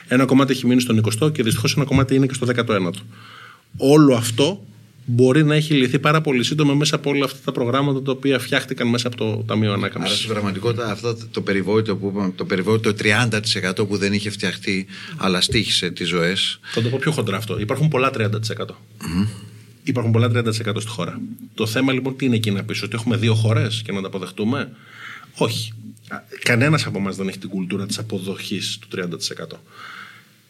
Ένα 0.08 0.26
κομμάτι 0.26 0.52
έχει 0.52 0.68
μείνει 0.68 0.82
στον 0.82 1.02
20ο 1.06 1.32
και 1.34 1.44
δυστυχώς 1.44 1.76
ένα 1.76 1.86
κομμάτι 1.86 2.16
είναι 2.16 2.26
και 2.26 2.34
στο 2.34 2.48
19ο. 2.56 2.89
Όλο 3.78 4.16
αυτό 4.16 4.63
μπορεί 5.06 5.44
να 5.44 5.56
έχει 5.56 5.74
λυθεί 5.74 6.00
πάρα 6.00 6.22
πολύ 6.22 6.44
σύντομα 6.44 6.74
μέσα 6.74 6.96
από 6.96 7.10
όλα 7.10 7.26
αυτά 7.26 7.38
τα 7.44 7.52
προγράμματα 7.52 8.02
τα 8.02 8.12
οποία 8.12 8.39
φτιάχτηκαν 8.39 8.88
μέσα 8.88 9.08
από 9.08 9.18
το 9.18 9.44
Ταμείο 9.48 9.70
Άρα 9.70 9.78
Ανάκαμψη. 9.78 10.16
στην 10.16 10.30
πραγματικότητα 10.30 10.92
αυτό 10.92 11.18
το 11.32 11.42
περιβόητο 11.42 11.96
που 11.96 12.12
είπαμε, 12.13 12.34
το 12.36 12.46
περιβόητο 12.46 12.94
30% 13.00 13.88
που 13.88 13.98
δεν 13.98 14.13
είχε 14.13 14.30
φτιαχτεί 14.30 14.86
αλλά 15.18 15.42
στήχησε 15.42 15.89
τις 15.89 16.08
ζωές. 16.08 16.60
Θα 16.62 16.82
το 16.82 16.89
πω 16.89 16.98
πιο 17.02 17.12
χοντρά 17.12 17.38
αυτό. 17.38 17.60
Υπάρχουν 17.60 17.88
πολλά 17.88 18.12
30%. 18.18 18.30
Υπάρχουν 19.84 20.12
πολλά 20.12 20.28
30% 20.28 20.52
στη 20.54 20.88
χώρα. 20.88 21.22
Το 21.54 21.66
θέμα 21.66 21.94
λοιπόν 21.94 22.16
τι 22.16 22.26
είναι 22.26 22.36
εκεί 22.36 22.52
να 22.52 22.63
πεις, 22.63 22.84
ότι 22.84 22.96
έχουμε 22.96 23.18
δύο 23.18 23.34
χώρες 23.34 23.82
και 23.86 23.92
να 23.92 24.02
τα 24.02 24.08
αποδεχτούμε; 24.08 24.72
Όχι. 25.36 25.74
Κανένας 26.44 26.86
από 26.86 26.98
εμάς 26.98 27.16
δεν 27.16 27.28
έχει 27.28 27.38
την 27.38 27.50
κουλτούρα 27.50 27.86
της 27.86 27.98
αποδοχής 27.98 28.78
του 28.82 28.88
30%. 28.88 29.60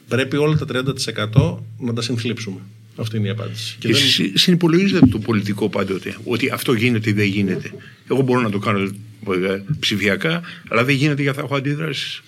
Πρέπει 0.07 0.37
όλα 0.37 0.57
τα 0.57 0.65
30% 0.65 1.57
να 1.79 1.93
τα 1.93 2.01
συνθλίψουμε. 2.01 2.59
Αυτή 2.95 3.17
είναι 3.17 3.27
η 3.27 3.29
απάντηση. 3.29 3.75
Και 3.79 3.87
δεν- 3.87 4.01
συ- 4.01 4.37
συνυπολογίζετε 4.37 5.05
το 5.05 5.19
πολιτικό 5.19 5.69
πάντοτε. 5.69 6.17
Ότι 6.23 6.49
αυτό 6.49 6.73
γίνεται 6.73 7.09
ή 7.09 7.13
δεν 7.13 7.25
γίνεται. 7.27 7.71
Εγώ 8.11 8.21
μπορώ 8.21 8.41
να 8.41 8.49
το 8.49 8.59
κάνω 8.59 8.79
ε, 8.79 9.61
ψηφιακά, 9.79 10.41
αλλά 10.69 10.83
δεν 10.83 10.95
γίνεται 10.95 11.21
γιατί 11.21 11.37
θα 11.37 11.43
έχω 11.43 11.55
αντίδραση. 11.55 12.21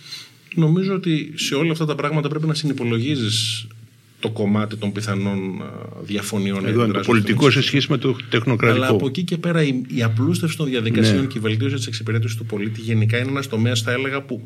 Νομίζω 0.56 0.94
ότι 0.94 1.32
σε 1.36 1.56
όλα 1.56 1.72
αυτά 1.72 1.86
τα 1.86 1.96
πράγματα 1.96 2.30
πρέπει 2.30 2.48
να 2.48 2.54
συνυπολογίζεις 2.54 3.68
το 4.26 4.32
κομμάτι 4.32 4.76
των 4.76 4.92
πιθανών 4.92 5.62
α, 5.62 5.66
διαφωνιών. 6.02 6.58
Εδώ 6.58 6.68
είναι 6.68 6.76
το 6.76 6.82
αντιδράσεων 6.82 7.16
πολιτικό 7.18 7.50
στην 7.50 7.62
σε 7.62 7.68
σχέση 7.68 7.88
με 7.90 7.98
το 7.98 8.08
Αλλά 8.08 8.18
από 8.20 8.30
τεχνοκρατικό. 8.30 9.08
εκεί 9.08 9.24
και 9.24 9.38
πέρα 9.38 9.64
η, 9.64 9.82
η 9.88 10.04
απλούστευση 10.04 10.58
των 10.58 10.66
διαδικασιών 10.66 11.20
Ναι. 11.22 11.26
και 11.26 11.38
η 11.38 11.42
βελτίωση 11.42 11.76
της 11.76 11.88
εξυπηρέτησης 11.88 12.38
του 12.38 12.46
πολίτη 12.46 12.82
γενικά 12.82 13.18
είναι 13.18 13.30
ένας 13.30 13.48
τομέας, 13.48 13.82
θα 13.82 13.92
έλεγα, 13.92 14.22
που 14.22 14.44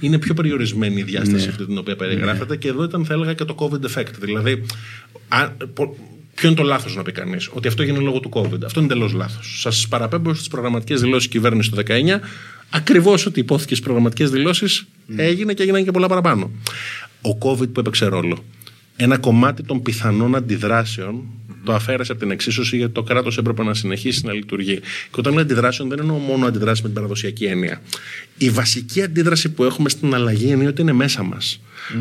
είναι 0.00 0.18
πιο 0.18 0.34
περιορισμένη 0.34 1.00
η 1.00 1.02
διάσταση 1.02 1.44
Ναι. 1.44 1.50
αυτή 1.50 1.66
την 1.66 1.78
οποία 1.78 1.96
περιγράφεται 1.96 2.56
και 2.56 2.68
εδώ 2.68 2.84
ήταν, 2.84 3.04
θα 3.04 3.14
έλεγα, 3.14 3.34
και 3.34 3.44
το 3.44 3.54
COVID 3.58 3.98
effect. 3.98 4.12
Δηλαδή, 4.20 4.62
α, 5.28 5.48
πο- 5.74 5.96
ποιο 6.34 6.48
είναι 6.48 6.56
το 6.56 6.62
λάθος 6.62 6.96
να 6.96 7.02
πει 7.02 7.12
κανείς, 7.12 7.48
Ότι 7.52 7.68
αυτό 7.68 7.82
έγινε 7.82 7.98
λόγω 7.98 8.20
του 8.20 8.30
COVID. 8.32 8.62
Αυτό 8.64 8.80
είναι 8.80 8.92
εντελώς 8.92 9.12
λάθος. 9.12 9.60
Σας 9.60 9.88
παραπέμπω 9.88 10.34
στις 10.34 10.48
προγραμματικές 10.48 11.00
δηλώσεις 11.00 11.28
κυβέρνησης 11.28 11.70
του 11.70 11.76
19, 11.76 12.20
ακριβώς 12.70 13.26
ότι 13.26 13.40
υπόθηκε 13.40 13.68
στις 13.74 13.80
προγραμματικές 13.84 14.30
δηλώσεις 14.30 14.84
έγινε 15.16 15.52
και 15.54 15.62
έγιναν 15.62 15.84
και 15.84 15.90
πολλά 15.90 16.08
παραπάνω. 16.08 16.50
Ο 17.22 17.38
COVID 17.50 17.68
που 17.72 17.80
έπαιξε 17.80 18.06
ρόλο 18.06 18.38
ένα 19.00 19.18
κομμάτι 19.18 19.62
των 19.62 19.82
πιθανών 19.82 20.34
αντιδράσεων 20.34 21.24
το 21.64 21.74
αφαίρεσε 21.74 22.12
από 22.12 22.20
την 22.20 22.30
εξίσωση 22.30 22.76
γιατί 22.76 22.92
το 22.92 23.02
κράτος 23.02 23.38
έπρεπε 23.38 23.62
να 23.62 23.74
συνεχίσει 23.74 24.26
να 24.26 24.32
λειτουργεί. 24.32 24.80
Και 25.10 25.16
όταν 25.16 25.32
λέω 25.32 25.42
αντιδράσεων, 25.42 25.88
δεν 25.88 25.98
εννοώ 25.98 26.16
μόνο 26.16 26.46
αντιδράσει 26.46 26.82
με 26.82 26.88
την 26.88 26.96
παραδοσιακή 26.96 27.44
έννοια. 27.44 27.80
Η 28.38 28.50
βασική 28.50 29.02
αντίδραση 29.02 29.48
που 29.48 29.64
έχουμε 29.64 29.88
στην 29.88 30.14
αλλαγή 30.14 30.50
είναι 30.50 30.66
ότι 30.66 30.80
είναι 30.80 30.92
μέσα 30.92 31.22
μας. 31.22 31.60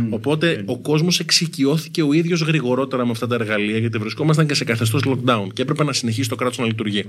Οπότε 0.10 0.64
ο 0.66 0.78
κόσμος 0.78 1.20
εξοικειώθηκε 1.20 2.04
ο 2.04 2.14
ίδιος 2.14 2.42
γρηγορότερα 2.42 3.06
με 3.06 3.12
αυτά 3.12 3.28
τα 3.28 3.36
εργαλεία 3.36 3.78
γιατί 3.78 3.98
βρισκόμασταν 3.98 4.48
και 4.48 4.54
σε 4.54 4.64
καθεστώς 4.64 5.04
lockdown 5.06 5.48
και 5.54 5.62
έπρεπε 5.62 5.84
να 5.84 5.94
συνεχίσει 5.94 6.30
το 6.30 6.36
κράτος 6.36 6.58
να 6.58 6.66
λειτουργεί. 6.66 7.06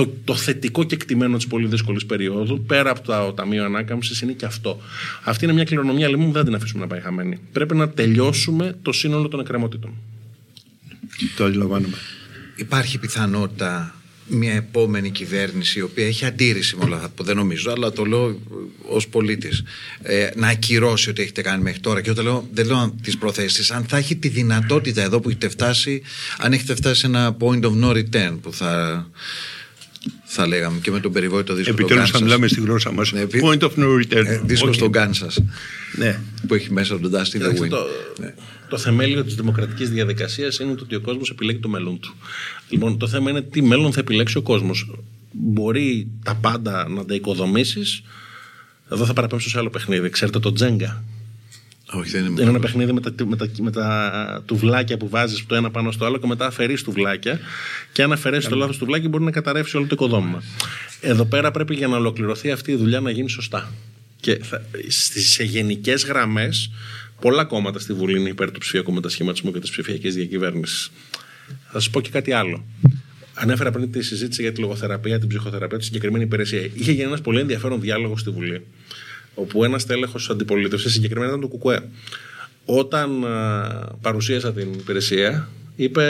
Το, 0.00 0.12
το 0.24 0.34
θετικό 0.34 0.84
κεκτημένο 0.84 1.36
της 1.36 1.46
πολύ 1.46 1.66
δύσκολης 1.66 2.06
περίοδου, 2.06 2.64
πέρα 2.64 2.90
από 2.90 3.00
το 3.00 3.32
Ταμείο 3.32 3.64
Ανάκαμψης, 3.64 4.20
είναι 4.20 4.32
και 4.32 4.44
αυτό. 4.44 4.80
Αυτή 5.24 5.44
είναι 5.44 5.52
μια 5.52 5.64
κληρονομιά 5.64 6.08
λοιπόν 6.08 6.26
που 6.26 6.32
δεν 6.32 6.44
την 6.44 6.54
αφήσουμε 6.54 6.80
να 6.80 6.86
πάει 6.86 7.00
χαμένη. 7.00 7.38
Πρέπει 7.52 7.74
να 7.74 7.88
τελειώσουμε 7.88 8.78
το 8.82 8.92
σύνολο 8.92 9.28
των 9.28 9.40
εκκρεμότητων. 9.40 9.94
Το 11.36 11.44
αντιλαμβάνομαι. 11.44 11.96
Υπάρχει 12.56 12.98
πιθανότητα 12.98 13.94
μια 14.26 14.52
επόμενη 14.52 15.10
κυβέρνηση 15.10 15.78
η 15.78 15.82
οποία 15.82 16.06
έχει 16.06 16.24
αντίρρηση 16.24 16.76
με 16.76 16.84
όλα 16.84 16.96
αυτά 16.96 17.08
που 17.08 17.22
δεν 17.22 17.36
νομίζω, 17.36 17.70
αλλά 17.70 17.92
το 17.92 18.04
λέω 18.04 18.40
ως 18.88 19.08
πολίτης, 19.08 19.62
ε, 20.02 20.30
να 20.34 20.48
ακυρώσει 20.48 21.10
ό,τι 21.10 21.22
έχετε 21.22 21.42
κάνει 21.42 21.62
μέχρι 21.62 21.80
τώρα. 21.80 22.00
Και 22.00 22.10
όταν 22.10 22.24
λέω, 22.24 22.48
δεν 22.52 22.66
λέω 22.66 22.94
τις 23.02 23.18
προθέσεις, 23.18 23.70
αν 23.70 23.84
θα 23.84 23.96
έχει 23.96 24.16
τη 24.16 24.28
δυνατότητα 24.28 25.02
εδώ 25.02 25.20
που 25.20 25.28
έχετε 25.28 25.48
φτάσει, 25.48 26.02
αν 26.38 26.52
έχετε 26.52 26.74
φτάσει 26.74 27.00
σε 27.00 27.06
ένα 27.06 27.36
point 27.40 27.62
of 27.62 27.80
no 27.82 27.90
return 27.90 28.38
που 28.42 28.52
θα, 28.52 29.06
θα 30.24 30.46
λέγαμε 30.46 30.78
και 30.82 30.90
με 30.90 31.00
τον 31.00 31.12
περιβόητο 31.12 31.54
δίσκο 31.54 31.70
Επιτέλου 31.72 32.02
του 32.02 32.06
θα 32.10 32.22
μιλάμε 32.22 32.48
στη 32.48 32.60
γλώσσα 32.60 32.92
μας. 32.92 33.12
Ναι, 33.12 33.20
επί- 33.20 33.42
Point 33.44 33.60
of 33.60 33.70
no 33.76 33.84
return. 34.02 34.24
Ε, 34.26 34.40
δίσκος 34.44 34.68
Οκ. 34.68 34.74
στον 34.74 34.90
Kansas 34.94 35.42
Ναι. 35.96 36.20
που 36.46 36.54
έχει 36.54 36.72
μέσα 36.72 37.00
τον 37.00 37.10
Dusty 37.14 37.16
the 37.18 37.22
Κοιτάξτε, 37.30 37.66
Wind. 37.66 37.68
το, 37.70 37.78
Ναι. 38.18 38.34
το 38.68 38.78
θεμέλιο 38.78 39.24
της 39.24 39.34
δημοκρατικής 39.34 39.90
διαδικασίας 39.90 40.58
είναι 40.58 40.70
ότι 40.80 40.94
ο 40.94 41.00
κόσμος 41.00 41.30
επιλέγει 41.30 41.58
το 41.58 41.68
μέλλον 41.68 42.00
του. 42.00 42.14
Λοιπόν, 42.68 42.98
το 42.98 43.08
θέμα 43.08 43.30
είναι 43.30 43.42
τι 43.42 43.62
μέλλον 43.62 43.92
θα 43.92 44.00
επιλέξει 44.00 44.36
ο 44.36 44.42
κόσμος. 44.42 44.90
Μπορεί 45.32 46.06
τα 46.24 46.34
πάντα 46.34 46.88
να 46.88 47.04
τα 47.04 47.14
οικοδομήσεις. 47.14 48.02
Εδώ 48.92 49.04
θα 49.04 49.12
παραπέμψω 49.12 49.48
σε 49.48 49.58
άλλο 49.58 49.70
παιχνίδι. 49.70 50.10
Ξέρετε 50.10 50.38
το 50.38 50.52
Τζέγκα; 50.52 51.04
Όχι, 51.92 52.10
δεν 52.10 52.24
είναι 52.24 52.40
Είναι 52.40 52.50
ένα 52.50 52.58
παιχνίδι 52.58 52.92
με 52.92 53.00
τα, 53.00 53.14
με 53.24 53.36
τα, 53.36 53.48
με 53.58 53.70
τα 53.70 54.42
τουβλάκια 54.46 54.96
που 54.96 55.08
βάζεις 55.08 55.46
το 55.46 55.54
ένα 55.54 55.70
πάνω 55.70 55.90
στο 55.90 56.04
άλλο 56.04 56.18
και 56.18 56.26
μετά 56.26 56.46
αφαιρείς 56.46 56.82
τουβλάκια. 56.82 57.40
Και 57.92 58.02
αν 58.02 58.12
αφαιρέσεις 58.12 58.48
το 58.48 58.56
λάθος 58.56 58.78
τουβλάκι, 58.78 59.08
μπορεί 59.08 59.24
να 59.24 59.30
καταρρεύσει 59.30 59.76
όλο 59.76 59.86
το 59.86 59.94
οικοδόμημα. 59.94 60.42
Εδώ 61.00 61.24
πέρα 61.24 61.50
πρέπει 61.50 61.74
για 61.74 61.86
να 61.86 61.96
ολοκληρωθεί 61.96 62.50
αυτή 62.50 62.72
η 62.72 62.76
δουλειά 62.76 63.00
να 63.00 63.10
γίνει 63.10 63.28
σωστά. 63.28 63.72
Και 64.20 64.38
θα, 64.42 64.62
στις, 64.88 65.30
σε 65.32 65.44
γενικές 65.44 66.04
γραμμές, 66.04 66.70
πολλά 67.20 67.44
κόμματα 67.44 67.78
στη 67.78 67.92
Βουλή 67.92 68.18
είναι 68.20 68.28
υπέρ 68.28 68.50
του 68.50 68.60
ψηφιακού 68.60 68.92
μετασχηματισμού 68.92 69.52
και 69.52 69.58
της 69.58 69.70
ψηφιακής 69.70 70.14
διακυβέρνησης. 70.14 70.90
Θα 71.66 71.80
σας 71.80 71.90
πω 71.90 72.00
και 72.00 72.10
κάτι 72.10 72.32
άλλο. 72.32 72.64
Ανέφερα 73.34 73.70
πριν 73.70 73.92
τη 73.92 74.02
συζήτηση 74.02 74.42
για 74.42 74.52
τη 74.52 74.60
λογοθεραπεία, 74.60 75.18
την 75.18 75.28
ψυχοθεραπεία, 75.28 75.78
τη 75.78 75.84
συγκεκριμένη 75.84 76.24
υπηρεσία. 76.24 76.60
Είχε 76.60 76.92
γίνει 76.92 77.02
ένας 77.02 77.20
πολύ 77.20 77.40
ενδιαφέρον 77.40 77.80
διάλογος 77.80 78.20
στη 78.20 78.30
Βουλή. 78.30 78.66
Όπου 79.40 79.64
ένα 79.64 79.78
τέλεχο 79.78 80.16
αντιπολίτευσης, 80.30 80.92
συγκεκριμένα 80.92 81.28
ήταν 81.28 81.40
το 81.40 81.46
Κουκουέ, 81.46 81.80
όταν 82.64 83.24
α, 83.24 83.96
παρουσίασα 84.00 84.52
την 84.52 84.72
υπηρεσία, 84.72 85.48
είπε: 85.76 86.04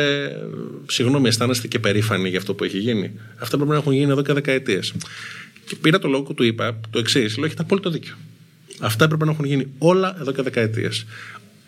Συγγνώμη, 0.87 1.29
αισθάνεστε 1.29 1.69
και 1.69 1.79
περήφανοι 1.79 2.29
για 2.29 2.38
αυτό 2.38 2.55
που 2.55 2.64
έχει 2.64 2.79
γίνει. 2.79 3.11
Αυτά 3.38 3.57
πρέπει 3.57 3.71
να 3.71 3.77
έχουν 3.77 3.93
γίνει 3.93 4.11
εδώ 4.11 4.23
και 4.23 4.33
δεκαετίες. 4.33 4.95
Και 5.66 5.77
πήρα 5.77 5.99
το 5.99 6.09
λόγο 6.09 6.33
του 6.35 6.43
είπα 6.43 6.81
το 6.90 6.99
εξής: 6.99 7.37
Λέω, 7.37 7.47
έχετε 7.47 7.62
απόλυτο 7.62 7.90
δίκιο. 7.90 8.14
Αυτά 8.81 9.05
έπρεπε 9.05 9.25
να 9.25 9.31
έχουν 9.31 9.45
γίνει 9.45 9.66
όλα 9.79 10.16
εδώ 10.21 10.33
και 10.33 10.43
δεκαετίες. 10.43 11.07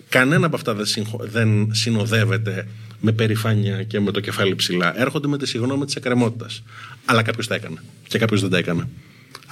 Κανένα 0.08 0.46
από 0.46 0.56
αυτά 0.56 0.74
δεν, 0.74 0.86
συγχω- 0.86 1.26
δεν 1.30 1.74
συνοδεύεται 1.74 2.68
με 3.00 3.12
περηφάνεια 3.12 3.82
και 3.82 4.00
με 4.00 4.10
το 4.10 4.20
κεφάλι 4.20 4.54
ψηλά. 4.54 5.00
Έρχονται 5.00 5.28
με 5.28 5.38
τη 5.38 5.46
συγγνώμη 5.46 5.84
της 5.84 5.94
εκκρεμότητας. 5.94 6.62
Αλλά 7.04 7.22
κάποιος 7.22 7.46
τα 7.46 7.54
έκανε. 7.54 7.82
Και 8.08 8.18
κάποιος 8.18 8.40
δεν 8.40 8.50
τα 8.50 8.58
έκανε. 8.58 8.88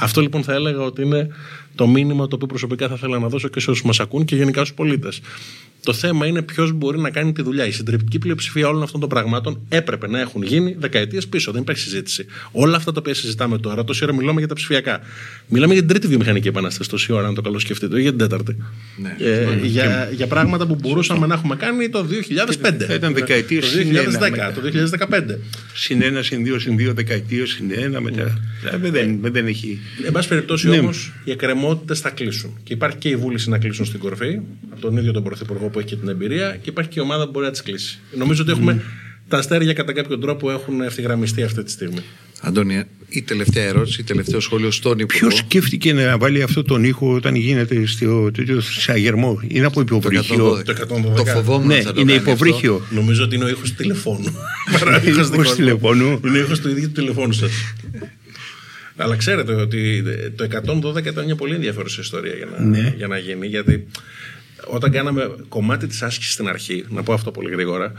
Αυτό 0.00 0.20
λοιπόν 0.20 0.42
θα 0.42 0.52
έλεγα 0.52 0.80
ότι 0.80 1.02
είναι 1.02 1.28
το 1.74 1.86
μήνυμα 1.86 2.28
το 2.28 2.34
οποίο 2.34 2.46
προσωπικά 2.46 2.88
θα 2.88 2.94
ήθελα 2.96 3.18
να 3.18 3.28
δώσω 3.28 3.48
και 3.48 3.60
σε 3.60 3.70
όσους 3.70 3.84
μας 3.84 4.00
ακούν 4.00 4.24
και 4.24 4.36
γενικά 4.36 4.60
στους 4.60 4.74
πολίτες. 4.74 5.20
Το 5.84 5.92
θέμα 5.92 6.26
είναι 6.26 6.42
ποιος 6.42 6.72
μπορεί 6.72 6.98
να 6.98 7.10
κάνει 7.10 7.32
τη 7.32 7.42
δουλειά. 7.42 7.66
Η 7.66 7.70
συντριπτική 7.70 8.18
πλειοψηφία 8.18 8.68
όλων 8.68 8.82
αυτών 8.82 9.00
των 9.00 9.08
πραγμάτων 9.08 9.60
έπρεπε 9.68 10.08
να 10.08 10.20
έχουν 10.20 10.42
γίνει 10.42 10.76
δεκαετίες 10.78 11.26
πίσω. 11.26 11.52
Δεν 11.52 11.60
υπάρχει 11.62 11.82
συζήτηση. 11.82 12.26
Όλα 12.52 12.76
αυτά 12.76 12.92
τα 12.92 13.00
οποία 13.00 13.14
συζητάμε 13.14 13.58
τώρα, 13.58 13.84
τόση 13.84 14.04
ώρα 14.04 14.14
μιλάμε 14.14 14.38
για 14.38 14.48
τα 14.48 14.54
ψηφιακά. 14.54 15.00
Μιλάμε 15.48 15.72
για 15.72 15.82
την 15.82 15.90
τρίτη 15.90 16.06
βιομηχανική 16.06 16.48
επανάσταση 16.48 16.90
τόση 16.90 17.12
ώρα, 17.12 17.26
αν 17.26 17.34
το 17.34 17.40
καλοσκεφτείτε, 17.40 17.92
όχι 17.92 18.02
για 18.02 18.10
την 18.10 18.18
τέταρτη. 18.18 18.56
Ναι. 18.96 19.16
Ε, 19.18 19.58
για, 19.62 20.10
για 20.12 20.26
πράγματα 20.26 20.66
που 20.66 20.74
μπορούσαμε 20.74 21.26
να 21.26 21.34
έχουμε 21.34 21.56
κάνει 21.56 21.88
το 21.88 22.06
2005. 22.62 22.72
Θα 22.86 22.94
ήταν 22.94 23.14
δεκαετίες 23.14 23.64
Το 23.64 23.70
συν 23.70 23.96
ένα 23.96 24.10
2010, 24.10 24.30
μετά. 24.30 24.52
το 24.52 24.60
2015. 25.10 25.38
Συν 25.74 26.02
ένα, 26.02 26.22
συν 26.22 26.44
δύο, 26.44 26.58
συν 26.58 26.76
δύο 26.76 26.94
δεκαετίες, 26.94 27.50
συν 27.50 27.70
ένα 27.74 28.00
μετά. 28.00 28.38
Δηλαδή 28.62 28.90
δεν, 28.90 29.18
δεν 29.22 29.46
έχει. 29.46 29.78
Εν 30.06 30.12
πάση 30.12 30.28
περιπτώσει 30.28 30.68
Ναι. 30.68 30.78
όμως, 30.78 31.12
οι 31.24 31.30
εκκρεμότητες 31.30 32.00
θα 32.00 32.10
κλείσουν. 32.10 32.58
Και 32.62 32.72
υπάρχει 32.72 32.96
και 32.96 33.08
η 33.08 33.16
βούληση 33.16 33.48
να 33.50 33.58
κλείσουν 33.58 33.84
στην 33.84 34.00
κορυφή, 34.00 34.40
από 34.70 34.80
τον 34.80 34.96
ίδιο 34.96 35.12
τον 35.12 35.22
Πρωθυπουργό 35.22 35.68
που 35.68 35.78
έχει 35.78 35.88
και 35.88 35.96
την 35.96 36.08
εμπειρία, 36.08 36.58
και 36.62 36.70
υπάρχει 36.70 36.90
και 36.90 36.98
η 37.00 37.02
ομάδα 37.02 37.24
που 37.24 37.30
μπορεί 37.30 37.44
να 37.46 37.50
τις 37.52 37.62
κλείσει. 37.62 37.98
Νομίζω 38.16 38.42
ότι 38.42 38.50
έχουμε 38.50 38.82
τα 39.28 39.38
αστέρια 39.38 39.72
κατά 39.72 39.92
κάποιον 39.92 40.20
τρόπο 40.20 40.50
έχουν 40.50 40.80
ευθυγραμμιστεί 40.80 41.42
αυτή 41.42 41.62
τη 41.62 41.70
στιγμή. 41.70 42.00
Αντώνη, 42.42 42.82
η 43.08 43.22
τελευταία 43.22 43.64
ερώτηση, 43.64 44.00
η 44.00 44.04
τελευταίο 44.04 44.40
σχόλιο 44.40 44.70
στον 44.70 44.98
Υπουργό. 44.98 45.26
Ποιος 45.28 45.38
σκέφτηκε 45.38 45.92
να 45.92 46.18
βάλει 46.18 46.42
αυτό 46.42 46.62
τον 46.62 46.84
ήχο 46.84 47.12
όταν 47.14 47.34
γίνεται 47.34 47.86
στο 47.86 48.30
τέτοιο 48.30 48.60
σαγερμό. 48.60 49.40
Είναι 49.48 49.66
από 49.66 49.74
Το 49.74 49.80
υποβρύχιο. 49.96 50.46
112. 50.58 50.64
Το 50.64 50.72
112. 50.72 51.14
Το 51.16 51.24
φοβόμουν 51.24 51.66
Ναι, 51.66 51.74
ότι 51.74 51.82
θα 51.84 51.92
το 51.92 52.00
είναι 52.00 52.12
κάνει 52.12 52.22
υποβρύχιο. 52.22 52.86
Νομίζω 52.90 53.24
ότι 53.24 53.34
είναι 53.34 53.44
ο 53.44 53.48
ήχος 53.48 53.68
του 53.70 53.74
τηλεφώνου. 53.76 54.34
Παρά 54.78 54.96
ο 54.96 55.00
ήχος 55.00 55.08
Ήχος 55.08 55.28
δικός 55.30 55.48
μου. 55.48 55.54
τηλεφώνου. 55.54 56.20
Είναι 56.26 56.38
ο 56.38 56.40
ήχος 56.40 56.60
του 56.60 56.68
ίδιου 56.68 56.82
του 56.86 56.92
τηλεφώνου 57.00 57.32
σας. 57.32 57.50
Αλλά 59.00 59.16
ξέρετε 59.16 59.52
ότι 59.52 60.02
το 60.36 60.46
112 60.94 61.06
ήταν 61.06 61.24
μια 61.24 61.36
πολύ 61.36 61.54
ενδιαφέρουσα 61.54 62.00
ιστορία 62.00 62.34
για 62.34 62.46
να, 62.46 62.64
Ναι. 62.64 62.94
για 62.96 63.06
να 63.06 63.18
γίνει. 63.18 63.46
Γιατί 63.46 63.86
όταν 64.66 64.90
κάναμε 64.90 65.30
κομμάτι 65.48 65.86
της 65.86 66.02
άσκησης 66.02 66.32
στην 66.32 66.48
αρχή, 66.48 66.84
να 66.88 67.02
πω 67.02 67.12
αυτό 67.12 67.30
πολύ 67.30 67.50
γρήγορα, 67.50 67.92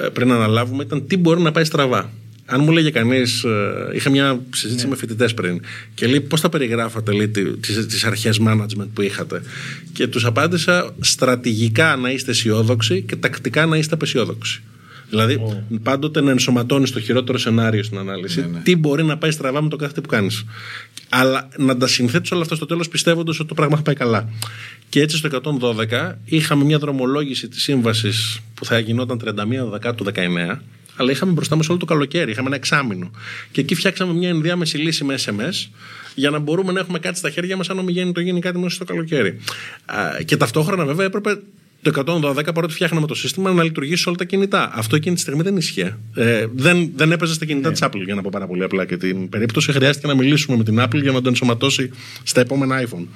ε, 0.00 0.08
πριν 0.08 0.32
αναλάβουμε, 0.32 0.82
ήταν 0.82 1.06
τι 1.06 1.16
μπορεί 1.16 1.40
να 1.40 1.52
πάει 1.52 1.64
στραβά. 1.64 2.10
Αν 2.46 2.60
μου 2.60 2.70
λέγε 2.70 2.90
κανείς, 2.90 3.44
είχα 3.94 4.10
μια 4.10 4.40
συζήτηση 4.54 4.86
με 4.86 4.96
φοιτητές 4.96 5.34
πριν 5.34 5.60
και 5.94 6.06
λέει 6.06 6.20
πώς 6.20 6.40
θα 6.40 6.48
περιγράφατε 6.48 7.12
λέει, 7.12 7.28
τις 7.88 8.04
αρχές 8.04 8.40
management 8.46 8.88
που 8.94 9.02
είχατε. 9.02 9.42
Και 9.92 10.06
τους 10.06 10.24
απάντησα 10.24 10.94
στρατηγικά 11.00 11.96
να 11.96 12.10
είστε 12.10 12.30
αισιόδοξοι 12.30 13.02
και 13.02 13.16
τακτικά 13.16 13.66
να 13.66 13.76
είστε 13.76 13.94
απεσιόδοξοι. 13.94 14.62
Δηλαδή, 15.12 15.64
πάντοτε 15.82 16.20
να 16.20 16.30
ενσωματώνεις 16.30 16.90
το 16.90 17.00
χειρότερο 17.00 17.38
σενάριο 17.38 17.82
στην 17.82 17.98
ανάλυση. 17.98 18.60
Τι 18.62 18.76
μπορεί 18.76 19.04
να 19.04 19.18
πάει 19.18 19.30
στραβά 19.30 19.62
με 19.62 19.68
το 19.68 19.76
κάθε 19.76 19.92
τι 19.92 20.00
που 20.00 20.08
κάνεις. 20.08 20.44
Αλλά 21.08 21.48
να 21.56 21.76
τα 21.76 21.86
συνθέτεις 21.86 22.30
όλα 22.30 22.42
αυτά 22.42 22.54
στο 22.54 22.66
τέλος 22.66 22.88
πιστεύοντας 22.88 23.38
ότι 23.38 23.48
το 23.48 23.54
πράγμα 23.54 23.76
θα 23.76 23.82
πάει 23.82 23.94
καλά. 23.94 24.28
Και 24.88 25.00
έτσι 25.00 25.16
στο 25.16 25.28
112 25.28 26.12
είχαμε 26.24 26.64
μια 26.64 26.78
δρομολόγηση 26.78 27.48
της 27.48 27.62
σύμβασης 27.62 28.40
που 28.54 28.64
θα 28.64 28.78
γινόταν 28.78 29.20
31 29.24 29.70
Δεκάτου 29.70 30.04
19, 30.04 30.58
αλλά 30.96 31.10
είχαμε 31.10 31.32
μπροστά 31.32 31.56
μας 31.56 31.68
όλο 31.68 31.78
το 31.78 31.84
καλοκαίρι. 31.84 32.30
Είχαμε 32.30 32.46
ένα 32.46 32.56
εξάμεινο. 32.56 33.10
Και 33.50 33.60
εκεί 33.60 33.74
φτιάξαμε 33.74 34.12
μια 34.12 34.28
ενδιάμεση 34.28 34.76
λύση 34.76 35.04
με 35.04 35.14
SMS 35.26 35.68
για 36.14 36.30
να 36.30 36.38
μπορούμε 36.38 36.72
να 36.72 36.80
έχουμε 36.80 36.98
κάτι 36.98 37.18
στα 37.18 37.30
χέρια 37.30 37.56
μας 37.56 37.70
αν 37.70 37.78
ομιγέννη 37.78 38.12
το 38.12 38.20
γίνει 38.20 38.40
κάτι 38.40 38.58
μέσα 38.58 38.74
στο 38.74 38.84
καλοκαίρι. 38.84 39.38
Α, 39.84 40.22
και 40.24 40.36
ταυτόχρονα 40.36 40.84
βέβαια 40.84 41.06
έπρεπε 41.06 41.38
το 41.82 42.02
112 42.46 42.54
παρότι 42.54 42.72
φτιάχναμε 42.74 43.06
το 43.06 43.14
σύστημα 43.14 43.52
να 43.52 43.62
λειτουργήσει 43.62 44.02
σε 44.02 44.08
όλα 44.08 44.18
τα 44.18 44.24
κινητά. 44.24 44.70
Αυτό 44.74 44.96
εκείνη 44.96 45.14
τη 45.14 45.20
στιγμή 45.20 45.42
δεν 45.42 45.56
ίσχυε. 45.56 45.96
Ε, 46.14 46.46
δεν, 46.54 46.90
δεν 46.96 47.12
έπαιζε 47.12 47.34
στα 47.34 47.44
κινητά 47.44 47.68
Ναι. 47.68 47.74
της 47.74 47.82
Apple, 47.86 48.04
για 48.04 48.14
να 48.14 48.22
πω 48.22 48.28
πάρα 48.32 48.46
πολύ 48.46 48.62
απλά. 48.62 48.84
Και 48.84 48.96
την 48.96 49.28
περίπτωση 49.28 49.72
χρειάστηκε 49.72 50.06
να 50.06 50.14
μιλήσουμε 50.14 50.56
με 50.56 50.64
την 50.64 50.80
Apple 50.80 51.00
για 51.02 51.12
να 51.12 51.20
το 51.20 51.28
ενσωματώσει 51.28 51.90
στα 52.22 52.40
επόμενα 52.40 52.82
iPhone. 52.82 53.06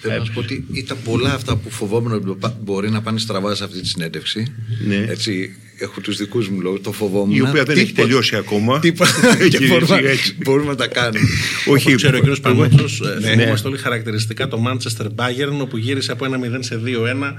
Θέλω 0.00 0.18
να 0.18 0.24
σου 0.24 0.32
πω 0.32 0.40
ότι 0.40 0.66
ήταν 0.72 0.96
πολλά 1.04 1.34
αυτά 1.34 1.56
που 1.56 1.70
φοβόμουν 1.70 2.12
ότι 2.12 2.36
πα- 2.40 2.56
μπορεί 2.62 2.90
να 2.90 3.02
πάνε 3.02 3.18
στραβά 3.18 3.54
σε 3.54 3.64
αυτή 3.64 3.80
τη 3.80 3.86
συνέντευξη. 3.88 4.52
Ναι. 4.86 4.96
Έτσι, 5.08 5.56
έχω 5.78 6.00
τους 6.00 6.16
δικούς 6.16 6.48
μου 6.48 6.60
λόγους, 6.60 6.80
το 6.80 6.92
φοβόμουν. 6.92 7.34
Η 7.36 7.40
οποία 7.40 7.64
δεν 7.64 7.76
έχει 7.76 7.86
Τίποτα- 7.86 8.02
τελειώσει 8.06 8.36
ακόμα. 8.36 8.78
Τίποτα. 8.88 9.36
και 9.50 9.56
Έχει 9.56 9.66
μπορούμε, 9.66 9.96
ρίξει 9.96 10.12
έτσι. 10.12 10.36
μπορούμε 10.44 10.68
να 10.70 10.74
τα 10.76 10.86
κάνουμε. 10.86 11.20
Όχι, 11.72 11.88
Όπως 11.88 12.02
ξέρει 12.02 12.16
ο 12.16 12.20
κ. 12.20 12.24
εγώ- 12.26 12.36
Πανούτσο, 12.40 13.04
Ναι. 13.20 13.28
θυμόμαστε 13.28 13.68
όλοι 13.68 13.78
χαρακτηριστικά 13.78 14.48
το 14.48 14.62
Manchester 14.66 15.06
Bayern, 15.06 15.60
όπου 15.60 15.76
γύρισε 15.76 16.12
από 16.12 16.24
ένα 16.24 16.38
0 16.38 16.56
σε 16.60 16.80
2-1. 16.84 17.34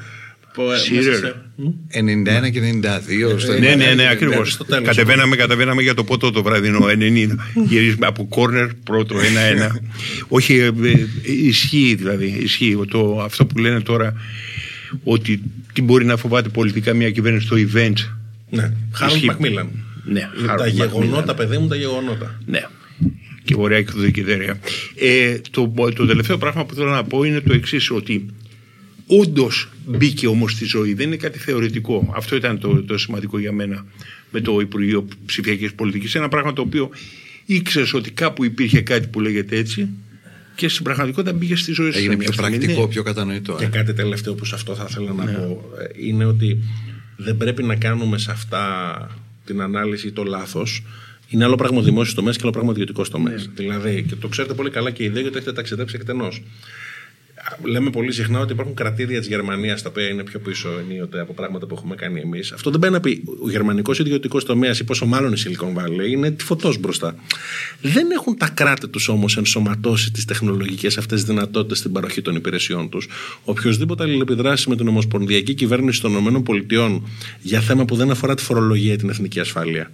Που, 0.55 0.61
ε, 0.61 0.65
μέσα 0.67 1.11
Shearer. 1.11 1.15
σε- 1.19 1.35
91 1.89 2.49
και 2.51 2.59
92. 2.61 3.39
στο 3.39 3.51
Ναι, 3.51 3.59
ναι, 3.59 3.75
ναι, 3.75 3.93
Ναι, 3.93 4.07
ακριβώς. 4.09 4.51
στο 4.51 4.65
τέλος. 4.65 4.87
Κατεβαίναμε, 4.87 5.35
κατεβαίναμε 5.35 5.81
για 5.81 5.93
το 5.93 6.03
ποτό 6.03 6.31
το 6.31 6.43
βραδινό 6.43 6.85
90. 6.87 7.35
Γυρίσουμε 7.67 8.05
από 8.07 8.25
κόρνερ 8.25 8.67
πρώτο 8.73 9.15
1-1. 9.19 9.79
Όχι, 10.27 10.53
ε, 10.55 10.65
ε, 10.65 10.71
ισχύει 11.47 11.95
δηλαδή. 11.97 12.25
Ισχύει 12.43 12.77
το, 12.89 13.21
αυτό 13.21 13.45
που 13.45 13.57
λένε 13.57 13.81
τώρα 13.81 14.13
ότι 15.03 15.41
τι 15.73 15.81
μπορεί 15.81 16.05
να 16.05 16.17
φοβάται 16.17 16.49
πολιτικά 16.49 16.93
μια 16.93 17.11
κυβέρνηση 17.11 17.45
στο 17.45 17.55
event. 17.55 17.93
Ναι, 18.49 18.71
Χάρολτ 18.91 19.15
Ισχύει. 19.15 19.25
Μακμίλαν. 19.27 19.69
Ναι, 20.05 20.29
τα 20.45 20.55
Harold 20.65 20.71
γεγονότα, 20.71 21.33
Macmillan. 21.33 21.37
παιδί 21.37 21.57
μου, 21.57 21.67
τα 21.67 21.75
γεγονότα. 21.75 22.39
Ναι. 22.45 22.61
Και 23.43 23.55
ωραία 23.57 23.77
εκδοκιδέρια. 23.77 24.59
Ε, 24.95 25.37
το, 25.51 25.73
το 25.95 26.05
τελευταίο 26.05 26.37
πράγμα 26.37 26.65
που 26.65 26.73
θέλω 26.73 26.89
να 26.89 27.03
πω 27.03 27.23
είναι 27.23 27.39
το 27.41 27.53
εξής 27.53 27.91
ότι 27.91 28.25
όντως 29.07 29.69
μπήκε 29.85 30.27
όμως 30.27 30.51
στη 30.51 30.65
ζωή, 30.65 30.93
δεν 30.93 31.07
είναι 31.07 31.15
κάτι 31.15 31.39
θεωρητικό. 31.39 32.13
Αυτό 32.15 32.35
ήταν 32.35 32.59
το, 32.59 32.83
το 32.83 32.97
σημαντικό 32.97 33.39
για 33.39 33.51
μένα 33.51 33.85
με 34.31 34.41
το 34.41 34.59
Υπουργείο 34.59 35.07
Ψηφιακής 35.25 35.73
Πολιτικής. 35.73 36.15
Ένα 36.15 36.27
πράγμα 36.27 36.53
το 36.53 36.61
οποίο 36.61 36.89
ήξερες 37.45 37.93
ότι 37.93 38.11
κάπου 38.11 38.43
υπήρχε 38.43 38.81
κάτι 38.81 39.07
που 39.07 39.19
λέγεται 39.21 39.57
έτσι 39.57 39.89
και 40.55 40.67
στην 40.69 40.83
πραγματικότητα 40.83 41.33
μπήκε 41.33 41.55
στη 41.55 41.71
ζωή 41.73 41.91
σου. 41.91 41.97
Έγινε 41.97 42.15
μια 42.15 42.23
πιο 42.29 42.33
στιγμή. 42.33 42.57
πρακτικό, 42.57 42.81
Ναι. 42.81 42.87
πιο 42.87 43.03
κατανοητό. 43.03 43.55
Και 43.55 43.65
ε. 43.65 43.67
κάτι 43.67 43.93
τελευταίο 43.93 44.33
που 44.33 44.45
σε 44.45 44.55
αυτό 44.55 44.75
θα 44.75 44.85
ήθελα 44.89 45.13
να 45.13 45.25
πω 45.25 45.71
ε, 45.79 46.07
είναι 46.07 46.25
ότι 46.25 46.59
δεν 47.17 47.37
πρέπει 47.37 47.63
να 47.63 47.75
κάνουμε 47.75 48.17
σε 48.17 48.31
αυτά 48.31 49.17
την 49.45 49.61
ανάλυση 49.61 50.11
το 50.11 50.23
λάθος. 50.23 50.83
Είναι 51.29 51.43
άλλο 51.43 51.55
πράγμα 51.55 51.79
ο 51.79 51.81
δημόσιος 51.81 52.15
τομέας 52.15 52.35
και 52.35 52.41
άλλο 52.43 52.51
πράγμα 52.51 52.71
ιδιωτικός 52.71 53.09
τομέας. 53.09 53.49
Δηλαδή, 53.55 54.05
και 54.07 54.15
το 54.15 54.27
ξέρετε 54.27 54.53
πολύ 54.53 54.69
καλά 54.69 54.91
και 54.91 55.03
οι 55.03 55.09
δύο 55.09 55.21
γιατί 55.21 55.37
έχετε 55.37 55.53
ταξιδέψει 55.53 55.95
εκτενώς. 55.99 56.41
Λέμε 57.63 57.89
πολύ 57.89 58.12
συχνά 58.12 58.39
ότι 58.39 58.53
υπάρχουν 58.53 58.75
κρατήδια 58.75 59.19
της 59.19 59.27
Γερμανίας 59.27 59.81
τα 59.81 59.89
οποία 59.89 60.08
είναι 60.08 60.23
πιο 60.23 60.39
πίσω 60.39 60.69
ενίοτε 60.79 61.19
από 61.19 61.34
πράγματα 61.34 61.65
που 61.65 61.75
έχουμε 61.75 61.95
κάνει 61.95 62.19
εμείς. 62.19 62.51
Αυτό 62.51 62.69
δεν 62.71 62.79
πάει 62.79 62.91
να 62.91 62.99
πει 62.99 63.23
ο 63.43 63.49
γερμανικός 63.49 63.99
ιδιωτικός 63.99 64.45
τομέας 64.45 64.79
ή 64.79 64.84
πόσο 64.84 65.05
μάλλον 65.05 65.34
η 65.34 65.36
Silicon 65.45 65.79
Valley 65.79 66.10
είναι 66.10 66.31
τυφωτό 66.31 66.73
μπροστά. 66.79 67.15
Δεν 67.81 68.12
έχουν 68.12 68.38
τα 68.38 68.49
κράτη 68.49 68.88
τους 68.88 69.08
όμως 69.08 69.38
ενσωματώσει 69.38 70.12
τις 70.12 70.25
τεχνολογικές 70.25 70.97
αυτές 70.97 71.23
δυνατότητες 71.23 71.77
στην 71.77 71.91
παροχή 71.91 72.21
των 72.21 72.36
υπηρεσιών 72.36 72.89
τους. 72.89 73.08
Οποιοδήποτε 73.43 74.03
αλληλεπιδράσει 74.03 74.69
με 74.69 74.75
την 74.75 74.88
Ομοσπονδιακή 74.88 75.53
Κυβέρνηση 75.53 76.01
των 76.01 76.25
ΗΠΑ 76.25 77.01
για 77.41 77.60
θέμα 77.60 77.86
που 77.86 77.95
δεν 77.95 78.12
αφορά 78.12 78.36
τη 78.36 78.43
φορολογία 78.43 78.93
ή 78.93 78.95
την 78.95 79.10
εθνική 79.10 79.39
ασφάλεια 79.39 79.91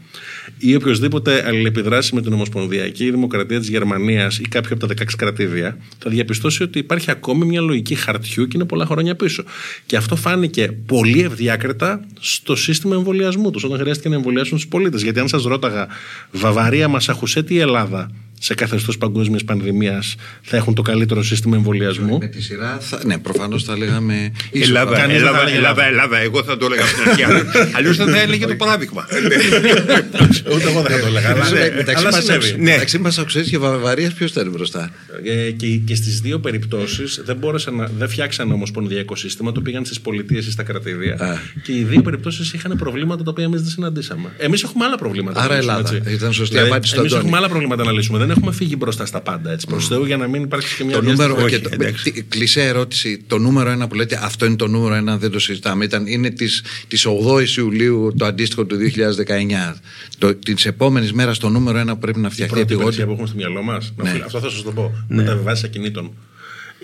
ή 0.58 0.76
οποιοδήποτε 0.76 1.44
αλληλεπιδράσει 1.48 2.16
με 2.16 2.22
την 2.22 2.34
Ομοσπονδιακή 2.34 3.12
Δημοκρατία 3.12 3.60
της 3.60 3.70
Γερμανίας 3.70 4.40
ή 4.40 4.42
κάποιο 4.42 4.76
από 4.76 4.88
τα 4.88 4.94
16 5.04 5.06
κρατήδια, 5.18 5.78
θα 5.98 6.10
διαπιστώσει 6.10 6.64
ότι 6.64 6.80
υπάρχει 6.80 7.12
ακόμη 7.12 7.41
μια 7.46 7.62
λογική 7.62 7.96
χαρτιού 7.96 8.48
και 8.48 8.52
είναι 8.56 8.66
πολλά 8.66 8.86
χρόνια 8.86 9.16
πίσω. 9.16 9.44
Και 9.86 9.96
αυτό 9.98 10.16
φάνηκε 10.16 10.72
πολύ 10.86 11.22
ευδιάκριτα 11.22 12.06
στο 12.20 12.56
σύστημα 12.56 12.96
εμβολιασμού 12.96 13.52
τους, 13.52 13.64
όταν 13.64 13.80
χρειάστηκε 13.80 14.10
να 14.10 14.16
εμβολιάσουν 14.16 14.58
τους 14.58 14.68
πολίτες. 14.68 15.02
Γιατί 15.02 15.20
αν 15.20 15.28
σας 15.28 15.44
ρώταγα, 15.44 15.88
Βαβαρία, 16.32 16.88
Μασαχουσέτη 16.88 17.54
ή 17.54 17.60
Ελλάδα 17.60 18.10
σε 18.44 18.54
καθεστώ 18.54 18.94
παγκόσμιας 19.00 19.44
πανδημίας 19.44 20.16
θα 20.42 20.58
έχουν 20.58 20.74
το 20.74 20.82
καλύτερο 20.82 21.24
σύστημα 21.24 21.56
εμβολιασμού; 21.56 22.18
Με 22.18 22.28
τη 22.28 22.42
σειρά, 22.42 22.78
θα, 22.82 23.00
ναι, 23.06 23.18
προφανώς 23.18 23.64
θα 23.64 23.78
λέγαμε. 23.78 24.32
Ελλάδα, 24.52 24.96
Κανείς 24.96 25.22
δεν 25.22 25.24
θα 25.24 25.28
Ελλάδα, 25.28 25.42
έλεγε 25.42 25.58
Ελλάδα, 25.58 25.86
Ελλάδα, 25.86 26.18
Εγώ 26.18 26.44
θα 26.44 26.58
το 26.58 26.66
έλεγα 26.66 26.84
από 26.84 26.92
την 26.94 27.10
αρχή. 27.12 27.48
Αλλιώς 27.78 27.98
θα 27.98 28.20
έλεγε 28.22 28.46
το 28.48 28.56
παράδειγμα. 28.56 29.06
Ούτε 30.56 30.68
εγώ 30.70 30.82
δεν 30.82 30.92
θα 30.92 31.00
το 31.00 31.06
έλεγα. 31.06 31.30
αλλά- 31.32 31.50
Ναι, 31.50 31.72
μεταξύ 31.76 32.04
Αλλά 32.06 32.12
μας 32.16 32.24
συνέβη. 32.24 32.46
αξ- 32.46 32.58
μεταξύ 32.58 32.98
μας 33.00 33.18
αξιέ 33.18 33.42
και 33.42 33.58
Βαβαρία, 33.58 34.12
ποιος 34.18 34.32
ήταν 34.32 34.50
μπροστά. 34.50 34.92
Ε, 35.26 35.52
και, 35.52 35.68
και 35.68 35.96
στις 35.96 36.20
δύο 36.22 36.40
περιπτώσεις 36.40 37.22
δεν, 37.26 37.36
μπόρεσαν 37.36 37.76
να, 37.76 37.90
δεν 37.98 38.10
φτιάξαν 38.10 38.52
ομοσπονδιακό 38.52 39.16
σύστημα, 39.16 39.52
το 39.52 39.62
πήγαν 39.62 39.86
στις 39.86 40.02
πολιτείες 40.02 40.46
ή 40.48 40.52
στα 40.52 40.64
κρατήδια. 40.64 41.14
Α. 41.20 41.38
Και 41.64 41.72
οι 41.72 41.84
δύο 41.84 42.02
περιπτώσεις 42.02 42.54
είχαν 42.54 42.76
προβλήματα 42.78 43.24
τα 43.24 43.32
οποία 43.32 43.44
εμείς 43.44 43.62
δεν 43.62 43.70
συναντήσαμε. 43.72 44.30
Εμείς 44.38 44.64
έχουμε 44.64 44.86
άλλα 44.86 44.98
προβλήματα. 44.98 45.40
Άρα 45.40 45.48
να 45.50 45.56
λύσουμε, 45.56 45.74
Ελλάδα. 45.78 45.96
έτσι. 45.96 46.14
Ήταν 46.14 46.34
σωστή 46.34 46.54
δηλαδή, 46.56 46.70
απάντηση 46.72 46.94
του 46.94 47.00
Εμείς 47.00 47.12
Αντώνη. 47.12 47.26
έχουμε 47.28 47.40
άλλα 47.42 47.50
προβλήματα 47.50 47.84
να 47.84 47.92
λύσουμε. 47.92 48.18
Δεν 48.34 48.40
έχουμε 48.42 48.52
φύγει 48.56 48.76
μπροστά 48.78 49.06
στα 49.06 49.22
πάντα. 49.22 49.52
Έτσι, 49.52 49.68
προς 49.68 49.88
Θεού, 49.88 50.06
για 50.06 50.18
να 50.18 50.28
μην 50.28 50.44
υπάρξει 50.44 50.76
και 50.76 50.84
μια 50.84 50.96
Το 50.96 51.02
νούμερο, 51.02 51.36
διάσταση. 51.36 51.50
και 51.50 51.56
Όχι, 51.56 51.64
το, 51.78 51.84
εντάξει. 51.84 52.12
τι- 52.12 52.22
κλεισέ 52.24 52.62
ερώτηση. 52.64 53.24
Το 53.28 53.38
νούμερο 53.38 53.70
ένα 53.70 53.88
που 53.88 53.96
λέτε, 53.96 54.20
αυτό 54.24 54.46
είναι 54.46 54.56
το 54.56 54.68
νούμερο 54.68 54.94
ένα, 54.94 55.18
δεν 55.18 55.32
το 55.32 55.40
συζητάμε. 55.40 55.86
Ήταν, 55.86 56.08
είναι 56.08 56.30
της, 56.30 56.64
της 56.88 57.06
8 57.06 57.58
Ιουλίου 57.58 58.14
το 58.18 58.26
αντίστοιχο 58.26 58.66
του 58.66 58.76
2019. 58.78 59.80
Το, 60.18 60.36
της 60.36 60.66
επόμενης 60.66 61.14
μέρας 61.14 61.38
το 61.38 61.50
νούμερο 61.50 61.78
ένα 61.78 61.94
που 61.94 62.00
πρέπει 62.00 62.20
να 62.20 62.28
Η 62.28 62.32
φτιαχτεί 62.32 62.54
πρώτη 62.56 62.74
επιγόντως. 62.74 62.96
υπηρεσία 62.98 63.06
που 63.06 63.12
έχουμε 63.12 63.28
στο 63.28 63.36
μυαλό 63.38 63.62
μας. 63.64 63.94
Ναι. 63.96 64.22
Αυτό 64.26 64.40
θα 64.40 64.50
σας 64.50 64.62
το 64.62 64.72
πω. 64.72 64.92
Μεταβιβάσει 65.08 65.66
ακινήτων. 65.66 66.12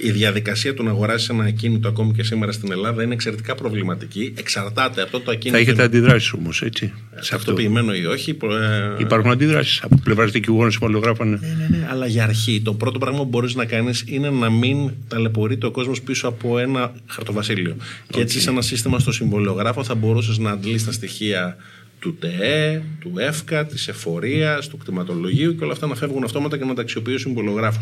Η 0.04 0.12
διαδικασία 0.12 0.74
του 0.74 0.84
να 0.84 0.90
αγοράσει 0.90 1.28
ένα 1.32 1.44
ακίνητο 1.44 1.88
ακόμη 1.88 2.14
και 2.14 2.24
σήμερα 2.24 2.52
στην 2.52 2.72
Ελλάδα 2.72 3.04
είναι 3.04 3.14
εξαιρετικά 3.14 3.56
προβληματική. 3.56 4.34
Εξαρτάται 4.38 5.02
από 5.02 5.12
το 5.12 5.20
το 5.20 5.32
ακίνητο. 5.32 5.50
Θα 5.52 5.58
έχετε 5.58 5.72
είναι 5.72 5.84
αντιδράσεις 5.84 6.32
όμως, 6.32 6.62
έτσι. 6.62 6.86
Σε 6.86 7.20
αυτό. 7.20 7.30
ταυτοποιημένο 7.36 7.94
ή 7.94 8.06
όχι. 8.06 8.34
προ- 8.34 8.62
ε, 8.62 8.96
Υπάρχουν 9.00 9.32
αντιδράσεις 9.32 9.82
από 9.84 10.00
πλευράς 10.04 10.32
δικηγόρων 10.32 10.72
συμβολογράφων. 10.72 11.30
Ναι, 11.30 11.38
ναι, 11.78 11.88
αλλά 11.92 12.08
για 12.08 12.24
αρχή 12.24 12.62
το 12.62 12.74
πρώτο 12.74 13.00
πράγμα 13.00 13.18
που 13.20 13.26
μπορείς 13.26 13.56
να 13.56 13.66
κάνεις 13.66 14.04
είναι 14.08 14.30
να 14.30 14.50
μην 14.50 14.92
ταλαιπωρείται 15.08 15.66
ο 15.66 15.72
κόσμος 15.72 16.02
πίσω 16.02 16.28
από 16.28 16.60
ένα 16.60 16.94
χαρτοβασίλειο. 17.08 17.76
Και 18.10 18.20
έτσι, 18.22 18.40
σε 18.40 18.50
ένα 18.50 18.62
σύστημα 18.62 19.00
στο 19.00 19.12
συμβολιογράφο 19.12 19.84
θα 19.84 19.96
μπορούσες 19.96 20.38
να 20.38 20.52
αντλείς 20.52 20.86
τα 20.86 20.92
στοιχεία 20.92 21.56
του 22.00 22.16
ΤΕΕ, 22.16 22.82
του 23.00 23.14
ΕΦΚΑ, 23.18 23.66
της 23.66 23.88
εφορίας, 23.88 24.68
του 24.68 24.78
κτηματολογίου 24.78 25.56
και 25.56 25.64
όλα 25.64 25.74
αυτά 25.74 25.88
να 25.88 25.96
φεύγουν 25.96 26.24
αυτόματα 26.24 26.58
και 26.58 26.66
να 26.66 26.74
τα 26.74 26.82
αξιοποιεί 26.82 27.14
ο 27.18 27.20
συμβολογράφο. 27.20 27.80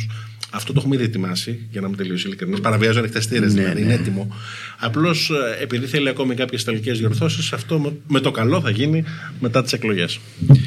Αυτό 0.49 0.73
το 0.73 0.79
έχουμε 0.79 0.95
ήδη 0.95 1.03
ετοιμάσει, 1.03 1.59
για 1.71 1.81
να 1.81 1.87
είμαι 1.87 1.97
τελείως 1.97 2.27
ειλικρινής. 2.27 2.59
Παραβιάζω 2.59 2.99
ανοιχτές 2.99 3.25
θύρες, 3.25 3.45
δηλαδή 3.45 3.81
είναι 3.81 3.93
έτοιμο. 3.93 4.35
Απλώς 4.79 5.31
επειδή 5.61 5.85
θέλει 5.85 6.09
ακόμη 6.09 6.35
κάποιες 6.35 6.63
τελικές 6.63 6.91
διορθώσεις, 6.91 7.53
αυτό 7.53 7.79
με- 7.79 7.93
με 8.07 8.19
το 8.19 8.31
καλό 8.31 8.61
θα 8.61 8.69
γίνει 8.69 9.03
μετά 9.39 9.63
τις 9.63 9.73
εκλογές. 9.73 10.19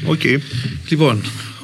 Οκ. 0.04 0.20
Λοιπόν, 0.88 1.20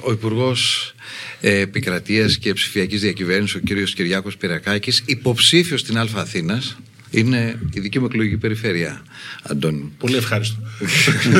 ο 0.06 0.12
Υπουργός 0.12 0.92
Επικρατείας 1.40 2.38
και 2.38 2.52
Ψηφιακής 2.52 3.00
Διακυβέρνησης, 3.00 3.54
ο 3.56 3.58
κύριος 3.58 3.94
Κυριάκος 3.94 4.36
Πιερρακάκης, 4.36 5.02
υποψήφιος 5.06 5.80
στην 5.80 5.98
Α 5.98 6.06
Αθήνας, 6.14 6.76
είναι 7.14 7.58
η 7.72 7.80
δική 7.80 7.98
μου 7.98 8.04
εκλογική 8.04 8.36
περιφέρεια, 8.36 9.02
Αντώνη. 9.42 9.92
Πολύ 9.98 10.16
ευχάριστο. 10.16 10.56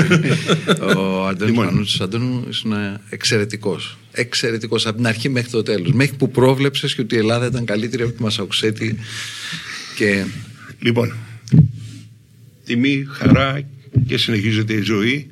ο 0.96 1.26
Αντώνης 1.26 1.56
Πανούτσος 1.56 2.00
Αντώνη 2.00 2.44
ήσουν 2.48 2.72
εξαιρετικός. 3.08 3.98
Εξαιρετικός 4.12 4.86
από 4.86 4.96
την 4.96 5.06
αρχή 5.06 5.28
μέχρι 5.28 5.50
το 5.50 5.62
τέλος. 5.62 5.92
Μέχρι 5.92 6.16
που 6.16 6.30
πρόβλεψες 6.30 6.94
και 6.94 7.00
ότι 7.00 7.14
η 7.14 7.18
Ελλάδα 7.18 7.46
ήταν 7.46 7.64
καλύτερη 7.64 8.02
από 8.02 8.12
τη 8.12 8.22
Μασαουξέτη 8.22 8.98
και 9.96 10.24
Λοιπόν, 10.84 11.12
τιμή, 12.64 13.06
χαρά 13.08 13.68
και 14.06 14.16
συνεχίζεται 14.16 14.72
η 14.72 14.80
ζωή. 14.80 15.30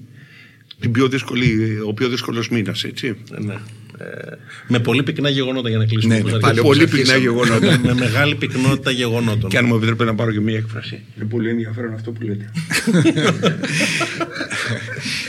Την 0.81 0.93
πιο 0.93 1.09
δύσκολη, 1.09 1.79
ο 1.87 1.95
πιο 1.95 2.09
δύσκολος 2.09 2.49
μήνας, 2.49 2.85
έτσι. 2.85 3.17
Ναι. 3.39 3.57
Ε, 4.03 4.37
με 4.67 4.79
πολύ 4.79 5.03
πυκνά 5.03 5.29
γεγονότα 5.29 5.69
για 5.69 5.79
να 5.79 5.85
κλείσουμε. 5.87 6.15
Ναι, 6.15 6.21
όπως 6.21 6.31
ναι, 6.33 6.37
αρχίσαμε. 6.37 6.63
πάλι 6.63 6.69
Πολύ 6.69 6.83
όπως 6.85 6.95
πυκνά 6.99 7.15
αρχίσαμε. 7.15 7.47
γεγονότα. 7.59 7.79
με 7.95 8.01
μεγάλη 8.01 8.35
πυκνότητα 8.35 8.91
γεγονότων. 8.91 9.51
Και 9.51 9.59
αν 9.59 9.65
μου 9.67 9.75
επιτρέπετε 9.75 10.11
να 10.11 10.15
πάρω 10.17 10.33
και 10.33 10.41
μια 10.41 10.57
έκφραση. 10.57 11.01
Είναι 11.17 11.25
πολύ 11.29 11.49
ενδιαφέρον 11.49 11.95
αυτό 11.95 12.11
που 12.11 12.23
λέτε. 12.23 12.51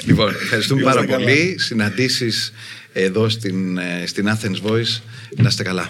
Λοιπόν, 0.06 0.30
ευχαριστούμε 0.30 0.82
πάρα 0.82 1.00
Είστε 1.02 1.12
καλά. 1.12 1.24
πολύ. 1.26 1.56
Συναντήσεις 1.60 2.54
εδώ 2.94 3.30
στην, 3.30 3.78
ε, 3.78 4.04
στην 4.06 4.28
Athens 4.30 4.70
Voice. 4.70 5.02
Να 5.38 5.48
είστε 5.48 5.64
καλά. 5.64 5.90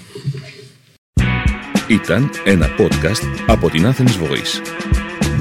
Ήταν 1.88 2.30
ένα 2.44 2.70
podcast 2.78 3.28
από 3.48 3.70
την 3.70 3.86
Athens 3.88 4.02
Voice. 4.28 4.83